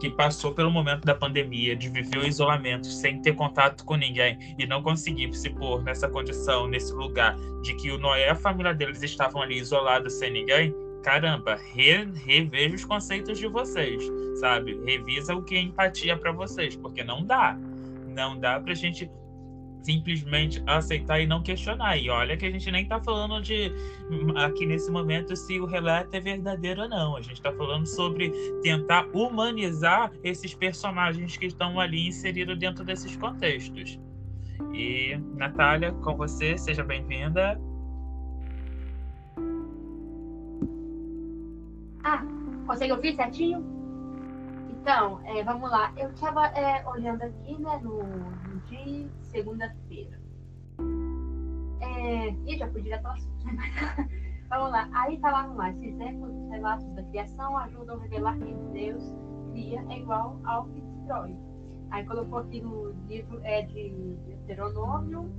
que 0.01 0.09
passou 0.09 0.51
pelo 0.51 0.71
momento 0.71 1.05
da 1.05 1.13
pandemia, 1.13 1.75
de 1.75 1.87
viver 1.87 2.17
o 2.17 2.25
isolamento 2.25 2.87
sem 2.87 3.21
ter 3.21 3.35
contato 3.35 3.85
com 3.85 3.95
ninguém 3.95 4.55
e 4.57 4.65
não 4.65 4.81
conseguir 4.81 5.31
se 5.31 5.47
pôr 5.51 5.83
nessa 5.83 6.09
condição, 6.09 6.67
nesse 6.67 6.91
lugar 6.91 7.37
de 7.61 7.75
que 7.75 7.91
o 7.91 7.99
Noé 7.99 8.25
e 8.25 8.29
a 8.29 8.35
família 8.35 8.73
deles 8.73 9.03
estavam 9.03 9.43
ali 9.43 9.59
isolados 9.59 10.13
sem 10.13 10.31
ninguém, 10.31 10.73
caramba, 11.03 11.55
re, 11.75 12.03
reveja 12.25 12.77
os 12.77 12.83
conceitos 12.83 13.37
de 13.37 13.45
vocês, 13.45 14.03
sabe? 14.39 14.81
Revisa 14.83 15.35
o 15.35 15.43
que 15.43 15.53
é 15.53 15.61
empatia 15.61 16.17
para 16.17 16.31
vocês, 16.31 16.75
porque 16.75 17.03
não 17.03 17.23
dá. 17.23 17.55
Não 18.07 18.39
dá 18.39 18.59
pra 18.59 18.73
gente 18.73 19.07
simplesmente 19.83 20.61
aceitar 20.67 21.19
e 21.19 21.27
não 21.27 21.41
questionar. 21.41 21.97
E 21.97 22.09
olha 22.09 22.37
que 22.37 22.45
a 22.45 22.51
gente 22.51 22.69
nem 22.71 22.83
está 22.83 23.01
falando 23.01 23.41
de 23.41 23.71
aqui 24.35 24.65
nesse 24.65 24.91
momento 24.91 25.35
se 25.35 25.59
o 25.59 25.65
relato 25.65 26.15
é 26.15 26.19
verdadeiro 26.19 26.83
ou 26.83 26.89
não. 26.89 27.15
A 27.15 27.21
gente 27.21 27.35
está 27.35 27.51
falando 27.51 27.85
sobre 27.85 28.29
tentar 28.61 29.07
humanizar 29.13 30.11
esses 30.23 30.53
personagens 30.53 31.37
que 31.37 31.45
estão 31.45 31.79
ali 31.79 32.07
inseridos 32.07 32.57
dentro 32.57 32.83
desses 32.83 33.15
contextos. 33.17 33.99
E 34.73 35.17
Natália, 35.35 35.91
com 35.91 36.15
você, 36.15 36.57
seja 36.57 36.83
bem-vinda. 36.83 37.59
Ah, 42.03 42.23
consegue 42.65 42.93
ouvir 42.93 43.15
certinho? 43.15 43.63
Então, 44.69 45.19
é, 45.25 45.43
vamos 45.43 45.69
lá. 45.69 45.93
Eu 45.97 46.09
estava 46.09 46.47
é, 46.47 46.83
olhando 46.87 47.21
aqui, 47.21 47.59
né, 47.59 47.79
no, 47.83 48.01
de 48.71 49.07
segunda-feira. 49.23 50.19
É, 51.81 52.29
e 52.47 52.57
já 52.57 52.71
fui 52.71 52.81
direto 52.81 53.03
né? 53.03 53.17
vamos 54.49 54.71
lá. 54.71 54.89
Aí 54.93 55.19
tá 55.19 55.31
lá 55.31 55.47
no 55.47 55.55
mais. 55.55 55.75
Esses 55.81 55.99
os 56.21 56.49
relatos 56.49 56.87
da 56.95 57.03
criação 57.03 57.57
ajudam 57.57 57.97
a 57.97 58.01
revelar 58.01 58.37
que 58.39 58.53
Deus 58.73 59.03
cria 59.51 59.83
é 59.89 59.99
igual 59.99 60.39
ao 60.45 60.65
que 60.69 60.81
destrói. 60.81 61.35
Aí 61.91 62.05
colocou 62.05 62.39
aqui 62.39 62.61
no 62.61 62.91
livro 63.07 63.41
é, 63.43 63.63
de 63.63 63.89
Deuteronômio, 64.25 65.29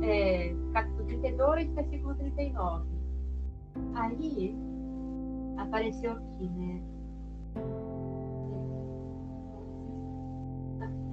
é, 0.00 0.54
capítulo 0.72 1.06
32, 1.06 1.68
versículo 1.74 2.14
39. 2.14 2.88
Aí 3.94 4.56
apareceu 5.58 6.12
aqui, 6.12 6.48
né? 6.50 6.91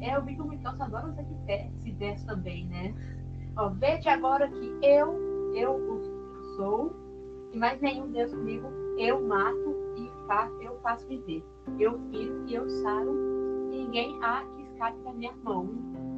É, 0.01 0.15
eu 0.15 0.23
vi 0.23 0.35
que 0.35 0.41
o 0.41 0.47
Michelson 0.47 0.83
adora 0.83 1.07
usar 1.07 1.25
esse 1.47 1.91
verso 1.91 2.25
também, 2.25 2.65
né? 2.67 2.93
Ó, 3.57 3.69
Vede 3.69 4.07
agora 4.07 4.47
que 4.47 4.77
eu, 4.81 5.53
eu 5.53 6.01
sou, 6.55 6.95
e 7.51 7.57
mais 7.57 7.81
nenhum 7.81 8.11
Deus 8.11 8.31
comigo, 8.31 8.67
eu 8.97 9.21
mato 9.21 9.75
e 9.97 10.09
faço, 10.27 10.61
eu 10.61 10.79
faço 10.81 11.07
viver. 11.07 11.43
Eu 11.79 11.99
firo 12.09 12.43
e 12.47 12.53
eu 12.53 12.69
saro, 12.69 13.13
e 13.71 13.77
ninguém 13.77 14.17
há 14.23 14.43
que 14.55 14.63
escape 14.63 14.99
da 15.01 15.13
minha 15.13 15.33
mão. 15.43 15.69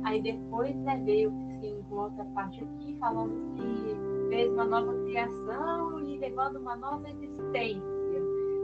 Aí 0.03 0.21
depois 0.21 0.75
né, 0.77 1.01
veio 1.05 1.31
assim, 1.47 1.83
com 1.89 1.95
outra 1.95 2.25
parte 2.35 2.63
aqui, 2.63 2.95
falando 2.99 3.33
que 3.55 4.29
fez 4.29 4.51
uma 4.53 4.65
nova 4.65 4.93
criação 5.05 5.99
e 6.07 6.17
levando 6.17 6.57
uma 6.57 6.75
nova 6.75 7.09
existência. 7.09 7.81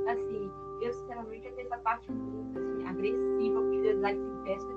Assim, 0.07 0.49
eu 0.81 0.93
sinceramente 0.93 1.47
achei 1.47 1.65
essa 1.65 1.77
parte 1.79 2.11
muito 2.11 2.57
assim, 2.57 2.85
agressiva, 2.87 3.59
utilizar 3.59 4.11
esse 4.11 4.43
verso 4.43 4.67
dessa 4.67 4.76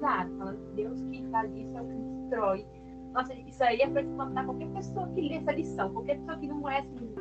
falando 0.00 0.58
que 0.58 0.82
Deus 0.82 1.00
que 1.10 1.16
isso 1.16 1.36
é 1.76 1.82
o 1.82 1.86
que 1.86 1.94
destrói. 1.94 2.66
Nossa, 3.12 3.34
isso 3.34 3.64
aí 3.64 3.80
é 3.80 3.88
para 3.88 4.02
espantar 4.02 4.44
qualquer 4.44 4.68
pessoa 4.68 5.08
que 5.08 5.20
lê 5.20 5.34
essa 5.36 5.52
lição, 5.52 5.92
qualquer 5.92 6.18
pessoa 6.18 6.38
que 6.38 6.46
não 6.46 6.68
é 6.68 6.78
assim. 6.78 7.14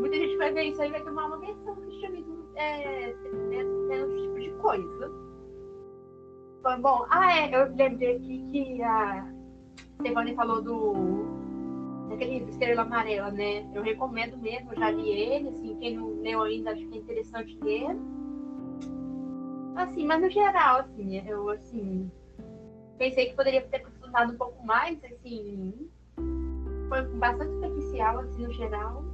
Muita 0.00 0.16
gente 0.16 0.36
vai 0.36 0.52
ver 0.52 0.62
isso 0.64 0.82
aí 0.82 0.88
e 0.88 0.92
vai 0.92 1.02
tomar 1.02 1.26
uma 1.26 1.38
versão 1.38 1.74
do 1.74 1.80
cristianismo 1.82 2.38
é, 2.56 3.12
tendo 3.50 3.92
esse 3.92 4.22
tipo 4.22 4.40
de 4.40 4.50
coisa. 4.60 5.28
Bom, 6.80 7.06
ah, 7.08 7.38
é, 7.38 7.54
eu 7.54 7.74
lembrei 7.74 8.16
aqui 8.16 8.44
que 8.50 8.82
a 8.82 9.32
Stefani 10.00 10.34
falou 10.34 10.60
do 10.60 11.38
aquele 12.12 12.44
Estrela 12.50 12.82
Amarela, 12.82 13.30
né? 13.30 13.68
Eu 13.74 13.82
recomendo 13.82 14.36
mesmo, 14.38 14.74
já 14.74 14.90
li 14.90 15.08
ele, 15.10 15.48
assim, 15.48 15.76
quem 15.78 15.96
não 15.96 16.20
leu 16.20 16.42
ainda, 16.42 16.72
acho 16.72 16.86
que 16.88 16.98
é 16.98 17.00
interessante 17.00 17.58
ler. 17.62 17.96
Assim, 19.78 20.04
mas 20.04 20.20
no 20.20 20.28
geral, 20.28 20.80
assim, 20.80 21.24
eu, 21.24 21.48
assim, 21.50 22.10
pensei 22.98 23.26
que 23.26 23.36
poderia 23.36 23.62
ter 23.62 23.80
estudado 23.86 24.32
um 24.32 24.36
pouco 24.36 24.66
mais, 24.66 24.98
assim, 25.04 25.88
foi 26.88 27.02
bastante 27.16 27.52
superficial, 27.52 28.18
assim, 28.18 28.44
no 28.44 28.52
geral. 28.54 29.04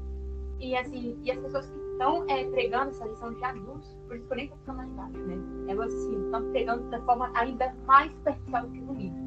E, 0.59 0.75
assim, 0.75 1.21
e 1.23 1.31
as 1.31 1.39
pessoas 1.39 1.67
que 1.67 1.79
estão 1.93 2.25
é, 2.31 2.45
pregando 2.51 2.93
essa 2.93 3.05
lição 3.05 3.35
de 3.35 3.45
adultos, 3.45 3.95
por 4.07 4.17
isso 4.17 4.27
que 4.27 4.33
eu 4.33 4.37
nem 4.39 4.49
tô 4.49 4.57
ficando 4.57 4.79
lá 4.79 4.87
embaixo, 4.87 5.19
né? 5.19 5.37
Elas, 5.69 5.93
assim, 5.93 6.25
estão 6.25 6.51
pregando 6.51 6.89
da 6.89 7.01
forma 7.03 7.31
ainda 7.35 7.75
mais 7.87 8.11
superficial 8.13 8.63
do 8.63 8.73
que 8.73 8.81
no 8.81 8.95
livro. 8.95 9.19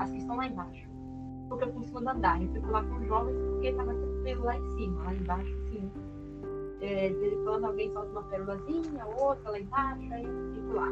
As 0.00 0.10
que 0.10 0.18
estão 0.18 0.36
lá 0.36 0.48
embaixo. 0.48 0.90
Porque 1.48 1.62
eu 1.62 1.68
fico 1.68 1.80
em 1.80 1.84
segundo 1.84 2.08
andar, 2.08 2.42
eu 2.42 2.52
fico 2.52 2.66
lá 2.72 2.82
com 2.82 2.96
os 2.96 3.06
jovens 3.06 3.38
porque 3.38 3.72
tá 3.72 3.84
mais 3.84 3.98
tranquilo 4.00 4.44
lá 4.44 4.56
em 4.56 4.70
cima. 4.70 5.04
Lá 5.04 5.14
embaixo, 5.14 5.56
é, 6.80 7.08
de 7.08 7.14
vez 7.14 7.32
em 7.32 7.44
quando 7.44 7.64
alguém 7.66 7.92
solta 7.92 8.10
uma 8.10 8.22
pérolazinha, 8.24 9.06
outra 9.18 9.50
lá 9.50 9.60
embaixo, 9.60 10.12
aí 10.12 10.24
eu 10.24 10.54
fico 10.54 10.72
lá. 10.74 10.88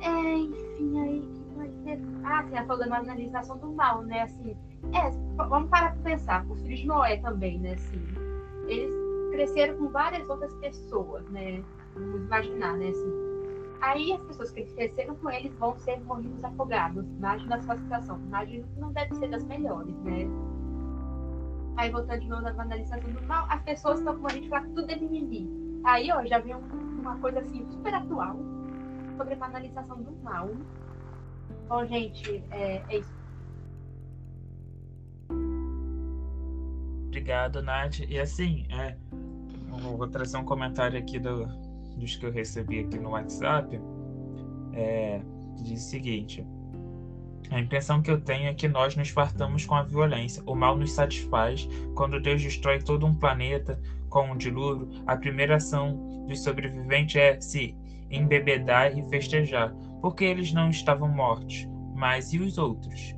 É, 0.00 0.36
enfim, 0.36 1.00
aí 1.00 1.28
vai 1.56 1.70
ser. 1.70 2.00
Ah, 2.24 2.42
tem 2.42 2.58
a 2.58 2.66
falando 2.66 2.88
da 2.88 2.98
analisação 2.98 3.56
do 3.58 3.72
mal, 3.72 4.02
né? 4.02 4.22
Assim, 4.22 4.56
é, 4.92 5.10
vamos 5.36 5.70
parar 5.70 5.92
para 5.94 6.02
pensar. 6.02 6.46
Os 6.48 6.60
filhos 6.62 6.80
de 6.80 6.86
Noé 6.86 7.16
também, 7.18 7.58
né? 7.58 7.74
Assim, 7.74 8.02
eles 8.66 8.94
cresceram 9.32 9.76
com 9.76 9.88
várias 9.88 10.28
outras 10.28 10.52
pessoas, 10.54 11.24
né? 11.30 11.62
Vamos 11.94 12.22
imaginar, 12.22 12.76
né? 12.76 12.88
Assim, 12.88 13.12
aí 13.80 14.12
as 14.12 14.22
pessoas 14.22 14.50
que 14.50 14.64
cresceram 14.64 15.16
com 15.16 15.30
eles 15.30 15.52
vão 15.58 15.76
ser 15.78 16.00
morridos 16.04 16.42
afogados. 16.44 17.04
Imagina 17.18 17.56
a 17.56 17.62
sua 17.62 17.76
situação. 17.76 18.18
Imagina 18.26 18.66
que 18.66 18.80
não 18.80 18.92
deve 18.92 19.14
ser 19.16 19.28
das 19.28 19.44
melhores, 19.44 19.94
né? 20.02 20.28
Aí 21.76 21.90
voltando 21.90 22.20
de 22.20 22.28
novo 22.28 22.42
na 22.42 22.50
analisação 22.50 23.10
do 23.10 23.22
mal, 23.26 23.46
as 23.48 23.62
pessoas 23.62 23.98
estão 23.98 24.18
com 24.18 24.26
a 24.26 24.30
gente 24.30 24.48
falar 24.48 24.62
que 24.62 24.72
tudo 24.72 24.90
é 24.90 24.96
mimimi. 24.96 25.80
Aí, 25.84 26.10
ó, 26.12 26.24
já 26.24 26.38
vem 26.38 26.54
uma 26.54 27.18
coisa 27.18 27.40
assim 27.40 27.66
super 27.70 27.94
atual 27.94 28.36
sobre 29.16 29.34
a 29.34 29.36
banalização 29.36 30.00
do 30.02 30.12
mal. 30.22 30.50
Bom, 31.68 31.84
gente, 31.86 32.42
é, 32.50 32.82
é 32.88 32.98
isso. 32.98 33.12
Obrigado, 37.08 37.62
Nath. 37.62 38.00
E 38.00 38.18
assim, 38.18 38.66
é, 38.70 38.96
vou 39.68 40.08
trazer 40.08 40.36
um 40.36 40.44
comentário 40.44 40.98
aqui 40.98 41.18
do, 41.18 41.46
dos 41.96 42.16
que 42.16 42.26
eu 42.26 42.32
recebi 42.32 42.80
aqui 42.80 42.98
no 42.98 43.10
WhatsApp. 43.10 43.80
É, 44.72 45.20
diz 45.62 45.86
o 45.86 45.90
seguinte: 45.90 46.46
a 47.54 47.60
impressão 47.60 48.02
que 48.02 48.10
eu 48.10 48.20
tenho 48.20 48.48
é 48.48 48.54
que 48.54 48.66
nós 48.66 48.96
nos 48.96 49.10
fartamos 49.10 49.64
com 49.64 49.76
a 49.76 49.84
violência. 49.84 50.42
O 50.44 50.56
mal 50.56 50.76
nos 50.76 50.90
satisfaz. 50.90 51.68
Quando 51.94 52.20
Deus 52.20 52.42
destrói 52.42 52.80
todo 52.80 53.06
um 53.06 53.14
planeta 53.14 53.80
com 54.08 54.32
um 54.32 54.36
dilúvio, 54.36 54.88
a 55.06 55.16
primeira 55.16 55.54
ação 55.54 56.26
dos 56.26 56.42
sobreviventes 56.42 57.14
é 57.14 57.40
se 57.40 57.76
embebedar 58.10 58.98
e 58.98 59.08
festejar, 59.08 59.72
porque 60.00 60.24
eles 60.24 60.52
não 60.52 60.68
estavam 60.68 61.08
mortos. 61.08 61.68
Mas 61.94 62.32
e 62.32 62.40
os 62.40 62.58
outros? 62.58 63.14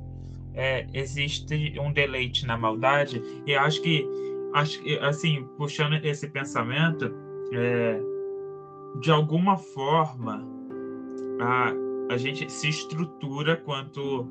É, 0.53 0.85
existe 0.93 1.73
um 1.79 1.91
deleite 1.91 2.45
na 2.45 2.55
maldade 2.55 3.21
e 3.45 3.55
acho 3.55 3.81
que, 3.81 4.07
acho 4.53 4.79
que 4.83 4.99
assim, 4.99 5.47
puxando 5.57 5.95
esse 6.05 6.27
pensamento, 6.27 7.11
é, 7.53 7.99
de 9.01 9.09
alguma 9.09 9.57
forma, 9.57 10.47
a, 11.41 11.73
a 12.09 12.17
gente 12.17 12.51
se 12.51 12.69
estrutura 12.69 13.57
quanto 13.57 14.27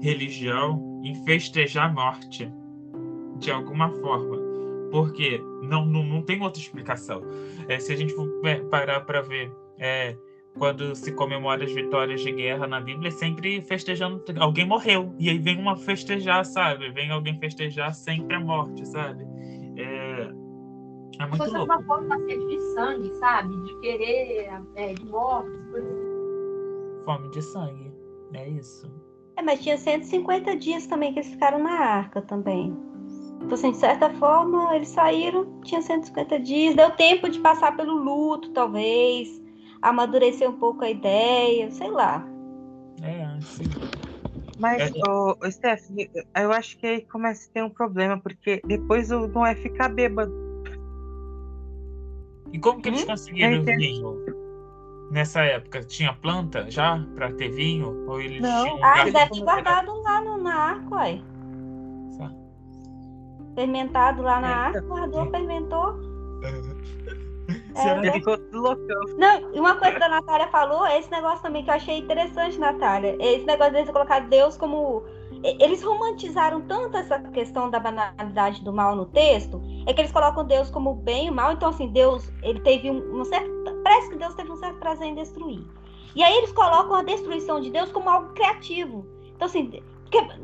religião 0.00 1.00
em 1.04 1.14
festejar 1.24 1.90
a 1.90 1.92
morte, 1.92 2.50
de 3.38 3.50
alguma 3.50 3.90
forma. 3.90 4.36
Porque 4.90 5.40
não, 5.62 5.84
não, 5.84 6.04
não 6.04 6.22
tem 6.22 6.42
outra 6.42 6.60
explicação. 6.60 7.22
É, 7.68 7.78
se 7.78 7.92
a 7.92 7.96
gente 7.96 8.14
for 8.14 8.28
parar 8.70 9.00
para 9.00 9.20
ver 9.22 9.50
é, 9.78 10.16
quando 10.58 10.94
se 10.94 11.12
comemora 11.12 11.64
as 11.64 11.72
vitórias 11.72 12.20
de 12.20 12.32
guerra 12.32 12.66
na 12.66 12.80
Bíblia, 12.80 13.08
é 13.08 13.12
sempre 13.12 13.60
festejando. 13.62 14.22
Alguém 14.38 14.66
morreu. 14.66 15.14
E 15.18 15.28
aí 15.28 15.38
vem 15.38 15.58
uma 15.58 15.76
festejar, 15.76 16.44
sabe? 16.44 16.90
Vem 16.90 17.10
alguém 17.10 17.38
festejar 17.38 17.94
sempre 17.94 18.36
a 18.36 18.40
morte, 18.40 18.86
sabe? 18.86 19.24
É, 19.76 20.30
é 21.18 21.26
muito 21.26 21.38
Fosse 21.38 21.56
louco. 21.56 21.72
uma 21.72 21.82
forma 21.82 22.16
de 22.18 22.60
sangue, 22.74 23.14
sabe? 23.16 23.56
De 23.64 23.80
querer, 23.80 24.50
é, 24.76 24.94
de 24.94 25.04
morte, 25.06 25.50
coisas 25.70 25.90
assim. 25.90 25.95
Fome 27.06 27.30
de 27.30 27.40
sangue. 27.40 27.94
É 28.34 28.48
isso. 28.48 28.92
É, 29.38 29.42
mas 29.42 29.62
tinha 29.62 29.78
150 29.78 30.56
dias 30.56 30.86
também 30.86 31.12
que 31.12 31.20
eles 31.20 31.30
ficaram 31.30 31.58
na 31.62 31.70
arca 31.70 32.20
também. 32.20 32.76
Então, 33.36 33.54
assim, 33.54 33.70
de 33.70 33.76
certa 33.76 34.10
forma, 34.14 34.74
eles 34.74 34.88
saíram, 34.88 35.60
tinha 35.62 35.80
150 35.80 36.38
dias, 36.40 36.74
deu 36.74 36.90
tempo 36.90 37.28
de 37.28 37.38
passar 37.38 37.76
pelo 37.76 37.94
luto, 37.94 38.50
talvez 38.52 39.28
amadurecer 39.80 40.50
um 40.50 40.58
pouco 40.58 40.84
a 40.84 40.90
ideia, 40.90 41.70
sei 41.70 41.90
lá. 41.90 42.26
É, 43.02 43.40
sim. 43.42 43.70
Mas, 44.58 44.90
É. 44.92 45.06
ô, 45.06 45.36
ô, 45.40 45.50
Stephanie, 45.50 46.10
eu 46.34 46.52
acho 46.52 46.76
que 46.78 46.86
aí 46.86 47.00
começa 47.02 47.48
a 47.48 47.52
ter 47.52 47.62
um 47.62 47.70
problema, 47.70 48.18
porque 48.20 48.60
depois 48.66 49.12
o 49.12 49.28
Noé 49.28 49.54
fica 49.54 49.88
bêbado. 49.88 50.32
E 52.52 52.58
como 52.58 52.80
que 52.80 52.88
eles 52.88 53.02
Hum? 53.02 53.06
conseguiram? 53.06 53.64
Nessa 55.10 55.40
época, 55.42 55.82
tinha 55.84 56.12
planta 56.12 56.68
já 56.70 56.98
para 57.14 57.32
ter 57.32 57.48
vinho? 57.50 58.04
Ou 58.08 58.20
eles 58.20 58.40
Não. 58.42 58.64
tinham 58.64 58.76
um 58.76 58.84
Ah, 58.84 58.88
lugar 58.88 59.00
eles 59.02 59.12
de 59.12 59.12
devem 59.12 59.28
ter 59.28 59.40
comer? 59.40 59.44
guardado 59.62 60.02
lá 60.02 60.20
no, 60.20 60.36
na 60.38 60.82
uai. 60.90 61.24
Só. 62.16 62.30
Fermentado 63.54 64.22
lá 64.22 64.40
na 64.40 64.48
É, 64.48 64.52
arca, 64.52 64.80
guardou, 64.82 65.30
fermentou. 65.30 65.94
Ficou 68.12 68.38
tudo 68.38 68.60
loucão. 68.60 69.00
Não, 69.18 69.54
e 69.54 69.60
uma 69.60 69.76
coisa 69.76 69.96
que 69.96 70.02
a 70.02 70.08
Natália 70.08 70.48
falou, 70.48 70.86
é 70.86 70.98
esse 70.98 71.10
negócio 71.10 71.42
também 71.42 71.62
que 71.62 71.70
eu 71.70 71.74
achei 71.74 71.98
interessante, 71.98 72.58
Natália. 72.58 73.16
Esse 73.20 73.44
negócio 73.44 73.72
deles 73.74 73.90
colocar 73.90 74.20
Deus 74.20 74.56
como. 74.56 75.04
Eles 75.42 75.82
romantizaram 75.82 76.62
tanto 76.62 76.96
essa 76.96 77.18
questão 77.30 77.70
da 77.70 77.78
banalidade 77.78 78.62
do 78.64 78.72
mal 78.72 78.96
no 78.96 79.06
texto, 79.06 79.60
é 79.86 79.92
que 79.92 80.00
eles 80.00 80.12
colocam 80.12 80.44
Deus 80.44 80.70
como 80.70 80.94
bem 80.94 81.28
e 81.28 81.30
mal. 81.30 81.52
Então, 81.52 81.68
assim, 81.68 81.88
Deus, 81.88 82.30
ele 82.42 82.60
teve 82.60 82.90
um, 82.90 83.20
um 83.20 83.24
certo. 83.24 83.50
Parece 83.84 84.10
que 84.10 84.16
Deus 84.16 84.34
teve 84.34 84.50
um 84.50 84.56
certo 84.56 84.78
prazer 84.78 85.08
em 85.08 85.14
destruir. 85.14 85.64
E 86.14 86.22
aí 86.22 86.34
eles 86.38 86.52
colocam 86.52 86.94
a 86.94 87.02
destruição 87.02 87.60
de 87.60 87.70
Deus 87.70 87.92
como 87.92 88.08
algo 88.08 88.32
criativo. 88.32 89.06
Então, 89.34 89.46
assim, 89.46 89.70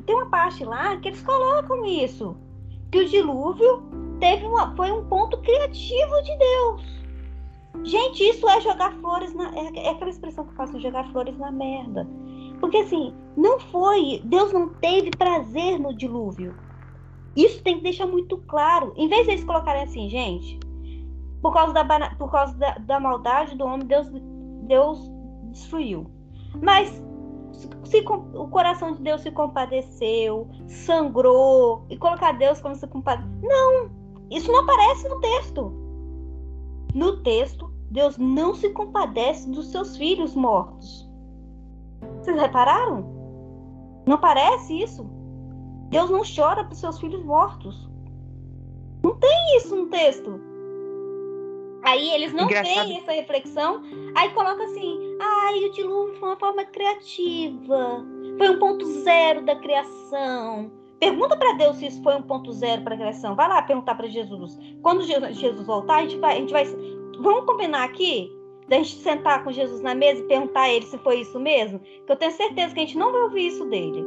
tem 0.07 0.14
uma 0.14 0.26
parte 0.26 0.64
lá 0.64 0.97
que 0.99 1.09
eles 1.09 1.22
colocam 1.22 1.84
isso. 1.84 2.36
Que 2.90 2.99
o 2.99 3.09
dilúvio 3.09 3.82
teve 4.20 4.45
uma, 4.47 4.76
foi 4.76 4.93
um 4.93 5.05
ponto 5.07 5.38
criativo 5.38 6.22
de 6.22 6.36
Deus. 6.36 7.03
Gente, 7.84 8.22
isso 8.22 8.47
é 8.49 8.61
jogar 8.61 8.93
flores 9.01 9.34
na. 9.34 9.51
É, 9.57 9.86
é 9.86 9.88
aquela 9.90 10.11
expressão 10.11 10.45
que 10.45 10.53
eu 10.53 10.57
faço, 10.57 10.78
jogar 10.78 11.11
flores 11.11 11.36
na 11.38 11.51
merda. 11.51 12.07
Porque 12.62 12.78
assim, 12.78 13.12
não 13.36 13.58
foi. 13.58 14.22
Deus 14.24 14.52
não 14.52 14.68
teve 14.68 15.10
prazer 15.10 15.80
no 15.80 15.92
dilúvio. 15.92 16.54
Isso 17.34 17.60
tem 17.62 17.78
que 17.78 17.82
deixar 17.82 18.06
muito 18.06 18.38
claro. 18.38 18.92
Em 18.96 19.08
vez 19.08 19.26
de 19.26 19.32
eles 19.32 19.44
colocarem 19.44 19.82
assim, 19.82 20.08
gente, 20.08 20.60
por 21.42 21.52
causa 21.52 21.72
da, 21.72 22.14
por 22.14 22.30
causa 22.30 22.56
da, 22.56 22.74
da 22.78 23.00
maldade 23.00 23.56
do 23.56 23.64
homem, 23.64 23.84
Deus, 23.84 24.08
Deus 24.68 25.10
destruiu. 25.50 26.06
Mas 26.62 26.88
se, 27.82 27.98
o 28.06 28.48
coração 28.48 28.92
de 28.92 29.02
Deus 29.02 29.22
se 29.22 29.32
compadeceu, 29.32 30.48
sangrou, 30.68 31.84
e 31.90 31.96
colocar 31.96 32.30
Deus 32.32 32.60
como 32.60 32.76
se 32.76 32.86
compadeceu. 32.86 33.28
Não! 33.42 33.90
Isso 34.30 34.50
não 34.52 34.60
aparece 34.60 35.08
no 35.08 35.20
texto. 35.20 35.72
No 36.94 37.22
texto, 37.24 37.72
Deus 37.90 38.16
não 38.18 38.54
se 38.54 38.70
compadece 38.70 39.50
dos 39.50 39.72
seus 39.72 39.96
filhos 39.96 40.36
mortos. 40.36 41.11
Vocês 42.22 42.40
repararam? 42.40 43.04
Não 44.06 44.18
parece 44.18 44.80
isso? 44.80 45.04
Deus 45.90 46.08
não 46.10 46.22
chora 46.24 46.64
para 46.64 46.74
seus 46.74 46.98
filhos 46.98 47.24
mortos. 47.24 47.88
Não 49.02 49.16
tem 49.16 49.56
isso 49.56 49.74
no 49.76 49.86
texto. 49.86 50.40
Aí 51.84 52.10
eles 52.12 52.32
não 52.32 52.44
Engraçado. 52.44 52.86
têm 52.86 52.98
essa 52.98 53.12
reflexão. 53.12 53.82
Aí 54.14 54.30
coloca 54.30 54.62
assim: 54.64 54.98
ai, 55.20 55.64
o 55.64 55.72
dilúvio 55.72 56.14
foi 56.18 56.28
uma 56.28 56.38
forma 56.38 56.64
criativa. 56.64 58.04
Foi 58.38 58.50
um 58.50 58.58
ponto 58.58 58.84
zero 59.02 59.44
da 59.44 59.56
criação. 59.56 60.70
Pergunta 61.00 61.36
para 61.36 61.54
Deus 61.54 61.76
se 61.78 61.86
isso 61.86 62.02
foi 62.02 62.14
um 62.14 62.22
ponto 62.22 62.52
zero 62.52 62.82
para 62.82 62.94
a 62.94 62.98
criação. 62.98 63.34
Vai 63.34 63.48
lá 63.48 63.60
perguntar 63.62 63.96
para 63.96 64.06
Jesus. 64.06 64.56
Quando 64.82 65.02
Je- 65.02 65.32
Jesus 65.32 65.66
voltar, 65.66 65.96
a 65.96 66.02
gente 66.02 66.18
vai, 66.18 66.36
a 66.36 66.40
gente 66.40 66.52
vai. 66.52 66.64
Vamos 67.18 67.44
combinar 67.44 67.82
aqui? 67.84 68.30
Da 68.72 68.78
gente 68.78 69.02
sentar 69.02 69.44
com 69.44 69.52
Jesus 69.52 69.82
na 69.82 69.94
mesa 69.94 70.22
e 70.22 70.26
perguntar 70.26 70.62
a 70.62 70.70
ele 70.70 70.86
se 70.86 70.96
foi 70.96 71.20
isso 71.20 71.38
mesmo? 71.38 71.78
Que 71.78 72.10
eu 72.10 72.16
tenho 72.16 72.32
certeza 72.32 72.72
que 72.72 72.80
a 72.80 72.86
gente 72.86 72.96
não 72.96 73.12
vai 73.12 73.20
ouvir 73.20 73.48
isso 73.48 73.66
dele. 73.66 74.02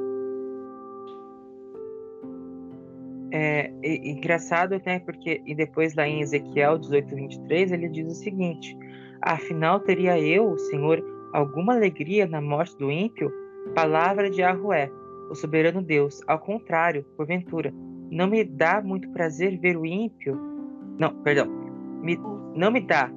É, 3.31 3.71
e- 3.83 4.09
engraçado, 4.09 4.81
né? 4.83 4.97
Porque 4.97 5.39
e 5.45 5.53
depois 5.53 5.93
lá 5.93 6.07
em 6.07 6.21
Ezequiel 6.21 6.79
18, 6.79 7.15
23, 7.15 7.71
ele 7.73 7.89
diz 7.89 8.07
o 8.07 8.15
seguinte: 8.15 8.75
Afinal, 9.21 9.81
teria 9.81 10.19
eu, 10.19 10.57
Senhor, 10.57 10.99
alguma 11.31 11.75
alegria 11.75 12.25
na 12.25 12.41
morte 12.41 12.75
do 12.77 12.91
ímpio? 12.91 13.31
Palavra 13.75 14.31
de 14.31 14.41
Arrué, 14.41 14.89
o 15.29 15.35
soberano 15.35 15.79
Deus. 15.79 16.23
Ao 16.25 16.39
contrário, 16.39 17.05
porventura, 17.15 17.71
não 18.09 18.25
me 18.25 18.43
dá 18.43 18.81
muito 18.81 19.07
prazer 19.11 19.59
ver 19.59 19.77
o 19.77 19.85
ímpio. 19.85 20.35
Não, 20.97 21.13
perdão. 21.21 21.45
Me, 22.01 22.17
não 22.55 22.71
me 22.71 22.81
dá. 22.81 23.11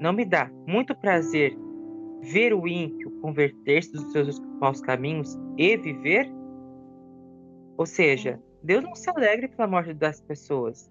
Não 0.00 0.12
me 0.12 0.24
dá 0.24 0.50
muito 0.66 0.94
prazer 0.94 1.56
ver 2.22 2.52
o 2.52 2.66
ímpio 2.66 3.10
converter-se 3.20 3.92
dos 3.92 4.12
seus 4.12 4.40
maus 4.60 4.80
caminhos 4.80 5.38
e 5.56 5.76
viver? 5.76 6.30
Ou 7.76 7.86
seja, 7.86 8.40
Deus 8.62 8.82
não 8.82 8.94
se 8.94 9.08
alegre 9.10 9.48
pela 9.48 9.68
morte 9.68 9.94
das 9.94 10.20
pessoas. 10.20 10.90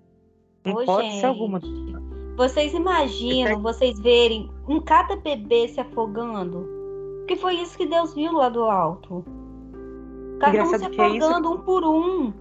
Não 0.65 0.73
Ô, 0.73 0.85
pode 0.85 1.09
gente, 1.09 1.19
ser 1.19 1.25
alguma. 1.27 1.59
Vocês 2.37 2.73
imaginam 2.73 3.61
vocês 3.61 3.99
verem 3.99 4.49
um 4.67 4.79
cada 4.81 5.15
bebê 5.15 5.67
se 5.67 5.79
afogando? 5.79 6.67
Que 7.27 7.35
foi 7.35 7.55
isso 7.55 7.77
que 7.77 7.85
Deus 7.85 8.13
viu 8.13 8.31
lá 8.33 8.49
do 8.49 8.63
alto. 8.63 9.25
Cada 10.39 10.63
um 10.63 10.65
se 10.67 10.83
é 10.83 10.87
afogando 10.87 11.51
um 11.51 11.57
por 11.59 11.83
um. 11.83 12.33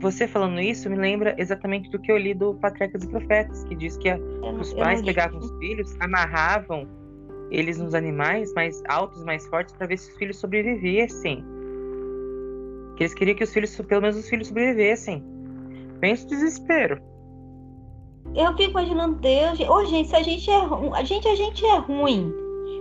Você 0.00 0.26
falando 0.26 0.58
isso 0.60 0.88
me 0.88 0.96
lembra 0.96 1.34
exatamente 1.38 1.90
do 1.90 1.98
que 1.98 2.10
eu 2.10 2.16
li 2.16 2.32
do 2.34 2.54
Patriarcas 2.54 3.04
e 3.04 3.08
Profetas, 3.08 3.64
que 3.64 3.74
diz 3.74 3.96
que 3.98 4.08
a- 4.08 4.18
os 4.58 4.72
pais 4.72 5.00
li. 5.00 5.06
pegavam 5.06 5.38
os 5.38 5.50
filhos, 5.58 5.94
amarravam 6.00 6.88
eles 7.50 7.78
nos 7.78 7.94
animais 7.94 8.52
mais 8.54 8.82
altos, 8.88 9.22
mais 9.24 9.46
fortes, 9.48 9.74
para 9.74 9.86
ver 9.86 9.98
se 9.98 10.10
os 10.10 10.16
filhos 10.16 10.38
sobrevivessem. 10.38 11.44
Que 12.96 13.02
eles 13.04 13.14
queriam 13.14 13.36
que 13.36 13.44
os 13.44 13.52
filhos, 13.52 13.76
pelo 13.76 14.00
menos 14.02 14.16
os 14.16 14.28
filhos 14.28 14.48
sobrevivessem. 14.48 15.22
Pensa 16.00 16.24
o 16.24 16.28
desespero. 16.28 17.00
Eu 18.34 18.56
fico 18.56 18.70
imaginando 18.70 19.16
Deus. 19.16 19.58
gente- 19.58 19.70
Ô, 19.70 19.84
gente, 19.84 20.08
se 20.08 20.16
a 20.16 20.22
gente 20.22 20.48
é 20.50 20.58
ruim, 20.64 20.90
a 20.94 21.02
gente, 21.02 21.26
a 21.28 21.34
gente 21.34 21.64
é 21.66 21.76
ruim. 21.78 22.32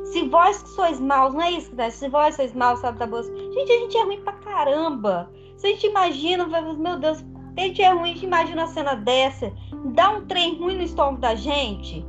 Se 0.06 0.28
vós 0.30 0.62
que 0.64 0.70
sois 0.70 1.00
maus, 1.00 1.34
não 1.34 1.42
é 1.42 1.52
isso 1.52 1.70
que 1.72 1.76
dá? 1.76 1.90
Se 1.90 2.08
vós 2.08 2.36
sois 2.36 2.54
maus, 2.54 2.80
sabe 2.80 2.98
da 3.00 3.08
boa. 3.08 3.24
Gente, 3.24 3.72
a 3.72 3.80
gente 3.80 3.98
é 3.98 4.04
ruim 4.04 4.22
pra 4.22 4.34
caramba. 4.34 5.30
A 5.64 5.68
gente 5.68 5.88
imagina, 5.88 6.47
meu 6.47 6.99
Deus, 6.99 7.24
a 7.57 7.62
gente 7.62 7.82
é 7.82 7.91
ruim, 7.91 8.18
imagina 8.22 8.64
uma 8.64 8.74
cena 8.74 8.95
dessa, 8.95 9.51
dá 9.93 10.12
um 10.12 10.26
trem 10.26 10.57
ruim 10.57 10.78
no 10.78 10.84
estômago 10.84 11.18
da 11.18 11.36
gente. 11.36 12.05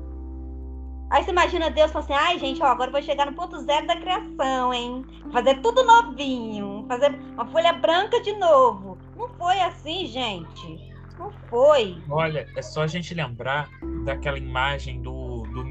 Aí 1.10 1.24
você 1.24 1.32
imagina 1.32 1.70
Deus 1.70 1.90
falando 1.90 2.10
assim, 2.12 2.24
ai 2.24 2.38
gente, 2.38 2.62
ó, 2.62 2.66
agora 2.66 2.88
eu 2.88 2.92
vou 2.92 3.02
chegar 3.02 3.26
no 3.26 3.32
ponto 3.32 3.58
zero 3.62 3.84
da 3.84 3.96
criação, 3.96 4.72
hein? 4.72 5.04
Fazer 5.32 5.60
tudo 5.60 5.84
novinho, 5.84 6.84
fazer 6.86 7.12
uma 7.34 7.46
folha 7.46 7.72
branca 7.72 8.20
de 8.20 8.32
novo. 8.34 8.96
Não 9.16 9.28
foi 9.30 9.58
assim, 9.60 10.06
gente. 10.06 10.92
Não 11.18 11.32
foi. 11.48 11.96
Olha, 12.08 12.46
é 12.56 12.62
só 12.62 12.82
a 12.82 12.86
gente 12.86 13.12
lembrar 13.12 13.68
daquela 14.04 14.38
imagem 14.38 15.02
do, 15.02 15.42
do 15.42 15.64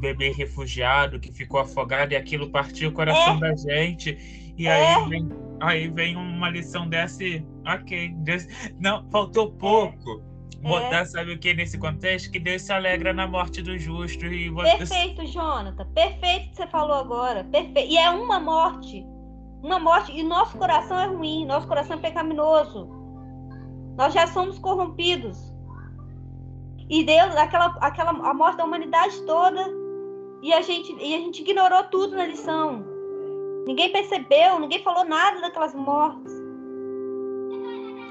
bebê 0.00 0.30
refugiado 0.30 1.20
que 1.20 1.30
ficou 1.30 1.60
afogado 1.60 2.12
e 2.12 2.16
aquilo 2.16 2.48
partiu 2.48 2.88
o 2.88 2.92
coração 2.92 3.38
da 3.38 3.54
gente. 3.54 4.54
E 4.56 4.66
É. 4.66 4.96
aí, 4.96 5.08
vem, 5.10 5.28
aí 5.60 5.88
vem 5.88 6.16
uma 6.16 6.50
lição 6.50 6.88
dessa 6.88 7.22
e, 7.24 7.44
ok, 7.66 8.14
Deus, 8.18 8.46
não, 8.80 9.08
faltou 9.10 9.52
pouco. 9.52 10.22
Botar, 10.62 11.04
sabe 11.04 11.32
o 11.32 11.38
que 11.38 11.54
nesse 11.54 11.78
contexto? 11.78 12.30
Que 12.30 12.40
Deus 12.40 12.62
se 12.62 12.72
alegra 12.72 13.12
na 13.12 13.26
morte 13.26 13.62
do 13.62 13.78
justo 13.78 14.26
e 14.26 14.48
você 14.48 14.78
Perfeito, 14.78 15.24
Jonathan. 15.26 15.86
Perfeito 15.94 16.50
que 16.50 16.56
você 16.56 16.66
falou 16.66 16.96
agora. 16.96 17.44
Perfeito. 17.44 17.92
E 17.92 17.96
é 17.96 18.10
uma 18.10 18.40
morte. 18.40 19.06
Uma 19.62 19.78
morte. 19.78 20.12
E 20.12 20.22
nosso 20.24 20.56
coração 20.56 20.98
é 20.98 21.06
ruim. 21.06 21.46
Nosso 21.46 21.68
coração 21.68 21.96
é 21.96 22.00
pecaminoso. 22.00 22.88
Nós 23.96 24.12
já 24.12 24.26
somos 24.26 24.58
corrompidos. 24.58 25.54
E 26.88 27.04
Deus, 27.04 27.36
aquela, 27.36 27.66
aquela 27.80 28.10
a 28.10 28.34
morte 28.34 28.56
da 28.56 28.64
humanidade 28.64 29.20
toda. 29.22 29.68
E 30.42 30.52
a 30.52 30.62
gente, 30.62 30.92
e 31.00 31.14
a 31.14 31.18
gente 31.18 31.42
ignorou 31.42 31.84
tudo 31.84 32.16
na 32.16 32.26
lição. 32.26 32.95
Ninguém 33.66 33.90
percebeu, 33.90 34.60
ninguém 34.60 34.82
falou 34.82 35.04
nada 35.04 35.40
daquelas 35.40 35.74
mortes. 35.74 36.32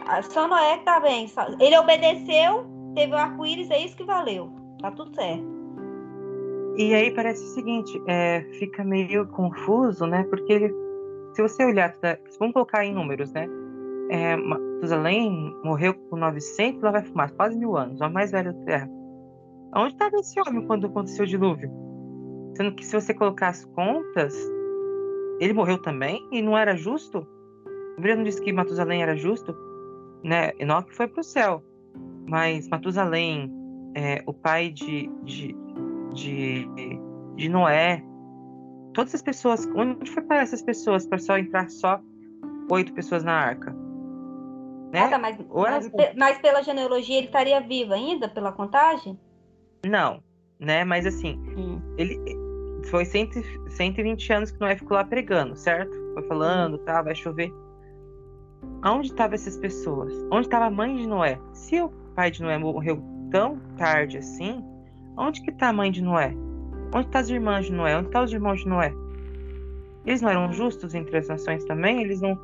Ah, 0.08 0.22
Só 0.22 0.47
Noé 0.47 0.78
que 0.78 0.86
tá 0.86 0.99
bem. 0.99 1.28
Ele 1.60 1.78
obedeceu, 1.78 2.66
teve 2.93 3.14
o 3.14 3.18
arco-íris, 3.18 3.72
é 3.72 3.80
isso 3.80 3.95
que 3.95 4.03
valeu. 4.03 4.51
Tá 4.82 4.91
tudo 4.91 5.16
certo. 5.16 5.56
E 6.78 6.93
aí 6.93 7.10
parece 7.12 7.41
o 7.41 7.47
seguinte, 7.53 8.01
é, 8.06 8.41
fica 8.60 8.84
meio 8.84 9.26
confuso, 9.30 10.06
né? 10.06 10.26
Porque 10.30 10.70
se 11.34 11.41
você 11.41 11.64
olhar, 11.64 11.95
tá, 11.97 12.18
vamos 12.38 12.53
colocar 12.53 12.86
em 12.86 12.93
números, 12.93 13.32
né? 13.32 13.47
É, 14.10 14.36
Matusalém 14.36 15.56
morreu 15.64 15.93
com 16.10 16.18
900, 16.18 16.82
lá 16.82 16.91
vai 16.91 17.03
fumar 17.03 17.32
quase 17.32 17.58
mil 17.58 17.78
anos, 17.78 18.01
o 18.01 18.10
mais 18.10 18.32
velho 18.32 18.53
da 18.53 18.66
Terra. 18.66 18.89
Onde 19.74 19.93
estava 19.93 20.18
esse 20.18 20.39
homem 20.41 20.68
quando 20.68 20.88
aconteceu 20.88 21.24
o 21.24 21.28
dilúvio? 21.28 21.72
Sendo 22.56 22.74
que 22.76 22.86
se 22.86 22.93
você 22.93 23.14
colocar 23.14 23.49
as 23.49 23.66
contas, 23.66 24.34
ele 25.40 25.54
morreu 25.54 25.78
também 25.78 26.26
e 26.32 26.42
não 26.42 26.58
era 26.58 26.76
justo? 26.76 27.28
A 27.94 27.96
Bíblia 27.96 28.16
não 28.16 28.24
disse 28.24 28.42
que 28.42 28.52
Matusalém 28.52 29.02
era 29.02 29.16
justo? 29.16 29.56
Né? 30.24 30.52
Enoque 30.60 30.94
foi 30.96 31.08
para 31.08 31.22
o 31.22 31.24
céu, 31.24 31.64
mas 32.28 32.68
Matusalém, 32.68 33.52
é, 33.96 34.24
o 34.26 34.34
pai 34.34 34.70
de, 34.70 35.10
de, 35.24 35.56
de, 36.14 36.68
de 37.36 37.50
Noé. 37.50 38.04
Todas 38.94 39.14
as 39.14 39.22
pessoas. 39.22 39.68
Onde 39.76 40.10
foi 40.10 40.24
para 40.24 40.42
essas 40.42 40.62
pessoas 40.62 41.06
para 41.06 41.18
só 41.20 41.38
entrar 41.38 41.70
só 41.70 42.00
oito 42.72 42.94
pessoas 42.94 43.24
na 43.24 43.34
arca? 43.34 43.76
Né? 44.92 45.02
Ah, 45.02 45.10
tá, 45.10 45.20
mas, 45.20 45.38
mas, 45.38 45.92
mas 46.16 46.38
pela 46.40 46.62
genealogia 46.62 47.18
ele 47.18 47.28
estaria 47.28 47.60
vivo 47.60 47.94
ainda, 47.94 48.30
pela 48.30 48.52
contagem? 48.52 49.20
Não, 49.86 50.24
né? 50.60 50.86
Mas 50.86 51.06
assim, 51.06 51.38
Hum. 51.58 51.82
ele 51.98 52.45
foi 52.90 53.06
100, 53.06 53.32
120 53.70 54.34
anos 54.34 54.52
que 54.52 54.60
Noé 54.60 54.76
ficou 54.76 54.96
lá 54.96 55.04
pregando, 55.04 55.56
certo? 55.56 55.92
Foi 56.14 56.24
falando, 56.24 56.78
tá, 56.80 57.02
vai 57.02 57.16
chover. 57.16 57.52
Aonde 58.82 59.08
estavam 59.08 59.36
essas 59.36 59.58
pessoas? 59.58 60.14
Onde 60.32 60.48
estava 60.48 60.66
a 60.66 60.72
mãe 60.72 60.96
de 60.96 61.08
Noé? 61.08 61.40
Se 61.54 61.82
o 61.82 61.90
pai 62.16 62.32
de 62.32 62.42
Noé 62.42 62.58
morreu 62.58 63.02
tão 63.32 63.58
tarde 63.78 64.18
assim, 64.18 64.64
onde 65.18 65.42
que 65.42 65.52
tá 65.52 65.70
a 65.70 65.74
mãe 65.74 65.92
de 65.92 66.02
Noé? 66.02 66.34
Onde 66.94 67.08
tá 67.10 67.20
as 67.20 67.30
irmãs 67.30 67.66
de 67.66 67.74
Noé? 67.74 67.98
Onde 67.98 68.10
tá 68.10 68.24
os 68.24 68.32
irmãos 68.32 68.60
de 68.62 68.68
Noé? 68.68 68.94
Eles 70.06 70.22
não 70.22 70.30
eram 70.30 70.54
justos 70.54 70.94
entre 70.94 71.18
as 71.18 71.28
nações 71.28 71.66
também? 71.66 72.02
Eles 72.02 72.22
não. 72.22 72.40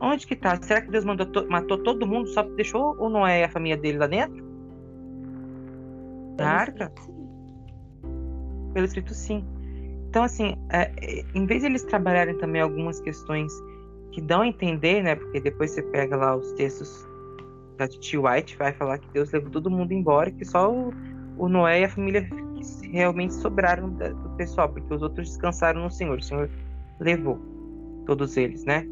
Onde 0.00 0.26
que 0.26 0.36
tá? 0.36 0.60
Será 0.62 0.80
que 0.82 0.90
Deus 0.90 1.04
mandou 1.04 1.26
to- 1.26 1.46
matou 1.48 1.78
todo 1.78 2.06
mundo 2.06 2.28
só 2.28 2.42
deixou 2.42 2.96
o 2.98 3.08
Noé 3.08 3.40
e 3.40 3.44
a 3.44 3.48
família 3.48 3.76
dele 3.76 3.98
lá 3.98 4.06
dentro? 4.06 4.44
Na 6.38 6.50
arca? 6.50 6.92
Pelo 8.72 8.86
escrito 8.86 9.14
sim. 9.14 9.44
Então, 10.08 10.24
assim, 10.24 10.56
é, 10.70 10.90
é, 11.00 11.24
em 11.34 11.46
vez 11.46 11.62
de 11.62 11.68
eles 11.68 11.84
trabalharem 11.84 12.36
também 12.38 12.60
algumas 12.60 13.00
questões 13.00 13.52
que 14.12 14.20
dão 14.20 14.40
a 14.42 14.46
entender, 14.46 15.02
né? 15.02 15.14
Porque 15.14 15.40
depois 15.40 15.70
você 15.70 15.82
pega 15.82 16.16
lá 16.16 16.36
os 16.36 16.52
textos 16.52 17.06
da 17.76 17.86
Titi 17.86 18.18
White, 18.18 18.56
vai 18.56 18.72
falar 18.72 18.98
que 18.98 19.08
Deus 19.12 19.30
levou 19.30 19.50
todo 19.50 19.70
mundo 19.70 19.92
embora, 19.92 20.30
que 20.30 20.44
só 20.44 20.70
o, 20.70 20.92
o 21.38 21.48
Noé 21.48 21.80
e 21.80 21.84
a 21.84 21.88
família 21.88 22.28
realmente 22.92 23.34
sobraram 23.34 23.90
do 23.90 24.30
pessoal, 24.36 24.68
porque 24.68 24.92
os 24.92 25.02
outros 25.02 25.28
descansaram 25.28 25.82
no 25.82 25.90
Senhor. 25.90 26.18
O 26.18 26.22
Senhor 26.22 26.50
levou 26.98 27.38
todos 28.04 28.36
eles, 28.36 28.64
né? 28.64 28.86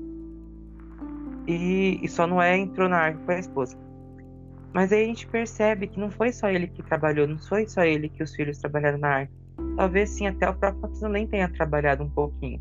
E, 1.47 1.99
e 2.03 2.09
só 2.09 2.27
Noé 2.27 2.57
entrou 2.57 2.89
na 2.89 2.99
arca 2.99 3.19
com 3.25 3.33
a 3.33 3.39
esposa. 3.39 3.77
Mas 4.73 4.93
aí 4.93 5.03
a 5.03 5.07
gente 5.07 5.27
percebe 5.27 5.87
que 5.87 5.99
não 5.99 6.11
foi 6.11 6.31
só 6.31 6.49
ele 6.49 6.69
que 6.69 6.83
trabalhou, 6.83 7.27
não 7.27 7.39
foi 7.39 7.67
só 7.67 7.83
ele 7.83 8.09
que 8.09 8.23
os 8.23 8.35
filhos 8.35 8.59
trabalharam 8.59 8.99
na 8.99 9.09
arca. 9.09 9.38
Talvez 9.77 10.11
sim, 10.11 10.27
até 10.27 10.49
o 10.49 10.55
próprio 10.55 10.83
Matusalém 10.83 11.27
tenha 11.27 11.49
trabalhado 11.49 12.03
um 12.03 12.11
pouquinho. 12.11 12.61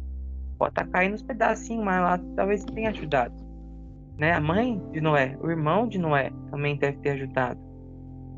Pode 0.58 0.72
estar 0.72 0.88
caindo 0.88 1.14
uns 1.14 1.22
pedacinhos, 1.22 1.84
mas 1.84 2.02
lá 2.02 2.20
talvez 2.36 2.64
tenha 2.66 2.90
ajudado. 2.90 3.36
Né? 4.18 4.34
A 4.34 4.42
mãe 4.42 4.82
de 4.92 5.00
Noé, 5.00 5.38
o 5.42 5.50
irmão 5.50 5.88
de 5.88 6.00
Noé 6.00 6.32
também 6.50 6.76
deve 6.76 6.98
ter 6.98 7.12
ajudado. 7.12 7.60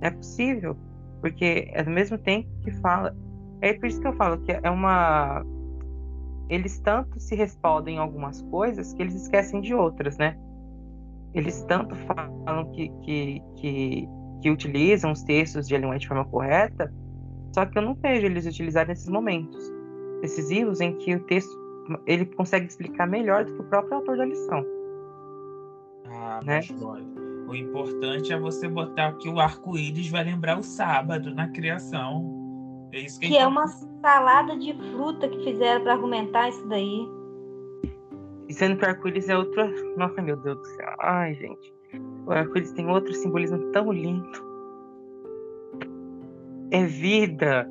É 0.02 0.12
possível, 0.12 0.76
porque 1.22 1.70
é 1.72 1.84
do 1.84 1.90
mesmo 1.90 2.18
tempo 2.18 2.50
que 2.62 2.72
fala. 2.72 3.16
É 3.62 3.74
por 3.74 3.88
isso 3.88 4.02
que 4.02 4.08
eu 4.08 4.14
falo 4.14 4.38
que 4.40 4.52
é 4.52 4.70
uma. 4.70 5.44
Eles 6.50 6.80
tanto 6.80 7.20
se 7.20 7.36
respaldam 7.36 7.94
em 7.94 7.98
algumas 7.98 8.42
coisas 8.44 8.94
que 8.94 9.02
eles 9.02 9.16
esquecem 9.16 9.62
de 9.62 9.74
outras, 9.74 10.18
né? 10.18 10.38
Eles 11.34 11.64
tanto 11.66 11.96
falam 11.96 12.72
que, 12.72 12.90
que, 13.04 13.42
que, 13.56 14.10
que 14.42 14.50
utilizam 14.50 15.12
os 15.12 15.22
textos 15.22 15.68
de 15.68 15.76
Ellen 15.76 15.92
White 15.92 16.02
de 16.02 16.08
forma 16.08 16.26
correta, 16.26 16.92
só 17.54 17.66
que 17.66 17.78
eu 17.78 17.82
não 17.82 17.96
vejo 17.96 18.26
eles 18.26 18.46
utilizarem 18.46 18.90
nesses 18.90 19.10
momentos 19.10 19.72
decisivos 20.22 20.82
em 20.82 20.96
que 20.98 21.16
o 21.16 21.20
texto 21.22 21.50
ele 22.06 22.26
consegue 22.26 22.68
explicar 22.68 23.08
melhor 23.08 23.46
do 23.46 23.54
que 23.54 23.62
o 23.62 23.64
próprio 23.66 23.96
autor 23.96 24.18
da 24.18 24.26
lição. 24.26 24.66
Ah, 26.06 26.40
né? 26.44 26.62
mas 26.70 26.84
olha, 26.84 27.06
o 27.48 27.56
importante 27.56 28.32
é 28.32 28.40
você 28.40 28.68
botar 28.68 29.14
que 29.14 29.30
o 29.30 29.40
arco-íris 29.40 30.10
vai 30.10 30.24
lembrar 30.24 30.60
o 30.60 30.64
sábado 30.64 31.34
na 31.34 31.48
criação. 31.50 32.90
É 32.92 33.00
isso 33.02 33.20
que, 33.20 33.28
Que 33.28 33.38
é 33.38 33.48
uma 33.48 33.68
salada 34.02 34.58
de 34.58 34.74
fruta 34.92 35.28
que 35.28 35.44
fizeram 35.44 35.82
para 35.84 35.94
argumentar 35.94 36.50
isso 36.50 36.68
daí. 36.68 37.08
E 38.48 38.54
sendo 38.54 38.78
que 38.78 38.86
o 38.86 38.90
arco-íris 38.90 39.30
é 39.30 39.38
outro. 39.38 39.64
Nossa, 39.98 40.22
meu 40.22 40.38
Deus 40.38 40.58
do 40.58 40.66
céu. 40.66 40.96
Ai, 41.00 41.36
gente. 41.36 41.74
O 42.26 42.32
arco-íris 42.32 42.72
tem 42.72 42.88
outro 42.88 43.14
simbolismo 43.14 43.72
tão 43.72 43.92
lindo. 43.92 44.49
É 46.72 46.86
vida. 46.86 47.68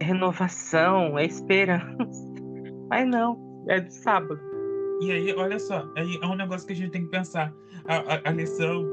É 0.00 0.04
renovação. 0.04 1.18
É 1.18 1.24
esperança. 1.24 2.24
Mas 2.88 3.06
não. 3.08 3.64
É 3.68 3.80
do 3.80 3.90
sábado. 3.90 4.38
E 5.00 5.12
aí, 5.12 5.34
olha 5.34 5.58
só, 5.58 5.86
aí 5.94 6.18
é 6.22 6.26
um 6.26 6.36
negócio 6.36 6.66
que 6.66 6.72
a 6.72 6.76
gente 6.76 6.90
tem 6.90 7.04
que 7.04 7.10
pensar. 7.10 7.52
A, 7.84 7.96
a, 7.96 8.20
a 8.24 8.30
lição, 8.30 8.86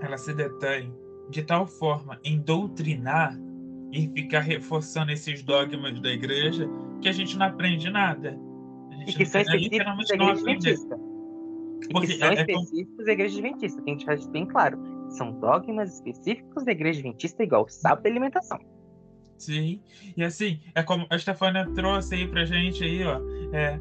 ela 0.00 0.16
se 0.16 0.32
detém 0.32 0.92
de 1.30 1.42
tal 1.42 1.66
forma 1.66 2.18
em 2.24 2.38
doutrinar 2.40 3.38
e 3.92 4.08
ficar 4.08 4.40
reforçando 4.40 5.12
esses 5.12 5.42
dogmas 5.42 6.00
da 6.00 6.10
igreja 6.10 6.68
que 7.00 7.08
a 7.08 7.12
gente 7.12 7.36
não 7.36 7.46
aprende 7.46 7.90
nada. 7.90 8.38
A 8.90 8.94
gente 8.96 9.10
E 9.10 9.16
que 9.16 9.26
são 9.26 9.40
específicos 9.40 10.08
da 10.08 10.14
igreja 10.14 10.32
adventista. 10.32 11.00
E 11.82 11.92
Porque 11.92 12.06
que 12.06 12.18
são 12.18 12.28
é- 12.28 12.34
é 12.34 12.40
específicos 12.40 13.04
da 13.04 13.12
igreja 13.12 13.38
adventista. 13.38 13.82
Que 13.82 13.94
deixar 13.94 14.14
isso 14.14 14.30
bem 14.30 14.46
claro. 14.46 14.78
São 15.16 15.32
dogmas 15.40 15.94
específicos 15.94 16.64
da 16.64 16.72
igreja 16.72 17.00
adventista, 17.00 17.42
igual 17.42 17.64
o 17.64 17.68
sábado 17.68 18.02
da 18.02 18.10
alimentação. 18.10 18.58
Sim, 19.38 19.80
e 20.16 20.22
assim, 20.24 20.60
é 20.74 20.82
como 20.82 21.06
a 21.10 21.18
Stefania 21.18 21.66
trouxe 21.74 22.14
aí 22.14 22.26
pra 22.28 22.44
gente 22.44 22.82
aí, 22.84 23.04
ó, 23.04 23.20
é, 23.52 23.78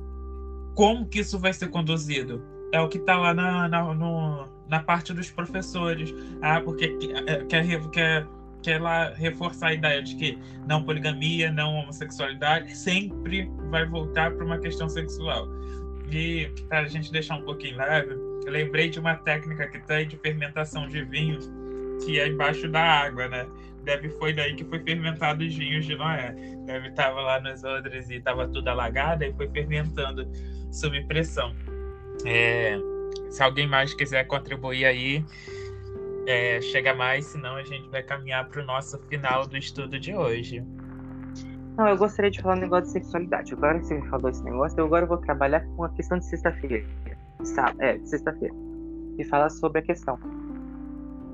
como 0.75 1.05
que 1.07 1.19
isso 1.19 1.37
vai 1.39 1.53
ser 1.53 1.69
conduzido? 1.69 2.43
É 2.73 2.81
o 2.81 2.89
que 2.89 2.97
tá 2.99 3.17
lá 3.17 3.33
na, 3.33 3.67
na, 3.69 3.93
no- 3.93 4.47
na 4.67 4.81
parte 4.81 5.13
dos 5.13 5.29
professores. 5.29 6.13
Ah, 6.41 6.59
porque 6.59 6.87
que- 6.97 7.11
é, 7.27 7.45
quer, 7.45 7.89
quer, 7.91 8.27
quer 8.63 8.81
lá 8.81 9.09
reforçar 9.13 9.67
a 9.67 9.73
ideia 9.75 10.01
de 10.01 10.15
que 10.15 10.37
não 10.67 10.83
poligamia, 10.83 11.51
não 11.51 11.75
homossexualidade, 11.75 12.75
sempre 12.75 13.47
vai 13.69 13.85
voltar 13.85 14.33
para 14.35 14.43
uma 14.43 14.57
questão 14.57 14.89
sexual. 14.89 15.47
E 16.11 16.49
para 16.67 16.79
a 16.79 16.87
gente 16.87 17.11
deixar 17.11 17.35
um 17.35 17.43
pouquinho 17.43 17.77
leve, 17.77 18.15
eu 18.45 18.51
lembrei 18.51 18.89
de 18.89 18.99
uma 18.99 19.15
técnica 19.15 19.67
que 19.67 19.79
tem 19.79 20.07
de 20.07 20.17
fermentação 20.17 20.87
de 20.87 21.03
vinhos, 21.03 21.49
que 22.03 22.19
é 22.19 22.27
embaixo 22.27 22.67
da 22.69 22.81
água, 22.81 23.27
né? 23.27 23.47
Deve 23.83 24.09
foi 24.09 24.33
daí 24.33 24.55
que 24.55 24.63
foi 24.63 24.79
fermentado 24.79 25.43
os 25.43 25.55
vinhos 25.55 25.85
de 25.85 25.95
Noé. 25.95 26.33
Deve 26.65 26.89
estava 26.89 27.19
lá 27.21 27.39
nas 27.41 27.63
odres 27.63 28.09
e 28.09 28.15
estava 28.15 28.47
tudo 28.47 28.67
alagado 28.69 29.23
e 29.23 29.33
foi 29.33 29.49
fermentando 29.49 30.27
sob 30.71 31.01
pressão. 31.05 31.53
É, 32.25 32.77
se 33.29 33.43
alguém 33.43 33.67
mais 33.67 33.93
quiser 33.93 34.25
contribuir 34.25 34.85
aí, 34.85 35.25
é, 36.25 36.61
chega 36.61 36.93
mais, 36.93 37.25
senão 37.25 37.55
a 37.55 37.63
gente 37.63 37.89
vai 37.89 38.01
caminhar 38.01 38.47
para 38.47 38.61
o 38.61 38.65
nosso 38.65 38.97
final 39.09 39.45
do 39.45 39.57
estudo 39.57 39.99
de 39.99 40.15
hoje. 40.15 40.63
Não, 41.77 41.87
eu 41.87 41.97
gostaria 41.97 42.29
de 42.29 42.41
falar 42.41 42.55
um 42.55 42.59
negócio 42.59 42.85
de 42.85 42.91
sexualidade. 42.91 43.53
Agora 43.53 43.79
que 43.79 43.85
você 43.85 43.99
falou 44.03 44.29
esse 44.29 44.43
negócio, 44.43 44.79
eu 44.79 44.85
agora 44.85 45.05
vou 45.05 45.17
trabalhar 45.17 45.61
com 45.75 45.83
a 45.83 45.89
questão 45.89 46.19
de 46.19 46.25
sexta-feira. 46.25 46.85
Sá- 47.43 47.73
É, 47.79 47.97
de 47.97 48.09
sexta-feira. 48.09 48.53
E 49.17 49.23
falar 49.25 49.49
sobre 49.49 49.79
a 49.79 49.81
questão. 49.81 50.17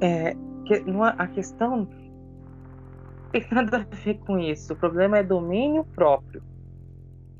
É, 0.02 0.34
que, 0.66 0.74
é- 0.76 0.84
a 1.18 1.28
questão 1.28 1.88
tem 3.32 3.46
nada 3.52 3.78
a 3.92 3.96
ver 3.96 4.16
com 4.20 4.40
isso. 4.40 4.74
O 4.74 4.76
problema 4.76 5.18
é 5.18 5.24
domínio 5.24 5.84
próprio. 5.96 6.42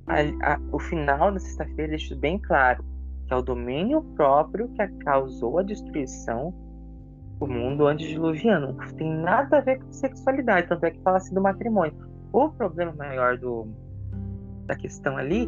A- 0.08 0.54
a- 0.54 0.60
o 0.72 0.80
final 0.80 1.32
da 1.32 1.40
sexta-feira 1.40 1.90
deixa 1.90 2.16
bem 2.16 2.40
claro 2.40 2.84
que 3.26 3.34
é 3.34 3.38
o 3.38 3.42
domínio 3.42 4.02
próprio 4.16 4.68
que 4.70 4.88
causou 5.04 5.60
a 5.60 5.64
destruição 5.64 6.54
do 7.40 7.48
mundo 7.48 7.86
antediluviano. 7.88 8.74
Não 8.74 8.88
tem 8.96 9.14
nada 9.14 9.60
a 9.60 9.62
ver 9.62 9.80
com 9.80 9.92
sexualidade, 9.94 10.68
tanto 10.68 10.84
é 10.84 10.92
que 10.92 11.00
fala 11.02 11.18
assim 11.18 11.34
do 11.34 11.42
matrimônio. 11.42 11.94
O 12.34 12.50
problema 12.50 12.92
maior 12.94 13.38
do, 13.38 13.68
da 14.66 14.76
questão 14.76 15.16
ali 15.16 15.48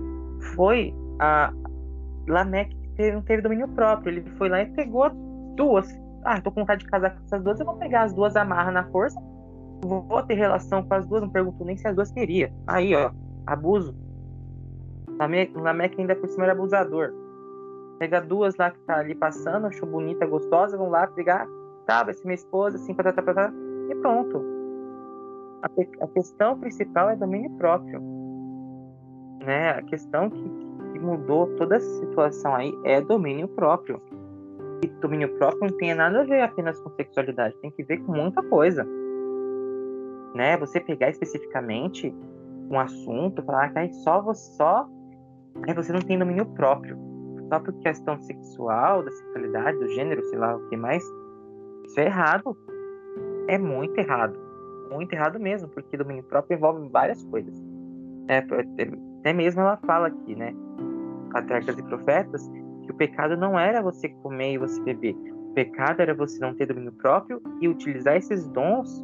foi 0.55 0.93
a 1.19 1.51
Lameque 2.27 2.75
que 2.75 2.80
teve, 2.91 3.11
não 3.15 3.21
teve 3.21 3.41
domínio 3.41 3.67
próprio. 3.69 4.13
Ele 4.13 4.29
foi 4.37 4.49
lá 4.49 4.61
e 4.61 4.65
pegou 4.67 5.09
duas. 5.55 5.87
Ah, 6.23 6.39
tô 6.39 6.51
com 6.51 6.61
vontade 6.61 6.83
de 6.83 6.89
casar 6.89 7.15
com 7.15 7.23
essas 7.23 7.43
duas, 7.43 7.59
eu 7.59 7.65
vou 7.65 7.75
pegar 7.77 8.03
as 8.03 8.13
duas, 8.13 8.35
amarra 8.35 8.71
na 8.71 8.83
força, 8.85 9.19
vou 9.83 10.23
ter 10.23 10.35
relação 10.35 10.83
com 10.83 10.93
as 10.93 11.07
duas, 11.07 11.21
não 11.21 11.29
pergunto 11.29 11.65
nem 11.65 11.75
se 11.75 11.87
as 11.87 11.95
duas 11.95 12.11
queria. 12.11 12.53
Aí, 12.67 12.95
ó, 12.95 13.11
abuso. 13.47 13.95
Lameque, 15.19 15.99
ainda 15.99 16.15
por 16.15 16.29
cima 16.29 16.45
era 16.45 16.53
abusador. 16.53 17.11
Pega 17.99 18.21
duas 18.21 18.55
lá 18.57 18.71
que 18.71 18.79
tá 18.81 18.97
ali 18.97 19.13
passando, 19.13 19.67
achou 19.67 19.87
bonita, 19.87 20.25
gostosa, 20.25 20.77
vão 20.77 20.89
lá 20.89 21.05
pegar, 21.07 21.47
tá, 21.85 22.03
vai 22.03 22.13
ser 22.13 22.23
minha 22.23 22.35
esposa, 22.35 22.77
assim, 22.77 22.93
tá, 22.93 23.11
tá, 23.11 23.53
e 23.89 23.95
pronto. 23.95 24.43
A, 25.61 25.67
a 26.03 26.07
questão 26.07 26.59
principal 26.59 27.09
é 27.09 27.15
domínio 27.15 27.51
próprio. 27.51 28.01
Né? 29.45 29.69
A 29.71 29.81
questão 29.83 30.29
que, 30.29 30.49
que 30.49 30.60
mudou 31.01 31.47
toda 31.55 31.75
essa 31.75 31.99
situação 31.99 32.55
aí 32.55 32.73
é 32.83 33.01
domínio 33.01 33.47
próprio. 33.47 34.01
E 34.83 34.87
domínio 34.87 35.29
próprio 35.37 35.69
não 35.69 35.77
tem 35.77 35.93
nada 35.93 36.21
a 36.21 36.23
ver 36.23 36.41
apenas 36.41 36.79
com 36.79 36.89
sexualidade, 36.91 37.55
tem 37.61 37.71
que 37.71 37.83
ver 37.83 37.97
com 37.99 38.13
muita 38.13 38.41
coisa. 38.43 38.85
Né? 40.33 40.57
Você 40.57 40.79
pegar 40.79 41.09
especificamente 41.09 42.13
um 42.69 42.79
assunto, 42.79 43.43
falar 43.43 43.69
que 43.69 43.79
aí 43.79 43.93
só 43.95 44.21
você 44.21 44.55
só 44.55 44.87
aí 45.67 45.73
você 45.73 45.91
não 45.91 46.01
tem 46.01 46.17
domínio 46.17 46.45
próprio. 46.45 46.97
Só 47.49 47.59
por 47.59 47.73
questão 47.79 48.17
sexual, 48.21 49.03
da 49.03 49.11
sexualidade, 49.11 49.77
do 49.77 49.89
gênero, 49.89 50.23
sei 50.23 50.39
lá 50.39 50.55
o 50.55 50.69
que 50.69 50.77
mais. 50.77 51.03
Isso 51.85 51.99
é 51.99 52.05
errado. 52.05 52.55
É 53.49 53.57
muito 53.57 53.97
errado 53.97 54.51
muito 54.91 55.13
errado 55.13 55.39
mesmo, 55.39 55.69
porque 55.69 55.97
domínio 55.97 56.23
próprio 56.23 56.57
envolve 56.57 56.87
várias 56.89 57.23
coisas. 57.25 57.53
É, 58.27 58.37
até 59.19 59.33
mesmo 59.33 59.61
ela 59.61 59.77
fala 59.77 60.07
aqui, 60.07 60.35
né? 60.35 60.53
Patriarcas 61.31 61.77
e 61.77 61.83
profetas, 61.83 62.49
que 62.83 62.91
o 62.91 62.95
pecado 62.95 63.37
não 63.37 63.59
era 63.59 63.81
você 63.81 64.09
comer 64.09 64.53
e 64.53 64.57
você 64.57 64.81
beber. 64.81 65.15
O 65.51 65.53
pecado 65.53 66.01
era 66.01 66.13
você 66.13 66.39
não 66.39 66.55
ter 66.55 66.67
domínio 66.67 66.93
próprio 66.93 67.41
e 67.59 67.67
utilizar 67.67 68.15
esses 68.15 68.47
dons 68.47 69.03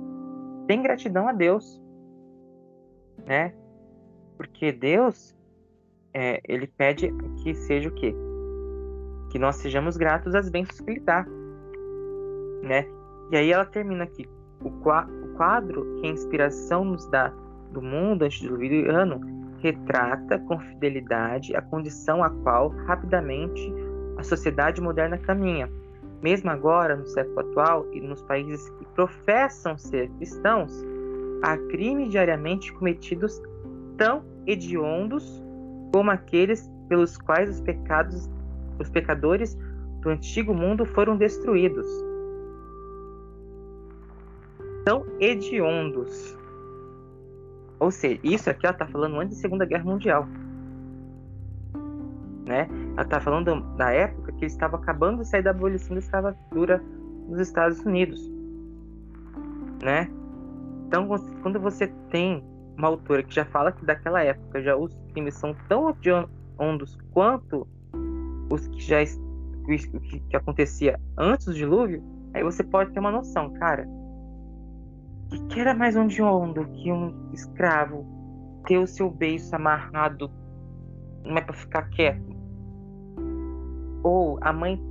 sem 0.67 0.81
gratidão 0.81 1.27
a 1.27 1.33
Deus. 1.33 1.81
Né? 3.25 3.53
Porque 4.37 4.71
Deus, 4.71 5.35
é, 6.13 6.41
ele 6.47 6.67
pede 6.67 7.11
que 7.43 7.53
seja 7.53 7.89
o 7.89 7.93
quê? 7.93 8.15
Que 9.31 9.39
nós 9.39 9.57
sejamos 9.57 9.97
gratos 9.97 10.35
às 10.35 10.49
bênçãos 10.49 10.79
que 10.79 10.91
ele 10.91 10.99
dá. 10.99 11.25
Né? 12.63 12.85
E 13.31 13.37
aí 13.37 13.51
ela 13.51 13.65
termina 13.65 14.03
aqui. 14.03 14.25
O, 14.61 14.71
qua 14.81 15.05
o 15.05 15.35
quadro 15.35 15.99
que 15.99 16.07
a 16.07 16.11
inspiração 16.11 16.83
nos 16.83 17.07
dá 17.09 17.31
do 17.71 17.81
mundo 17.81 18.23
antediluviano 18.23 19.36
retrata 19.59 20.39
com 20.39 20.59
fidelidade 20.59 21.55
a 21.55 21.61
condição 21.61 22.23
a 22.23 22.29
qual 22.29 22.69
rapidamente 22.69 23.73
a 24.17 24.23
sociedade 24.23 24.81
moderna 24.81 25.17
caminha. 25.17 25.69
Mesmo 26.21 26.49
agora, 26.49 26.95
no 26.95 27.05
século 27.05 27.39
atual 27.39 27.85
e 27.93 28.01
nos 28.01 28.21
países 28.23 28.69
que 28.71 28.85
professam 28.95 29.77
ser 29.77 30.09
cristãos, 30.17 30.71
há 31.43 31.57
crimes 31.69 32.09
diariamente 32.09 32.73
cometidos 32.73 33.41
tão 33.97 34.23
hediondos 34.45 35.43
como 35.93 36.09
aqueles 36.09 36.69
pelos 36.89 37.17
quais 37.17 37.49
os 37.49 37.61
pecados, 37.61 38.29
os 38.79 38.89
pecadores 38.89 39.57
do 40.01 40.09
antigo 40.09 40.53
mundo 40.53 40.85
foram 40.85 41.15
destruídos 41.17 41.87
tão 44.87 45.05
hediondos. 45.19 46.37
Ou 47.79 47.91
seja, 47.91 48.19
isso 48.23 48.49
aqui 48.49 48.65
ela 48.65 48.73
está 48.73 48.87
falando 48.87 49.19
antes 49.19 49.35
da 49.35 49.41
Segunda 49.41 49.65
Guerra 49.65 49.83
Mundial. 49.83 50.27
Né? 52.45 52.67
Ela 52.93 53.01
está 53.01 53.19
falando 53.19 53.61
da 53.75 53.91
época 53.91 54.31
que 54.31 54.45
eles 54.45 54.53
estavam 54.53 54.79
acabando 54.79 55.21
de 55.21 55.27
sair 55.27 55.43
da 55.43 55.51
abolição 55.51 55.93
da 55.93 55.99
escravatura 55.99 56.81
nos 57.27 57.39
Estados 57.39 57.79
Unidos. 57.81 58.31
Né? 59.83 60.09
Então, 60.87 61.07
quando 61.41 61.59
você 61.59 61.87
tem 62.09 62.43
uma 62.77 62.87
autora 62.87 63.21
que 63.21 63.33
já 63.33 63.45
fala 63.45 63.71
que 63.71 63.85
daquela 63.85 64.23
época 64.23 64.61
já 64.61 64.75
os 64.75 64.95
crimes 65.11 65.35
são 65.35 65.55
tão 65.67 65.89
hediondos 65.89 66.97
quanto 67.11 67.67
os 68.49 68.67
que 68.67 68.79
já 68.79 69.03
que, 69.03 70.19
que 70.29 70.37
acontecia 70.37 70.99
antes 71.17 71.47
do 71.47 71.53
dilúvio, 71.53 72.01
aí 72.33 72.43
você 72.43 72.63
pode 72.63 72.91
ter 72.91 72.99
uma 72.99 73.11
noção, 73.11 73.51
cara 73.53 73.85
que, 75.29 75.39
que 75.47 75.59
era 75.59 75.73
mais 75.73 75.95
de 76.07 76.21
onda 76.21 76.63
que 76.65 76.91
um 76.91 77.31
escravo 77.33 78.05
ter 78.65 78.77
o 78.77 78.87
seu 78.87 79.09
beiço 79.09 79.55
amarrado 79.55 80.29
não 81.23 81.37
é 81.37 81.41
para 81.41 81.53
ficar 81.53 81.89
quieto? 81.89 82.35
Ou 84.03 84.37
a 84.41 84.53
mãe 84.53 84.81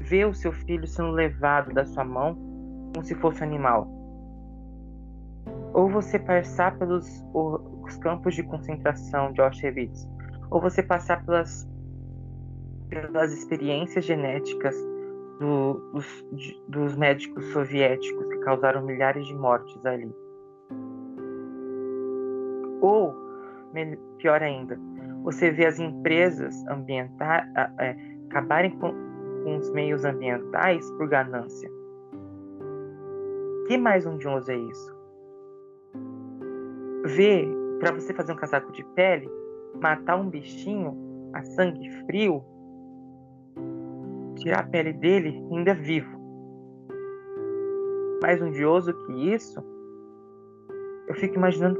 vê 0.00 0.24
o 0.24 0.34
seu 0.34 0.52
filho 0.52 0.86
sendo 0.86 1.10
levado 1.10 1.72
da 1.72 1.84
sua 1.84 2.04
mão 2.04 2.36
como 2.92 3.04
se 3.04 3.14
fosse 3.16 3.42
um 3.42 3.46
animal? 3.46 3.88
Ou 5.72 5.88
você 5.88 6.18
passar 6.18 6.78
pelos 6.78 7.24
os 7.32 7.96
campos 7.98 8.34
de 8.34 8.42
concentração 8.44 9.32
de 9.32 9.40
Auschwitz? 9.40 10.08
Ou 10.50 10.60
você 10.60 10.82
passar 10.82 11.24
pelas, 11.24 11.68
pelas 12.88 13.32
experiências 13.32 14.04
genéticas 14.04 14.74
do, 15.40 15.74
dos, 15.92 16.26
de, 16.32 16.62
dos 16.68 16.96
médicos 16.96 17.44
soviéticos 17.52 18.26
que 18.26 18.38
causaram 18.38 18.82
milhares 18.82 19.26
de 19.26 19.34
mortes 19.34 19.84
ali. 19.84 20.14
Ou, 22.80 23.14
pior 24.18 24.42
ainda, 24.42 24.78
você 25.22 25.50
vê 25.50 25.66
as 25.66 25.78
empresas 25.78 26.54
ambientais 26.68 27.48
é, 27.78 27.96
acabarem 28.28 28.70
com, 28.78 28.92
com, 29.42 29.56
os 29.56 29.70
meios 29.72 30.04
ambientais 30.04 30.88
por 30.92 31.08
ganância. 31.08 31.70
Que 33.66 33.78
mais 33.78 34.06
odioso 34.06 34.50
é 34.50 34.56
isso? 34.56 34.94
Ver, 37.06 37.48
para 37.80 37.92
você 37.92 38.12
fazer 38.12 38.32
um 38.32 38.36
casaco 38.36 38.70
de 38.72 38.84
pele, 38.94 39.30
matar 39.80 40.16
um 40.16 40.28
bichinho 40.28 41.30
a 41.32 41.42
sangue 41.42 41.90
frio 42.06 42.44
tirar 44.36 44.60
a 44.60 44.66
pele 44.66 44.92
dele 44.92 45.42
ainda 45.50 45.74
vivo. 45.74 46.18
Mais 48.22 48.40
odioso 48.40 48.92
que 49.06 49.34
isso 49.34 49.62
eu 51.06 51.14
fico 51.14 51.36
imaginando 51.36 51.78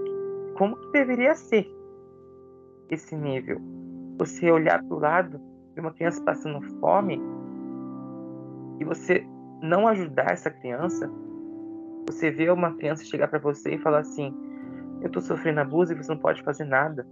como 0.57 0.77
que 0.77 0.93
deveria 0.93 1.35
ser 1.35 1.67
esse 2.91 3.17
nível. 3.17 3.61
Você 4.19 4.51
olhar 4.51 4.83
para 4.83 4.97
o 4.97 5.01
lado 5.01 5.41
de 5.75 5.81
uma 5.81 5.93
criança 5.93 6.23
passando 6.23 6.61
fome 6.79 7.21
e 8.79 8.85
você 8.85 9.27
não 9.63 9.89
ajudar 9.89 10.31
essa 10.31 10.51
criança, 10.51 11.11
você 12.07 12.31
vê 12.31 12.51
uma 12.51 12.75
criança 12.75 13.05
chegar 13.05 13.29
para 13.29 13.39
você 13.39 13.75
e 13.75 13.79
falar 13.79 14.01
assim: 14.01 14.33
Eu 15.01 15.07
estou 15.07 15.23
sofrendo 15.23 15.61
abuso 15.61 15.93
e 15.93 15.97
você 15.97 16.13
não 16.13 16.21
pode 16.21 16.43
fazer 16.43 16.65
nada. 16.65 17.07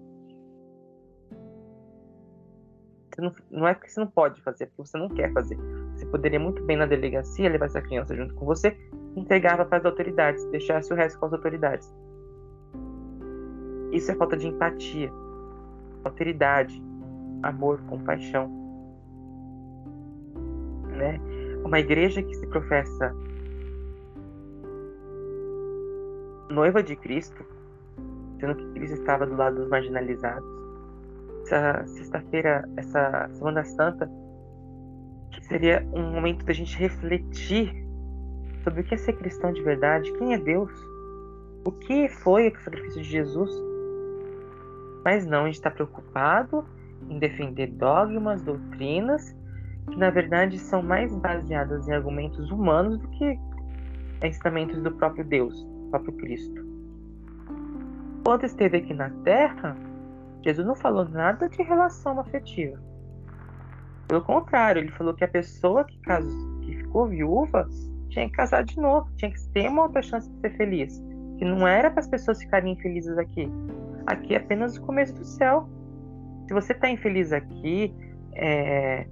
Não, 3.19 3.35
não, 3.51 3.69
é 3.69 3.75
porque 3.75 3.91
você 3.91 4.01
não 4.01 4.07
pode 4.07 4.41
fazer, 4.43 4.65
é 4.65 4.67
porque 4.67 4.89
você 4.89 4.99
não 4.99 5.09
quer 5.09 5.33
fazer. 5.33 5.59
Você 5.95 6.07
poderia 6.07 6.41
muito 6.41 6.63
bem 6.65 6.77
na 6.77 6.87
delegacia 6.87 7.51
levar 7.51 7.67
essa 7.67 7.83
criança 7.83 8.15
junto 8.15 8.35
com 8.35 8.47
você, 8.47 8.77
entregava 9.17 9.65
para 9.65 9.79
as 9.79 9.85
autoridades, 9.85 10.45
deixasse 10.47 10.93
o 10.93 10.97
resto 10.97 11.19
com 11.19 11.27
as 11.27 11.33
autoridades. 11.33 11.93
Isso 13.93 14.11
é 14.11 14.15
falta 14.15 14.37
de 14.37 14.49
empatia, 14.49 15.11
alteridade, 16.05 16.83
amor, 17.43 17.81
compaixão. 17.83 18.51
Né? 20.89 21.21
Uma 21.65 21.79
igreja 21.79 22.23
que 22.23 22.35
se 22.35 22.47
professa 22.47 23.15
noiva 26.51 26.83
de 26.83 26.97
Cristo, 26.97 27.45
sendo 28.39 28.55
que 28.55 28.73
Cristo 28.73 28.95
estava 28.95 29.27
do 29.27 29.37
lado 29.37 29.57
dos 29.57 29.69
marginalizados. 29.69 30.62
Essa 31.45 31.87
sexta-feira, 31.87 32.69
essa 32.77 33.29
Semana 33.33 33.65
Santa, 33.65 34.11
que 35.31 35.45
seria 35.47 35.87
um 35.93 36.13
momento 36.13 36.45
da 36.45 36.53
gente 36.53 36.77
refletir 36.79 37.85
sobre 38.63 38.81
o 38.81 38.85
que 38.85 38.95
é 38.95 38.97
ser 38.97 39.15
cristão 39.15 39.53
de 39.53 39.63
verdade, 39.63 40.13
quem 40.19 40.35
é 40.35 40.39
Deus, 40.39 40.73
o 41.67 41.73
que 41.73 42.09
foi 42.09 42.49
o 42.49 42.61
sacrifício 42.61 43.03
de 43.03 43.09
Jesus. 43.09 43.51
Mas 45.05 45.27
não, 45.27 45.43
a 45.43 45.47
gente 45.47 45.55
está 45.57 45.71
preocupado 45.71 46.65
em 47.09 47.19
defender 47.19 47.69
dogmas, 47.69 48.41
doutrinas, 48.43 49.35
que 49.91 49.97
na 49.97 50.11
verdade 50.11 50.59
são 50.59 50.81
mais 50.83 51.13
baseadas 51.17 51.89
em 51.89 51.93
argumentos 51.93 52.51
humanos 52.51 52.99
do 52.99 53.09
que 53.09 53.39
ensinamentos 54.23 54.81
do 54.81 54.93
próprio 54.93 55.25
Deus 55.25 55.73
próprio 55.93 56.15
Cristo. 56.15 56.67
Quando 58.25 58.45
esteve 58.45 58.79
aqui 58.79 58.95
na 58.95 59.11
Terra, 59.25 59.77
Jesus 60.43 60.67
não 60.67 60.75
falou 60.75 61.09
nada 61.09 61.49
de 61.49 61.63
relação 61.63 62.19
afetiva. 62.19 62.79
Pelo 64.09 64.23
contrário, 64.23 64.81
ele 64.81 64.91
falou 64.91 65.15
que 65.15 65.25
a 65.25 65.29
pessoa 65.29 65.85
que, 65.85 65.99
casou, 66.01 66.61
que 66.61 66.77
ficou 66.77 67.09
viúva 67.09 67.69
tinha 68.11 68.27
que 68.27 68.33
casar 68.33 68.65
de 68.65 68.79
novo, 68.79 69.11
tinha 69.17 69.31
que 69.31 69.41
ter 69.49 69.69
uma 69.69 69.83
outra 69.83 70.03
chance 70.03 70.29
de 70.29 70.41
ser 70.41 70.51
feliz. 70.57 71.03
Que 71.39 71.45
não 71.45 71.67
era 71.67 71.91
para 71.91 72.01
as 72.01 72.09
pessoas 72.09 72.43
ficarem 72.43 72.75
infelizes 72.75 73.17
aqui. 73.17 73.51
Aqui 74.07 74.35
é 74.35 74.39
apenas 74.39 74.77
o 74.77 74.83
começo 74.83 75.15
do 75.15 75.25
céu. 75.25 75.69
Se 76.47 76.53
você 76.53 76.73
está 76.73 76.91
infeliz 76.91 77.33
aqui 77.33 77.95
é, 78.35 79.07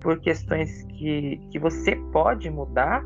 por 0.00 0.18
questões 0.20 0.82
que, 0.84 1.36
que 1.50 1.58
você 1.58 1.96
pode 2.12 2.48
mudar, 2.48 3.04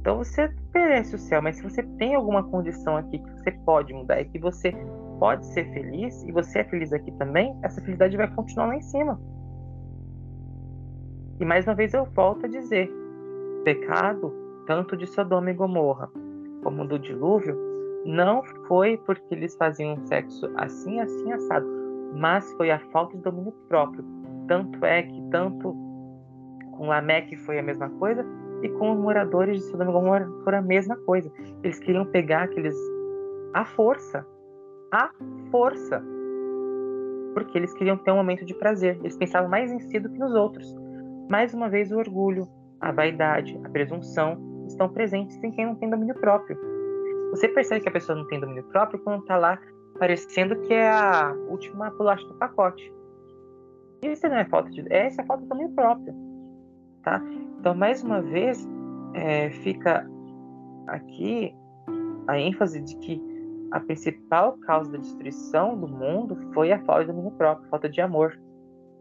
então 0.00 0.18
você 0.18 0.52
merece 0.74 1.14
o 1.14 1.18
céu, 1.18 1.42
mas 1.42 1.56
se 1.56 1.62
você 1.62 1.82
tem 1.98 2.14
alguma 2.14 2.42
condição 2.42 2.96
aqui 2.96 3.18
que 3.18 3.30
você 3.30 3.52
pode 3.64 3.92
mudar 3.92 4.20
e 4.20 4.24
que 4.24 4.38
você 4.38 4.74
pode 5.22 5.46
ser 5.46 5.72
feliz, 5.72 6.24
e 6.24 6.32
você 6.32 6.58
é 6.58 6.64
feliz 6.64 6.92
aqui 6.92 7.12
também, 7.12 7.56
essa 7.62 7.80
felicidade 7.80 8.16
vai 8.16 8.26
continuar 8.34 8.66
lá 8.66 8.76
em 8.76 8.82
cima. 8.82 9.20
E 11.38 11.44
mais 11.44 11.64
uma 11.64 11.76
vez 11.76 11.94
eu 11.94 12.04
volto 12.06 12.46
a 12.46 12.48
dizer: 12.48 12.90
pecado, 13.62 14.34
tanto 14.66 14.96
de 14.96 15.06
Sodoma 15.06 15.52
e 15.52 15.54
Gomorra 15.54 16.10
como 16.64 16.84
do 16.84 16.98
dilúvio, 16.98 17.56
não 18.04 18.42
foi 18.66 18.96
porque 18.96 19.32
eles 19.32 19.54
faziam 19.54 19.96
sexo 20.08 20.50
assim, 20.56 20.98
assim, 20.98 21.32
assado, 21.32 21.68
mas 22.16 22.52
foi 22.54 22.72
a 22.72 22.80
falta 22.90 23.16
de 23.16 23.22
domínio 23.22 23.52
próprio. 23.68 24.04
Tanto 24.48 24.84
é 24.84 25.04
que, 25.04 25.22
tanto 25.30 25.72
com 26.72 26.88
Lameque 26.88 27.36
foi 27.36 27.60
a 27.60 27.62
mesma 27.62 27.88
coisa, 27.90 28.26
e 28.60 28.68
com 28.70 28.90
os 28.90 28.98
moradores 28.98 29.58
de 29.58 29.70
Sodoma 29.70 29.90
e 29.90 29.94
Gomorra 29.94 30.28
foi 30.42 30.56
a 30.56 30.62
mesma 30.62 30.96
coisa. 30.96 31.30
Eles 31.62 31.78
queriam 31.78 32.06
pegar 32.06 32.42
aqueles 32.42 32.76
à 33.54 33.64
força, 33.64 34.26
à 34.92 35.10
força, 35.50 36.04
porque 37.32 37.56
eles 37.56 37.72
queriam 37.72 37.96
ter 37.96 38.12
um 38.12 38.16
momento 38.16 38.44
de 38.44 38.54
prazer. 38.54 38.98
Eles 39.00 39.16
pensavam 39.16 39.48
mais 39.48 39.72
em 39.72 39.80
si 39.80 39.98
do 39.98 40.10
que 40.10 40.18
nos 40.18 40.34
outros. 40.34 40.76
Mais 41.30 41.54
uma 41.54 41.68
vez 41.68 41.90
o 41.90 41.98
orgulho, 41.98 42.46
a 42.78 42.92
vaidade, 42.92 43.58
a 43.64 43.70
presunção 43.70 44.38
estão 44.66 44.88
presentes 44.88 45.42
em 45.42 45.50
quem 45.50 45.66
não 45.66 45.74
tem 45.74 45.88
domínio 45.88 46.14
próprio. 46.16 46.58
Você 47.30 47.48
percebe 47.48 47.80
que 47.80 47.88
a 47.88 47.92
pessoa 47.92 48.16
não 48.16 48.26
tem 48.26 48.38
domínio 48.38 48.64
próprio 48.64 49.00
quando 49.00 49.22
está 49.22 49.38
lá 49.38 49.58
parecendo 49.98 50.56
que 50.60 50.74
é 50.74 50.90
a 50.90 51.34
última 51.48 51.90
bolacha 51.90 52.26
do 52.26 52.34
pacote. 52.34 52.92
Isso 54.02 54.28
não 54.28 54.36
é 54.36 54.44
falta 54.44 54.70
de, 54.70 54.84
essa 54.92 55.22
é 55.22 55.24
falta 55.24 55.42
de 55.42 55.48
domínio 55.48 55.74
próprio, 55.74 56.14
tá? 57.02 57.22
Então, 57.58 57.74
mais 57.74 58.02
uma 58.02 58.20
vez, 58.20 58.68
é, 59.14 59.50
fica 59.50 60.06
aqui 60.88 61.54
a 62.26 62.38
ênfase 62.38 62.80
de 62.80 62.96
que 62.96 63.31
a 63.72 63.80
principal 63.80 64.58
causa 64.58 64.92
da 64.92 64.98
destruição 64.98 65.78
do 65.78 65.88
mundo 65.88 66.36
foi 66.52 66.72
a 66.72 66.78
falta 66.84 67.06
de 67.06 67.06
domínio 67.10 67.30
próprio, 67.32 67.68
falta 67.70 67.88
de 67.88 68.00
amor, 68.00 68.38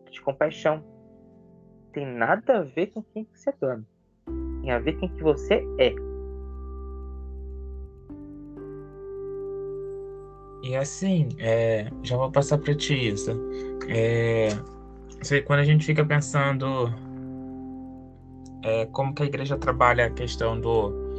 de 0.10 0.22
compaixão. 0.22 0.84
Tem 1.92 2.06
nada 2.06 2.60
a 2.60 2.62
ver 2.64 2.88
com 2.88 3.04
quem 3.04 3.28
você 3.34 3.54
dorme. 3.60 3.86
Tem 4.62 4.72
a 4.72 4.80
ver 4.80 4.94
com 4.94 5.10
quem 5.10 5.22
você 5.22 5.66
é. 5.78 5.94
E 10.64 10.76
assim, 10.76 11.28
é, 11.40 11.90
já 12.02 12.16
vou 12.16 12.32
passar 12.32 12.58
para 12.58 12.74
ti 12.74 13.10
isso. 13.10 13.32
É, 13.90 14.50
quando 15.42 15.60
a 15.60 15.66
gente 15.66 15.86
fica 15.86 16.06
pensando 16.06 16.94
é, 18.64 18.86
como 18.86 19.14
que 19.14 19.24
a 19.24 19.26
igreja 19.26 19.58
trabalha 19.58 20.06
a 20.06 20.10
questão 20.10 20.60
do 20.60 21.11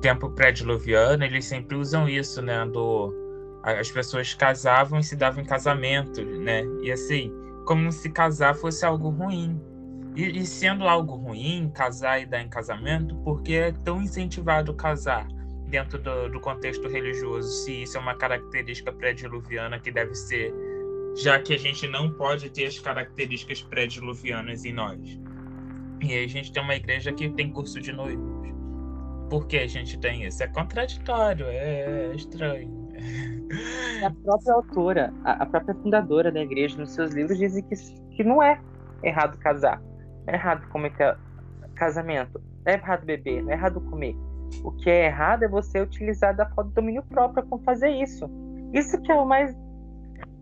tempo 0.00 0.30
pré-diluviano, 0.30 1.24
eles 1.24 1.44
sempre 1.44 1.76
usam 1.76 2.08
isso, 2.08 2.42
né? 2.42 2.64
Do, 2.66 3.14
as 3.62 3.90
pessoas 3.90 4.32
casavam 4.34 5.00
e 5.00 5.04
se 5.04 5.16
davam 5.16 5.42
em 5.42 5.46
casamento, 5.46 6.24
né? 6.24 6.62
E 6.82 6.90
assim, 6.90 7.32
como 7.64 7.90
se 7.90 8.10
casar 8.10 8.54
fosse 8.54 8.84
algo 8.84 9.08
ruim. 9.08 9.60
E, 10.14 10.38
e 10.38 10.46
sendo 10.46 10.86
algo 10.88 11.16
ruim, 11.16 11.70
casar 11.74 12.20
e 12.22 12.26
dar 12.26 12.40
em 12.40 12.48
casamento, 12.48 13.16
porque 13.16 13.54
é 13.54 13.72
tão 13.72 14.00
incentivado 14.00 14.72
casar 14.72 15.26
dentro 15.68 15.98
do, 15.98 16.28
do 16.28 16.40
contexto 16.40 16.88
religioso, 16.88 17.48
se 17.64 17.82
isso 17.82 17.96
é 17.96 18.00
uma 18.00 18.14
característica 18.14 18.92
pré-diluviana 18.92 19.78
que 19.80 19.90
deve 19.90 20.14
ser, 20.14 20.54
já 21.16 21.40
que 21.40 21.52
a 21.52 21.58
gente 21.58 21.86
não 21.88 22.10
pode 22.12 22.48
ter 22.50 22.66
as 22.66 22.78
características 22.78 23.62
pré-diluvianas 23.62 24.64
em 24.64 24.72
nós. 24.72 25.20
E 26.02 26.12
aí 26.12 26.24
a 26.24 26.28
gente 26.28 26.52
tem 26.52 26.62
uma 26.62 26.76
igreja 26.76 27.12
que 27.12 27.28
tem 27.30 27.50
curso 27.50 27.80
de 27.80 27.92
noivos. 27.92 28.55
Por 29.28 29.46
que 29.46 29.58
a 29.58 29.66
gente 29.66 29.98
tem 29.98 30.24
isso? 30.24 30.42
É 30.42 30.48
contraditório, 30.48 31.46
é 31.48 32.14
estranho. 32.14 32.86
A 34.04 34.10
própria 34.10 34.54
autora, 34.54 35.14
a 35.24 35.46
própria 35.46 35.74
fundadora 35.74 36.30
da 36.30 36.40
igreja, 36.40 36.78
nos 36.78 36.92
seus 36.92 37.12
livros, 37.12 37.38
diz 37.38 37.54
que, 37.54 38.16
que 38.16 38.24
não 38.24 38.42
é 38.42 38.60
errado 39.02 39.38
casar. 39.38 39.80
Não 40.26 40.34
é 40.34 40.34
errado 40.34 40.68
cometer 40.68 41.16
casamento. 41.74 42.40
Não 42.64 42.72
é 42.72 42.76
errado 42.76 43.04
beber, 43.04 43.42
não 43.42 43.50
é 43.50 43.54
errado 43.54 43.80
comer. 43.82 44.16
O 44.64 44.72
que 44.72 44.90
é 44.90 45.06
errado 45.06 45.44
é 45.44 45.48
você 45.48 45.80
utilizar 45.80 46.34
da 46.34 46.46
falta 46.50 46.68
de 46.70 46.74
domínio 46.74 47.02
próprio 47.04 47.44
para 47.46 47.58
fazer 47.58 47.90
isso. 47.90 48.28
Isso 48.72 49.00
que 49.02 49.10
é 49.10 49.14
o 49.14 49.26
mais. 49.26 49.56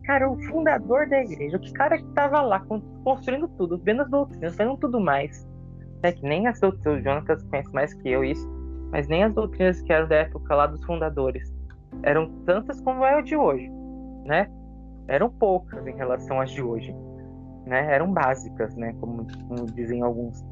Cara, 0.05 0.31
o 0.31 0.39
fundador 0.45 1.09
da 1.09 1.23
igreja, 1.23 1.57
o 1.57 1.73
cara 1.73 1.97
que 1.97 2.07
estava 2.07 2.43
lá 2.43 2.63
construindo 3.03 3.49
tudo, 3.57 3.79
vendo 3.79 4.03
as 4.03 4.11
doutrinas, 4.11 4.55
vendo 4.55 4.77
tudo 4.77 5.01
mais. 5.01 5.47
É 6.03 6.13
que 6.13 6.23
nem 6.23 6.47
as 6.47 6.61
doutrinas, 6.61 7.01
o 7.01 7.03
Jonatas 7.03 7.43
conhece 7.45 7.73
mais 7.73 7.95
que 7.95 8.11
eu 8.11 8.23
isso, 8.23 8.47
mas 8.95 9.09
nem 9.09 9.25
as 9.25 9.35
doutrinas 9.35 9.83
que 9.83 9.93
eram 9.93 10.07
da 10.07 10.15
época 10.15 10.55
lá 10.55 10.69
dos 10.69 10.85
fundadores 10.85 11.53
eram 12.05 12.31
tantas 12.47 12.81
como 12.81 13.05
é 13.05 13.19
o 13.19 13.23
de 13.23 13.37
hoje, 13.37 13.69
né? 14.25 14.49
Eram 15.09 15.29
poucas 15.29 15.85
em 15.85 15.97
relação 15.97 16.41
às 16.41 16.53
de 16.53 16.63
hoje, 16.63 16.95
né? 17.67 17.93
Eram 17.93 18.13
básicas, 18.13 18.77
né? 18.77 18.95
Como, 19.01 19.27
como 19.49 19.67
dizem 19.73 20.01
alguns. 20.01 20.45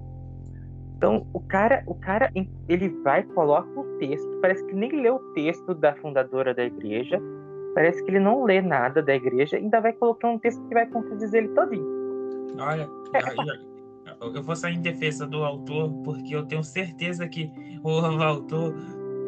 Então, 0.96 1.24
o 1.32 1.38
cara, 1.38 1.84
o 1.86 1.94
cara, 1.94 2.32
ele 2.68 2.88
vai 3.04 3.22
coloca 3.22 3.78
o 3.78 3.84
texto, 3.98 4.28
parece 4.40 4.66
que 4.66 4.74
nem 4.74 4.90
leu 4.90 5.16
o 5.16 5.32
texto 5.34 5.72
da 5.72 5.94
fundadora 5.94 6.52
da 6.52 6.64
igreja, 6.64 7.20
parece 7.76 8.02
que 8.02 8.10
ele 8.10 8.18
não 8.18 8.42
lê 8.42 8.60
nada 8.60 9.00
da 9.00 9.14
igreja, 9.14 9.56
ainda 9.56 9.80
vai 9.80 9.92
colocar 9.92 10.28
um 10.28 10.38
texto 10.38 10.60
que 10.66 10.74
vai 10.74 10.86
contradizer 10.86 11.44
ele 11.44 11.54
todinho. 11.54 11.86
Olha, 12.58 12.88
eu 14.34 14.42
vou 14.42 14.54
sair 14.54 14.74
em 14.74 14.80
defesa 14.80 15.26
do 15.26 15.44
autor, 15.44 15.90
porque 16.04 16.34
eu 16.34 16.44
tenho 16.44 16.62
certeza 16.62 17.26
que 17.28 17.50
o 17.82 17.90
autor 18.22 18.74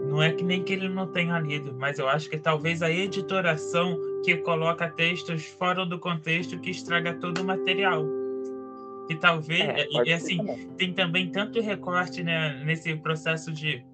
não 0.08 0.22
é 0.22 0.32
que 0.32 0.44
nem 0.44 0.62
que 0.62 0.72
ele 0.72 0.88
não 0.88 1.06
tenha 1.06 1.38
lido, 1.38 1.74
mas 1.78 1.98
eu 1.98 2.08
acho 2.08 2.28
que 2.28 2.38
talvez 2.38 2.82
a 2.82 2.90
editoração 2.90 3.98
que 4.22 4.36
coloca 4.36 4.88
textos 4.90 5.46
fora 5.46 5.84
do 5.84 5.98
contexto 5.98 6.58
que 6.58 6.70
estraga 6.70 7.14
todo 7.14 7.38
o 7.40 7.44
material. 7.44 8.04
E 9.08 9.14
talvez, 9.16 9.60
é, 9.60 9.86
e, 9.90 10.12
assim, 10.12 10.38
também. 10.38 10.68
tem 10.78 10.92
também 10.92 11.30
tanto 11.30 11.60
recorte 11.60 12.22
né, 12.22 12.62
nesse 12.64 12.94
processo 12.96 13.52
de 13.52 13.84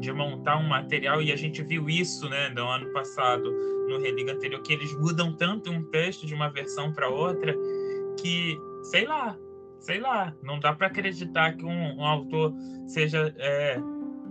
de 0.00 0.10
montar 0.12 0.56
um 0.56 0.66
material, 0.66 1.20
e 1.20 1.30
a 1.30 1.36
gente 1.36 1.62
viu 1.62 1.88
isso 1.88 2.28
né, 2.28 2.48
no 2.48 2.66
ano 2.66 2.90
passado, 2.92 3.52
no 3.86 3.98
Religa 3.98 4.32
anterior, 4.32 4.60
que 4.62 4.72
eles 4.72 4.98
mudam 4.98 5.32
tanto 5.34 5.70
um 5.70 5.82
texto 5.90 6.26
de 6.26 6.34
uma 6.34 6.48
versão 6.48 6.90
para 6.92 7.08
outra, 7.08 7.54
que, 8.18 8.58
sei 8.82 9.04
lá, 9.04 9.36
sei 9.80 10.00
lá, 10.00 10.32
não 10.42 10.60
dá 10.60 10.72
para 10.72 10.86
acreditar 10.86 11.56
que 11.56 11.64
um, 11.64 11.96
um 11.96 12.04
autor 12.04 12.54
seja 12.86 13.34
é, 13.38 13.78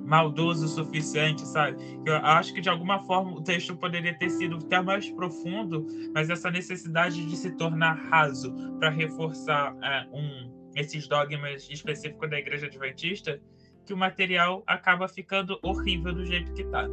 maldoso 0.06 0.66
o 0.66 0.68
suficiente, 0.68 1.42
sabe? 1.42 1.78
Eu 2.06 2.16
acho 2.18 2.54
que 2.54 2.62
de 2.62 2.70
alguma 2.70 3.00
forma 3.06 3.32
o 3.34 3.44
texto 3.44 3.76
poderia 3.76 4.18
ter 4.18 4.30
sido 4.30 4.58
até 4.58 4.82
mais 4.82 5.10
profundo, 5.10 5.86
mas 6.14 6.30
essa 6.30 6.50
necessidade 6.50 7.26
de 7.26 7.36
se 7.36 7.52
tornar 7.58 7.94
raso 8.10 8.54
para 8.80 8.90
reforçar 8.90 9.76
é, 9.84 10.08
um, 10.14 10.72
esses 10.76 11.08
dogmas 11.08 11.70
específicos 11.70 12.30
da 12.30 12.40
Igreja 12.40 12.68
Adventista, 12.68 13.42
que 13.86 13.94
o 13.94 13.98
material 13.98 14.64
acaba 14.68 15.08
ficando 15.08 15.60
horrível 15.64 16.14
do 16.14 16.26
jeito 16.26 16.54
que 16.54 16.64
tá. 16.66 16.88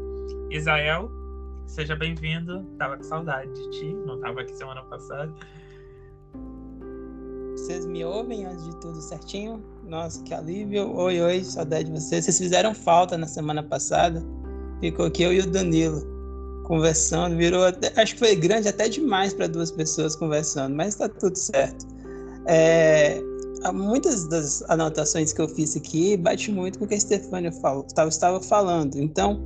Isael, 0.50 1.10
seja 1.66 1.94
bem-vindo. 1.94 2.64
Tava 2.78 2.96
com 2.96 3.02
saudade 3.02 3.52
de 3.52 3.70
ti, 3.70 3.92
não 4.06 4.18
tava 4.20 4.40
aqui 4.40 4.52
semana 4.54 4.82
passada. 4.84 5.32
Vocês 7.56 7.86
me 7.86 8.04
ouvem 8.04 8.44
antes 8.44 8.64
de 8.66 8.76
tudo 8.76 9.00
certinho? 9.00 9.64
Nossa, 9.88 10.22
que 10.22 10.34
alívio. 10.34 10.94
Oi, 10.94 11.20
oi, 11.22 11.42
saudade 11.42 11.84
de 11.84 11.98
vocês. 11.98 12.26
Vocês 12.26 12.36
fizeram 12.36 12.74
falta 12.74 13.16
na 13.16 13.26
semana 13.26 13.62
passada. 13.62 14.22
Ficou 14.78 15.06
aqui 15.06 15.22
eu 15.22 15.32
e 15.32 15.40
o 15.40 15.50
Danilo 15.50 16.02
conversando. 16.64 17.34
Virou 17.34 17.64
até, 17.64 17.98
acho 18.00 18.12
que 18.12 18.18
foi 18.18 18.36
grande 18.36 18.68
até 18.68 18.90
demais 18.90 19.32
para 19.32 19.46
duas 19.46 19.70
pessoas 19.70 20.14
conversando, 20.14 20.76
mas 20.76 20.88
está 20.88 21.08
tudo 21.08 21.34
certo. 21.34 21.86
É, 22.44 23.22
muitas 23.72 24.28
das 24.28 24.62
anotações 24.68 25.32
que 25.32 25.40
eu 25.40 25.48
fiz 25.48 25.74
aqui 25.76 26.14
bate 26.14 26.52
muito 26.52 26.78
com 26.78 26.84
o 26.84 26.88
que 26.88 26.94
a 26.94 27.00
Stefania 27.00 27.50
falou, 27.50 27.86
estava, 27.88 28.38
falando. 28.38 28.96
Então, 28.96 29.42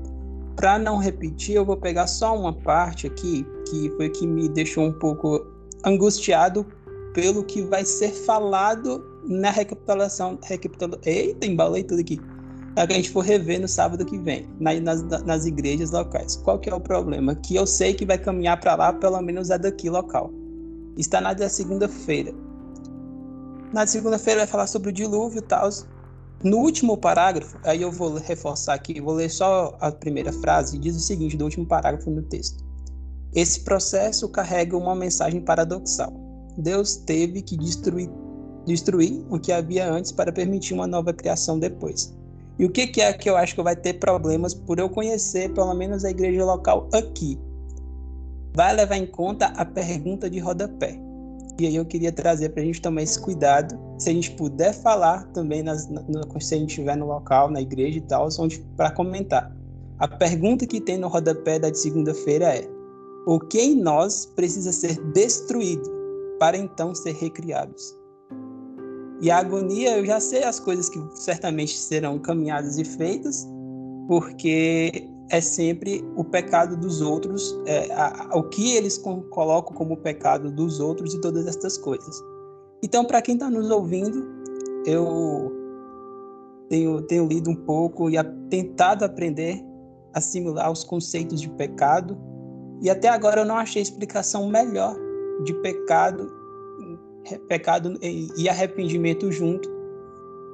para 0.57 0.81
não 0.81 0.99
repetir, 0.99 1.55
eu 1.55 1.65
vou 1.65 1.77
pegar 1.77 2.09
só 2.09 2.37
uma 2.37 2.53
parte 2.53 3.07
aqui 3.07 3.47
que 3.71 3.89
foi 3.91 4.11
que 4.11 4.27
me 4.27 4.49
deixou 4.49 4.85
um 4.85 4.93
pouco 4.93 5.47
angustiado 5.85 6.67
pelo 7.13 7.45
que 7.45 7.63
vai 7.63 7.85
ser 7.85 8.11
falado 8.11 9.05
na 9.27 9.51
recapitulação. 9.51 10.39
Recapitula, 10.43 10.99
eita, 11.05 11.47
embalei 11.47 11.85
tudo 11.85 12.01
aqui. 12.01 12.21
Na 12.77 12.87
que 12.87 12.93
a 12.93 12.97
gente 12.97 13.11
for 13.11 13.25
rever 13.25 13.61
no 13.61 13.67
sábado 13.67 14.05
que 14.05 14.17
vem, 14.17 14.49
nas, 14.61 15.03
nas 15.03 15.45
igrejas 15.45 15.91
locais. 15.91 16.37
Qual 16.37 16.59
que 16.59 16.71
é 16.71 16.75
o 16.75 16.81
problema? 16.81 17.35
Que 17.35 17.57
eu 17.57 17.67
sei 17.67 17.95
que 17.95 18.07
vai 18.07 18.17
caminhar 18.17 18.61
para 18.61 18.77
lá, 18.77 18.93
pelo 18.93 19.21
menos 19.21 19.51
a 19.51 19.57
daqui 19.57 19.91
local. 19.91 20.33
Está 20.97 21.21
na 21.21 21.33
da 21.33 21.49
segunda-feira. 21.49 22.33
Na 23.73 23.87
segunda-feira 23.87 24.41
vai 24.41 24.47
falar 24.47 24.67
sobre 24.67 24.91
o 24.91 24.93
dilúvio 24.93 25.39
e 25.39 25.43
tal. 25.43 25.69
No 26.43 26.59
último 26.59 26.97
parágrafo, 26.97 27.59
aí 27.65 27.83
eu 27.83 27.93
vou 27.93 28.15
reforçar 28.15 28.75
aqui, 28.75 29.01
vou 29.01 29.15
ler 29.15 29.29
só 29.29 29.77
a 29.81 29.93
primeira 29.93 30.33
frase, 30.33 30.79
diz 30.79 30.97
o 30.97 31.01
seguinte 31.01 31.37
do 31.37 31.45
último 31.45 31.67
parágrafo 31.67 32.11
no 32.11 32.23
texto. 32.23 32.65
Esse 33.35 33.61
processo 33.61 34.29
carrega 34.29 34.77
uma 34.77 34.95
mensagem 34.95 35.41
paradoxal. 35.41 36.30
Deus 36.57 36.97
teve 36.97 37.43
que 37.43 37.57
destruir, 37.57 38.11
destruir 38.67 39.25
o 39.31 39.39
que 39.39 39.53
havia 39.53 39.91
antes 39.91 40.13
para 40.13 40.33
permitir 40.33 40.75
uma 40.75 40.87
nova 40.87 41.13
criação 41.13 41.59
depois. 41.59 42.15
E 42.59 42.65
o 42.65 42.71
que, 42.71 42.87
que 42.87 43.01
é 43.01 43.13
que 43.13 43.29
eu 43.29 43.37
acho 43.37 43.55
que 43.55 43.63
vai 43.63 43.75
ter 43.75 43.95
problemas 43.95 44.53
por 44.53 44.79
eu 44.79 44.89
conhecer 44.89 45.53
pelo 45.55 45.73
menos 45.75 46.05
a 46.05 46.11
igreja 46.11 46.45
local 46.45 46.89
aqui? 46.93 47.39
Vai 48.55 48.75
levar 48.75 48.97
em 48.97 49.07
conta 49.07 49.47
a 49.47 49.65
pergunta 49.65 50.29
de 50.29 50.39
rodapé. 50.39 51.01
E 51.59 51.67
aí 51.67 51.77
eu 51.77 51.85
queria 51.85 52.13
trazer 52.13 52.51
para 52.51 52.63
a 52.63 52.65
gente 52.65 52.81
tomar 52.81 53.03
esse 53.03 53.19
cuidado, 53.19 53.79
se 53.99 54.11
a 54.11 54.13
gente 54.13 54.31
puder 54.33 54.73
falar 54.73 55.25
também 55.33 55.63
nas, 55.63 55.89
no, 55.89 56.41
se 56.41 56.55
a 56.55 56.59
gente 56.59 56.71
estiver 56.71 56.97
no 56.97 57.07
local, 57.07 57.51
na 57.51 57.61
igreja 57.61 57.99
e 57.99 58.03
tal, 58.03 58.29
para 58.77 58.91
comentar. 58.91 59.55
A 59.99 60.09
pergunta 60.09 60.67
que 60.67 60.81
tem 60.81 60.97
no 60.97 61.09
rodapé 61.09 61.59
da 61.59 61.73
segunda-feira 61.73 62.57
é: 62.57 62.67
o 63.27 63.39
que 63.39 63.61
em 63.61 63.77
nós 63.77 64.25
precisa 64.25 64.73
ser 64.73 64.99
destruído 65.13 66.00
para 66.41 66.57
então 66.57 66.95
ser 66.95 67.13
recriados? 67.13 67.95
E 69.21 69.31
a 69.31 69.39
agonia, 69.39 69.99
eu 69.99 70.07
já 70.07 70.19
sei 70.19 70.43
as 70.43 70.59
coisas 70.59 70.89
que 70.89 70.99
certamente 71.15 71.77
serão 71.77 72.19
caminhadas 72.19 72.79
e 72.79 72.85
feitas, 72.85 73.47
porque 74.09 75.07
é 75.29 75.41
sempre 75.43 76.03
o 76.17 76.25
pecado 76.25 76.75
dos 76.77 77.03
outros, 77.03 77.55
é, 77.67 77.93
a, 77.93 78.29
a, 78.31 78.39
o 78.39 78.49
que 78.49 78.75
eles 78.75 78.97
com, 78.97 79.21
colocam 79.25 79.77
como 79.77 79.97
pecado 79.99 80.51
dos 80.51 80.81
outros 80.81 81.13
e 81.13 81.21
todas 81.21 81.47
essas 81.47 81.77
coisas. 81.77 82.17
Então, 82.83 83.05
para 83.05 83.21
quem 83.21 83.35
está 83.35 83.51
nos 83.51 83.71
ouvindo, 83.71 84.27
eu 84.87 85.53
tenho, 86.71 87.03
tenho 87.03 87.27
lido 87.27 87.51
um 87.51 87.57
pouco 87.57 88.09
e 88.09 88.17
a, 88.17 88.25
tentado 88.49 89.05
aprender 89.05 89.63
a 90.15 90.19
assimilar 90.19 90.73
os 90.73 90.83
conceitos 90.83 91.43
de 91.43 91.51
pecado, 91.51 92.19
e 92.81 92.89
até 92.89 93.09
agora 93.09 93.43
eu 93.43 93.45
não 93.45 93.59
achei 93.59 93.83
explicação 93.83 94.49
melhor 94.49 94.97
de 95.45 95.55
pecado, 95.55 96.31
pecado 97.49 97.99
e 98.03 98.49
arrependimento 98.49 99.31
junto 99.31 99.69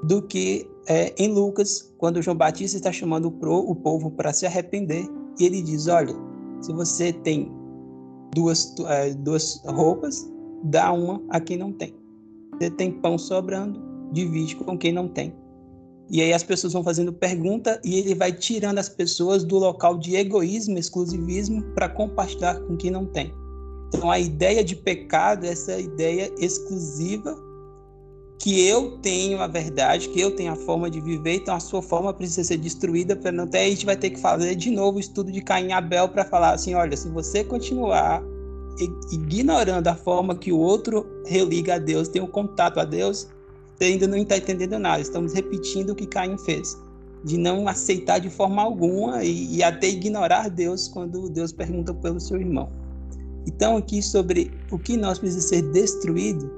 do 0.02 0.22
que 0.22 0.68
é, 0.86 1.12
em 1.18 1.32
Lucas, 1.32 1.92
quando 1.98 2.22
João 2.22 2.36
Batista 2.36 2.76
está 2.76 2.92
chamando 2.92 3.26
o 3.26 3.74
povo 3.74 4.10
para 4.10 4.32
se 4.32 4.46
arrepender, 4.46 5.06
e 5.38 5.44
ele 5.44 5.62
diz: 5.62 5.88
Olha, 5.88 6.14
se 6.60 6.72
você 6.72 7.12
tem 7.12 7.50
duas, 8.34 8.74
é, 8.86 9.14
duas 9.14 9.62
roupas, 9.66 10.30
dá 10.64 10.92
uma 10.92 11.22
a 11.30 11.40
quem 11.40 11.56
não 11.56 11.72
tem. 11.72 11.94
Você 12.54 12.70
tem 12.70 12.92
pão 12.92 13.18
sobrando, 13.18 13.80
divide 14.12 14.56
com 14.56 14.78
quem 14.78 14.92
não 14.92 15.08
tem. 15.08 15.34
E 16.08 16.22
aí 16.22 16.32
as 16.32 16.44
pessoas 16.44 16.72
vão 16.72 16.84
fazendo 16.84 17.12
pergunta 17.12 17.80
e 17.84 17.96
ele 17.96 18.14
vai 18.14 18.32
tirando 18.32 18.78
as 18.78 18.88
pessoas 18.88 19.42
do 19.42 19.58
local 19.58 19.98
de 19.98 20.14
egoísmo, 20.14 20.78
exclusivismo, 20.78 21.62
para 21.74 21.88
compartilhar 21.88 22.60
com 22.60 22.76
quem 22.76 22.92
não 22.92 23.06
tem. 23.06 23.32
Então 23.96 24.10
a 24.10 24.18
ideia 24.18 24.62
de 24.62 24.76
pecado 24.76 25.46
é 25.46 25.48
essa 25.48 25.78
ideia 25.78 26.30
exclusiva 26.38 27.34
que 28.38 28.66
eu 28.68 28.98
tenho 28.98 29.40
a 29.40 29.46
verdade, 29.46 30.10
que 30.10 30.20
eu 30.20 30.30
tenho 30.36 30.52
a 30.52 30.56
forma 30.56 30.90
de 30.90 31.00
viver, 31.00 31.36
então 31.36 31.54
a 31.54 31.60
sua 31.60 31.80
forma 31.80 32.12
precisa 32.12 32.44
ser 32.44 32.58
destruída 32.58 33.16
para 33.16 33.32
não 33.32 33.44
até 33.44 33.64
a 33.64 33.68
gente 33.68 33.86
vai 33.86 33.96
ter 33.96 34.10
que 34.10 34.20
fazer 34.20 34.54
de 34.54 34.70
novo 34.70 34.98
o 34.98 35.00
estudo 35.00 35.32
de 35.32 35.40
Caim 35.40 35.68
e 35.68 35.72
Abel 35.72 36.08
para 36.10 36.24
falar 36.24 36.52
assim, 36.52 36.74
olha, 36.74 36.96
se 36.96 37.08
você 37.08 37.42
continuar 37.42 38.22
ignorando 39.10 39.88
a 39.88 39.94
forma 39.94 40.34
que 40.36 40.52
o 40.52 40.58
outro 40.58 41.06
religa 41.24 41.76
a 41.76 41.78
Deus, 41.78 42.08
tem 42.08 42.20
um 42.20 42.26
contato 42.26 42.78
a 42.78 42.84
Deus, 42.84 43.26
você 43.74 43.86
ainda 43.86 44.06
não 44.06 44.18
está 44.18 44.36
entendendo 44.36 44.78
nada. 44.78 45.00
Estamos 45.00 45.32
repetindo 45.32 45.90
o 45.90 45.94
que 45.94 46.06
Caim 46.06 46.36
fez, 46.36 46.78
de 47.24 47.38
não 47.38 47.66
aceitar 47.66 48.18
de 48.18 48.28
forma 48.28 48.62
alguma 48.62 49.24
e, 49.24 49.56
e 49.56 49.62
até 49.62 49.88
ignorar 49.88 50.50
Deus 50.50 50.88
quando 50.88 51.30
Deus 51.30 51.52
pergunta 51.52 51.94
pelo 51.94 52.20
seu 52.20 52.38
irmão. 52.38 52.68
Então 53.46 53.76
aqui 53.76 54.02
sobre 54.02 54.52
o 54.70 54.78
que 54.78 54.96
nós 54.96 55.18
precisamos 55.18 55.48
ser 55.48 55.62
destruído 55.70 56.50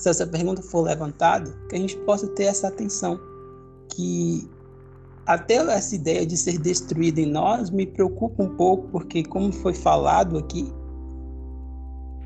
se 0.00 0.08
essa 0.08 0.26
pergunta 0.26 0.62
for 0.62 0.80
levantada, 0.80 1.54
que 1.68 1.76
a 1.76 1.78
gente 1.78 1.96
possa 1.98 2.26
ter 2.28 2.44
essa 2.44 2.68
atenção, 2.68 3.20
que 3.90 4.48
até 5.26 5.56
essa 5.56 5.94
ideia 5.94 6.24
de 6.24 6.36
ser 6.36 6.58
destruída 6.58 7.20
em 7.20 7.26
nós 7.26 7.68
me 7.70 7.86
preocupa 7.86 8.42
um 8.42 8.56
pouco, 8.56 8.88
porque 8.88 9.22
como 9.22 9.52
foi 9.52 9.74
falado 9.74 10.38
aqui, 10.38 10.72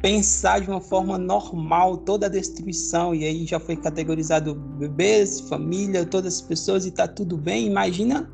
pensar 0.01 0.61
de 0.61 0.71
uma 0.71 0.81
forma 0.81 1.19
normal 1.19 1.97
toda 1.97 2.27
a 2.27 2.29
destruição, 2.29 3.13
e 3.15 3.25
aí 3.25 3.45
já 3.45 3.59
foi 3.59 3.77
categorizado 3.77 4.55
bebês, 4.55 5.41
família, 5.41 6.07
todas 6.07 6.37
as 6.37 6.43
pessoas, 6.43 6.85
e 6.85 6.91
está 6.91 7.09
tudo 7.09 7.37
bem, 7.37 7.67
imagina 7.67 8.31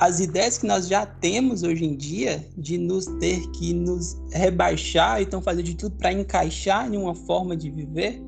as 0.00 0.20
ideias 0.20 0.58
que 0.58 0.66
nós 0.66 0.86
já 0.86 1.04
temos 1.04 1.64
hoje 1.64 1.84
em 1.84 1.96
dia 1.96 2.46
de 2.56 2.78
nos 2.78 3.06
ter 3.18 3.40
que 3.50 3.74
nos 3.74 4.16
rebaixar, 4.30 5.20
então 5.20 5.42
fazer 5.42 5.64
de 5.64 5.74
tudo 5.74 5.96
para 5.96 6.12
encaixar 6.12 6.92
em 6.92 6.96
uma 6.96 7.16
forma 7.16 7.56
de 7.56 7.68
viver, 7.68 8.22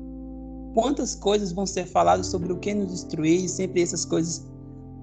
quantas 0.73 1.15
coisas 1.15 1.53
vão 1.53 1.65
ser 1.65 1.85
faladas 1.85 2.27
sobre 2.27 2.51
o 2.51 2.59
que 2.59 2.73
nos 2.73 2.91
destruir, 2.91 3.47
sempre 3.47 3.81
essas 3.81 4.03
coisas. 4.03 4.45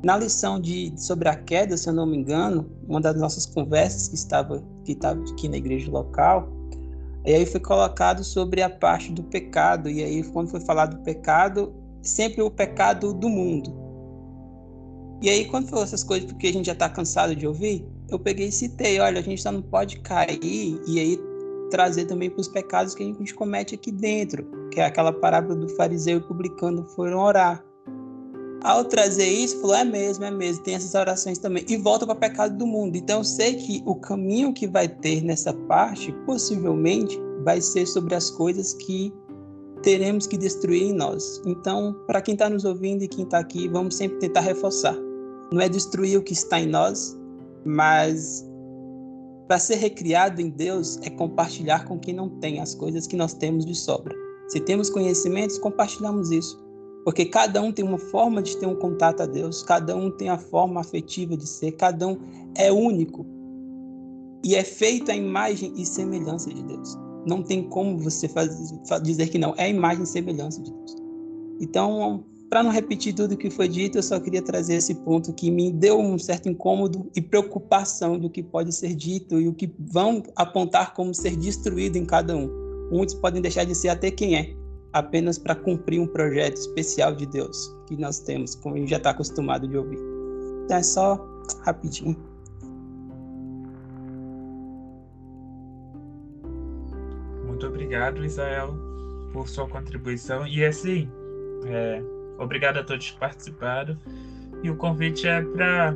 Na 0.04 0.18
lição 0.18 0.60
de 0.60 0.92
sobre 0.96 1.28
a 1.28 1.34
queda, 1.34 1.76
se 1.76 1.88
eu 1.88 1.94
não 1.94 2.06
me 2.06 2.18
engano, 2.18 2.70
uma 2.86 3.00
das 3.00 3.16
nossas 3.16 3.46
conversas 3.46 4.06
que 4.06 4.14
estava 4.14 4.62
que 4.84 4.92
estava 4.92 5.20
aqui 5.22 5.48
na 5.48 5.56
igreja 5.56 5.90
local, 5.90 6.52
e 7.24 7.32
aí 7.32 7.46
foi 7.46 7.60
colocado 7.60 8.22
sobre 8.22 8.60
a 8.60 8.68
parte 8.68 9.10
do 9.10 9.22
pecado, 9.24 9.88
e 9.88 10.04
aí 10.04 10.22
quando 10.22 10.50
foi 10.50 10.60
falado 10.60 10.98
do 10.98 11.02
pecado, 11.02 11.72
sempre 12.02 12.42
o 12.42 12.50
pecado 12.50 13.14
do 13.14 13.28
mundo. 13.28 13.87
E 15.20 15.28
aí 15.28 15.46
quando 15.46 15.68
falou 15.68 15.84
essas 15.84 16.04
coisas 16.04 16.30
porque 16.30 16.46
a 16.46 16.52
gente 16.52 16.66
já 16.66 16.72
está 16.72 16.88
cansado 16.88 17.34
de 17.34 17.46
ouvir, 17.46 17.84
eu 18.10 18.18
peguei 18.18 18.48
e 18.48 18.52
citei, 18.52 19.00
olha, 19.00 19.20
a 19.20 19.22
gente 19.22 19.42
só 19.42 19.50
não 19.50 19.62
pode 19.62 20.00
cair 20.00 20.80
e 20.86 21.00
aí 21.00 21.18
trazer 21.70 22.06
também 22.06 22.30
para 22.30 22.40
os 22.40 22.48
pecados 22.48 22.94
que 22.94 23.02
a 23.02 23.06
gente 23.06 23.34
comete 23.34 23.74
aqui 23.74 23.92
dentro, 23.92 24.46
que 24.70 24.80
é 24.80 24.86
aquela 24.86 25.12
parábola 25.12 25.54
do 25.54 25.68
fariseu 25.70 26.18
e 26.18 26.20
publicano 26.20 26.84
foram 26.84 27.18
orar. 27.18 27.64
Ao 28.62 28.84
trazer 28.84 29.28
isso, 29.28 29.60
falou: 29.60 29.76
é 29.76 29.84
mesmo, 29.84 30.24
é 30.24 30.30
mesmo, 30.30 30.64
tem 30.64 30.74
essas 30.74 30.94
orações 30.94 31.38
também. 31.38 31.64
E 31.68 31.76
volta 31.76 32.04
para 32.04 32.16
o 32.16 32.18
pecado 32.18 32.56
do 32.56 32.66
mundo. 32.66 32.96
Então, 32.96 33.18
eu 33.18 33.24
sei 33.24 33.54
que 33.54 33.82
o 33.86 33.94
caminho 33.94 34.52
que 34.52 34.66
vai 34.66 34.88
ter 34.88 35.22
nessa 35.22 35.52
parte, 35.52 36.12
possivelmente, 36.26 37.16
vai 37.44 37.60
ser 37.60 37.86
sobre 37.86 38.16
as 38.16 38.30
coisas 38.30 38.74
que 38.74 39.12
teremos 39.82 40.26
que 40.26 40.36
destruir 40.36 40.82
em 40.82 40.92
nós. 40.92 41.40
Então, 41.46 41.94
para 42.06 42.20
quem 42.20 42.34
está 42.34 42.50
nos 42.50 42.64
ouvindo 42.64 43.04
e 43.04 43.08
quem 43.08 43.24
está 43.24 43.38
aqui, 43.38 43.68
vamos 43.68 43.94
sempre 43.94 44.18
tentar 44.18 44.40
reforçar. 44.40 45.07
Não 45.52 45.60
é 45.60 45.68
destruir 45.68 46.18
o 46.18 46.22
que 46.22 46.32
está 46.32 46.60
em 46.60 46.66
nós, 46.66 47.16
mas 47.64 48.46
para 49.46 49.58
ser 49.58 49.76
recriado 49.76 50.40
em 50.40 50.50
Deus 50.50 50.98
é 51.02 51.10
compartilhar 51.10 51.86
com 51.86 51.98
quem 51.98 52.14
não 52.14 52.28
tem 52.38 52.60
as 52.60 52.74
coisas 52.74 53.06
que 53.06 53.16
nós 53.16 53.32
temos 53.32 53.64
de 53.64 53.74
sobra. 53.74 54.14
Se 54.48 54.60
temos 54.60 54.90
conhecimentos, 54.90 55.58
compartilhamos 55.58 56.30
isso. 56.30 56.58
Porque 57.04 57.24
cada 57.24 57.62
um 57.62 57.72
tem 57.72 57.84
uma 57.84 57.98
forma 57.98 58.42
de 58.42 58.56
ter 58.58 58.66
um 58.66 58.74
contato 58.74 59.22
a 59.22 59.26
Deus, 59.26 59.62
cada 59.62 59.96
um 59.96 60.10
tem 60.10 60.28
a 60.28 60.36
forma 60.36 60.80
afetiva 60.80 61.36
de 61.36 61.46
ser, 61.46 61.72
cada 61.72 62.06
um 62.06 62.18
é 62.54 62.70
único. 62.70 63.24
E 64.44 64.54
é 64.54 64.62
feito 64.62 65.10
a 65.10 65.16
imagem 65.16 65.72
e 65.76 65.86
semelhança 65.86 66.52
de 66.52 66.62
Deus. 66.62 66.96
Não 67.26 67.42
tem 67.42 67.68
como 67.68 67.98
você 67.98 68.28
dizer 69.02 69.28
que 69.28 69.38
não, 69.38 69.54
é 69.56 69.64
a 69.64 69.68
imagem 69.68 70.02
e 70.02 70.06
semelhança 70.06 70.62
de 70.62 70.70
Deus. 70.70 70.96
Então, 71.60 72.24
para 72.48 72.62
não 72.62 72.70
repetir 72.70 73.14
tudo 73.14 73.32
o 73.32 73.36
que 73.36 73.50
foi 73.50 73.68
dito, 73.68 73.98
eu 73.98 74.02
só 74.02 74.18
queria 74.18 74.40
trazer 74.40 74.74
esse 74.74 74.94
ponto 74.94 75.32
que 75.34 75.50
me 75.50 75.70
deu 75.70 76.00
um 76.00 76.18
certo 76.18 76.48
incômodo 76.48 77.10
e 77.14 77.20
preocupação 77.20 78.18
do 78.18 78.30
que 78.30 78.42
pode 78.42 78.74
ser 78.74 78.94
dito 78.94 79.38
e 79.38 79.48
o 79.48 79.52
que 79.52 79.70
vão 79.78 80.22
apontar 80.34 80.94
como 80.94 81.14
ser 81.14 81.36
destruído 81.36 81.96
em 81.96 82.06
cada 82.06 82.34
um. 82.34 82.48
Muitos 82.90 83.14
podem 83.14 83.42
deixar 83.42 83.64
de 83.64 83.74
ser 83.74 83.90
até 83.90 84.10
quem 84.10 84.36
é, 84.36 84.56
apenas 84.94 85.36
para 85.36 85.54
cumprir 85.54 86.00
um 86.00 86.06
projeto 86.06 86.56
especial 86.56 87.14
de 87.14 87.26
Deus 87.26 87.76
que 87.86 87.96
nós 87.96 88.18
temos, 88.20 88.54
como 88.54 88.76
a 88.76 88.78
gente 88.78 88.90
já 88.90 88.96
está 88.96 89.10
acostumado 89.10 89.68
de 89.68 89.76
ouvir. 89.76 89.98
Então 90.64 90.76
é 90.78 90.82
só 90.82 91.22
rapidinho. 91.66 92.16
Muito 97.46 97.66
obrigado, 97.66 98.24
Israel, 98.24 98.74
por 99.34 99.48
sua 99.48 99.68
contribuição. 99.68 100.46
E 100.46 100.64
assim, 100.64 101.10
é, 101.66 102.02
obrigado 102.38 102.78
a 102.78 102.84
todos 102.84 103.10
que 103.10 103.18
participaram. 103.18 103.98
E 104.62 104.70
o 104.70 104.76
convite 104.76 105.26
é 105.26 105.42
para 105.42 105.94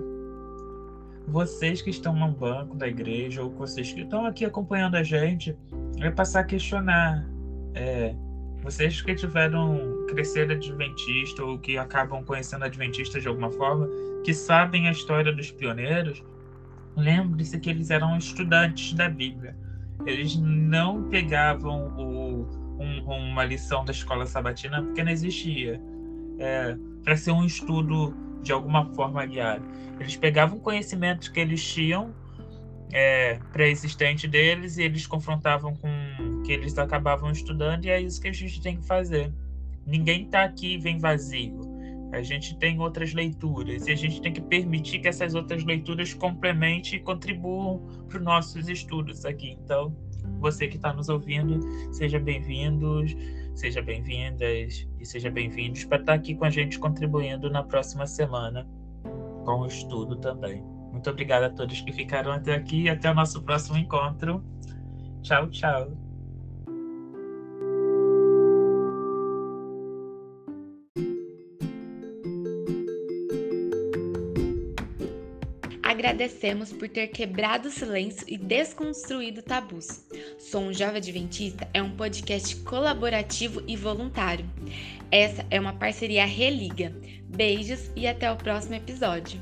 vocês 1.27 1.81
que 1.81 1.91
estão 1.91 2.15
no 2.15 2.29
banco 2.29 2.77
da 2.77 2.87
igreja 2.89 3.43
ou 3.43 3.51
vocês 3.51 3.93
que 3.93 4.03
estão 4.03 4.27
aqui 4.27 4.45
acompanhando 4.45 4.97
a 4.97 5.03
gente, 5.03 5.57
é 6.01 6.11
passar 6.11 6.41
a 6.41 6.45
questionar. 6.45 7.27
É, 7.75 8.15
vocês 8.63 9.03
que 9.03 9.15
tiveram 9.15 10.07
crescer 10.09 10.51
adventista 10.51 11.45
ou 11.45 11.59
que 11.59 11.77
acabam 11.77 12.25
conhecendo 12.25 12.65
adventista 12.65 13.21
de 13.21 13.27
alguma 13.27 13.51
forma, 13.51 13.89
que 14.25 14.33
sabem 14.33 14.89
a 14.89 14.93
história 14.93 15.33
dos 15.33 15.51
pioneiros, 15.51 16.23
lembre-se 16.97 17.59
que 17.59 17.71
eles 17.71 17.91
eram 17.91 18.17
estudantes 18.17 18.93
da 18.93 19.09
Bíblia. 19.09 19.57
Eles 20.07 20.37
não 20.37 21.09
pegavam 21.09 21.89
o, 21.97 22.47
um, 22.79 23.03
uma 23.05 23.45
lição 23.45 23.85
da 23.85 23.93
escola 23.93 24.27
sabatina 24.27 24.83
porque 24.83 25.03
não 25.03 25.11
existia. 25.11 25.81
É, 26.43 26.77
para 27.05 27.17
ser 27.17 27.31
um 27.31 27.45
estudo 27.45 28.17
de 28.43 28.53
alguma 28.53 28.85
forma 28.95 29.25
guiado. 29.25 29.65
Eles 30.01 30.17
pegavam 30.17 30.59
conhecimentos 30.59 31.29
que 31.29 31.39
eles 31.39 31.65
tinham 31.65 32.13
é, 32.93 33.39
pré-existente 33.53 34.27
deles 34.27 34.77
e 34.77 34.83
eles 34.83 35.07
confrontavam 35.07 35.77
com 35.77 35.89
que 36.45 36.53
eles 36.53 36.77
acabavam 36.77 37.31
estudando 37.31 37.85
e 37.85 37.91
é 37.91 38.01
isso 38.01 38.21
que 38.21 38.27
a 38.27 38.33
gente 38.33 38.61
tem 38.61 38.77
que 38.77 38.87
fazer. 38.87 39.33
Ninguém 39.87 40.25
está 40.25 40.43
aqui 40.43 40.75
e 40.75 40.79
vem 40.79 40.99
vazio. 40.99 41.61
A 42.13 42.23
gente 42.23 42.59
tem 42.59 42.79
outras 42.79 43.15
leituras 43.15 43.87
e 43.87 43.93
a 43.93 43.95
gente 43.95 44.21
tem 44.21 44.33
que 44.33 44.41
permitir 44.41 44.99
que 44.99 45.09
essas 45.09 45.35
outras 45.35 45.65
leituras 45.65 46.13
complementem 46.13 46.99
e 46.99 47.03
contribuam 47.03 47.79
para 48.09 48.19
os 48.19 48.25
nossos 48.25 48.69
estudos 48.69 49.25
aqui. 49.25 49.57
Então, 49.65 49.97
você 50.39 50.69
que 50.69 50.77
está 50.77 50.93
nos 50.93 51.09
ouvindo, 51.09 51.61
seja 51.93 52.19
bem-vindos, 52.19 53.17
seja 53.55 53.83
bem-vindas 53.83 54.89
e 54.99 55.05
seja 55.05 55.31
bem-vindos 55.31 55.85
para 55.85 56.01
estar 56.01 56.15
aqui 56.15 56.35
com 56.35 56.45
a 56.45 56.51
gente 56.51 56.79
contribuindo 56.79 57.51
na 57.51 57.63
próxima 57.63 58.07
semana 58.07 58.67
com 59.45 59.61
o 59.61 59.67
estudo 59.67 60.17
também. 60.17 60.63
Muito 60.91 61.09
obrigado 61.11 61.45
a 61.45 61.51
todos 61.51 61.81
que 61.81 61.93
ficaram 61.93 62.33
até 62.33 62.55
aqui 62.55 62.83
e 62.83 62.89
até 62.89 63.11
o 63.11 63.15
nosso 63.15 63.43
próximo 63.43 63.79
encontro. 63.79 64.45
Tchau, 65.23 65.49
tchau. 65.51 66.02
Agradecemos 76.03 76.73
por 76.73 76.89
ter 76.89 77.07
quebrado 77.07 77.69
o 77.69 77.71
silêncio 77.71 78.27
e 78.27 78.37
desconstruído 78.37 79.41
tabus. 79.41 80.05
Sou 80.37 80.63
um 80.63 80.73
Jovem 80.73 80.97
Adventista 80.97 81.69
é 81.73 81.81
um 81.81 81.93
podcast 81.93 82.57
colaborativo 82.57 83.63
e 83.69 83.77
voluntário. 83.77 84.45
Essa 85.13 85.47
é 85.49 85.61
uma 85.61 85.75
parceria 85.75 86.27
Religa. 86.27 86.93
Beijos 87.29 87.89
e 87.95 88.09
até 88.09 88.33
o 88.33 88.37
próximo 88.37 88.75
episódio. 88.75 89.41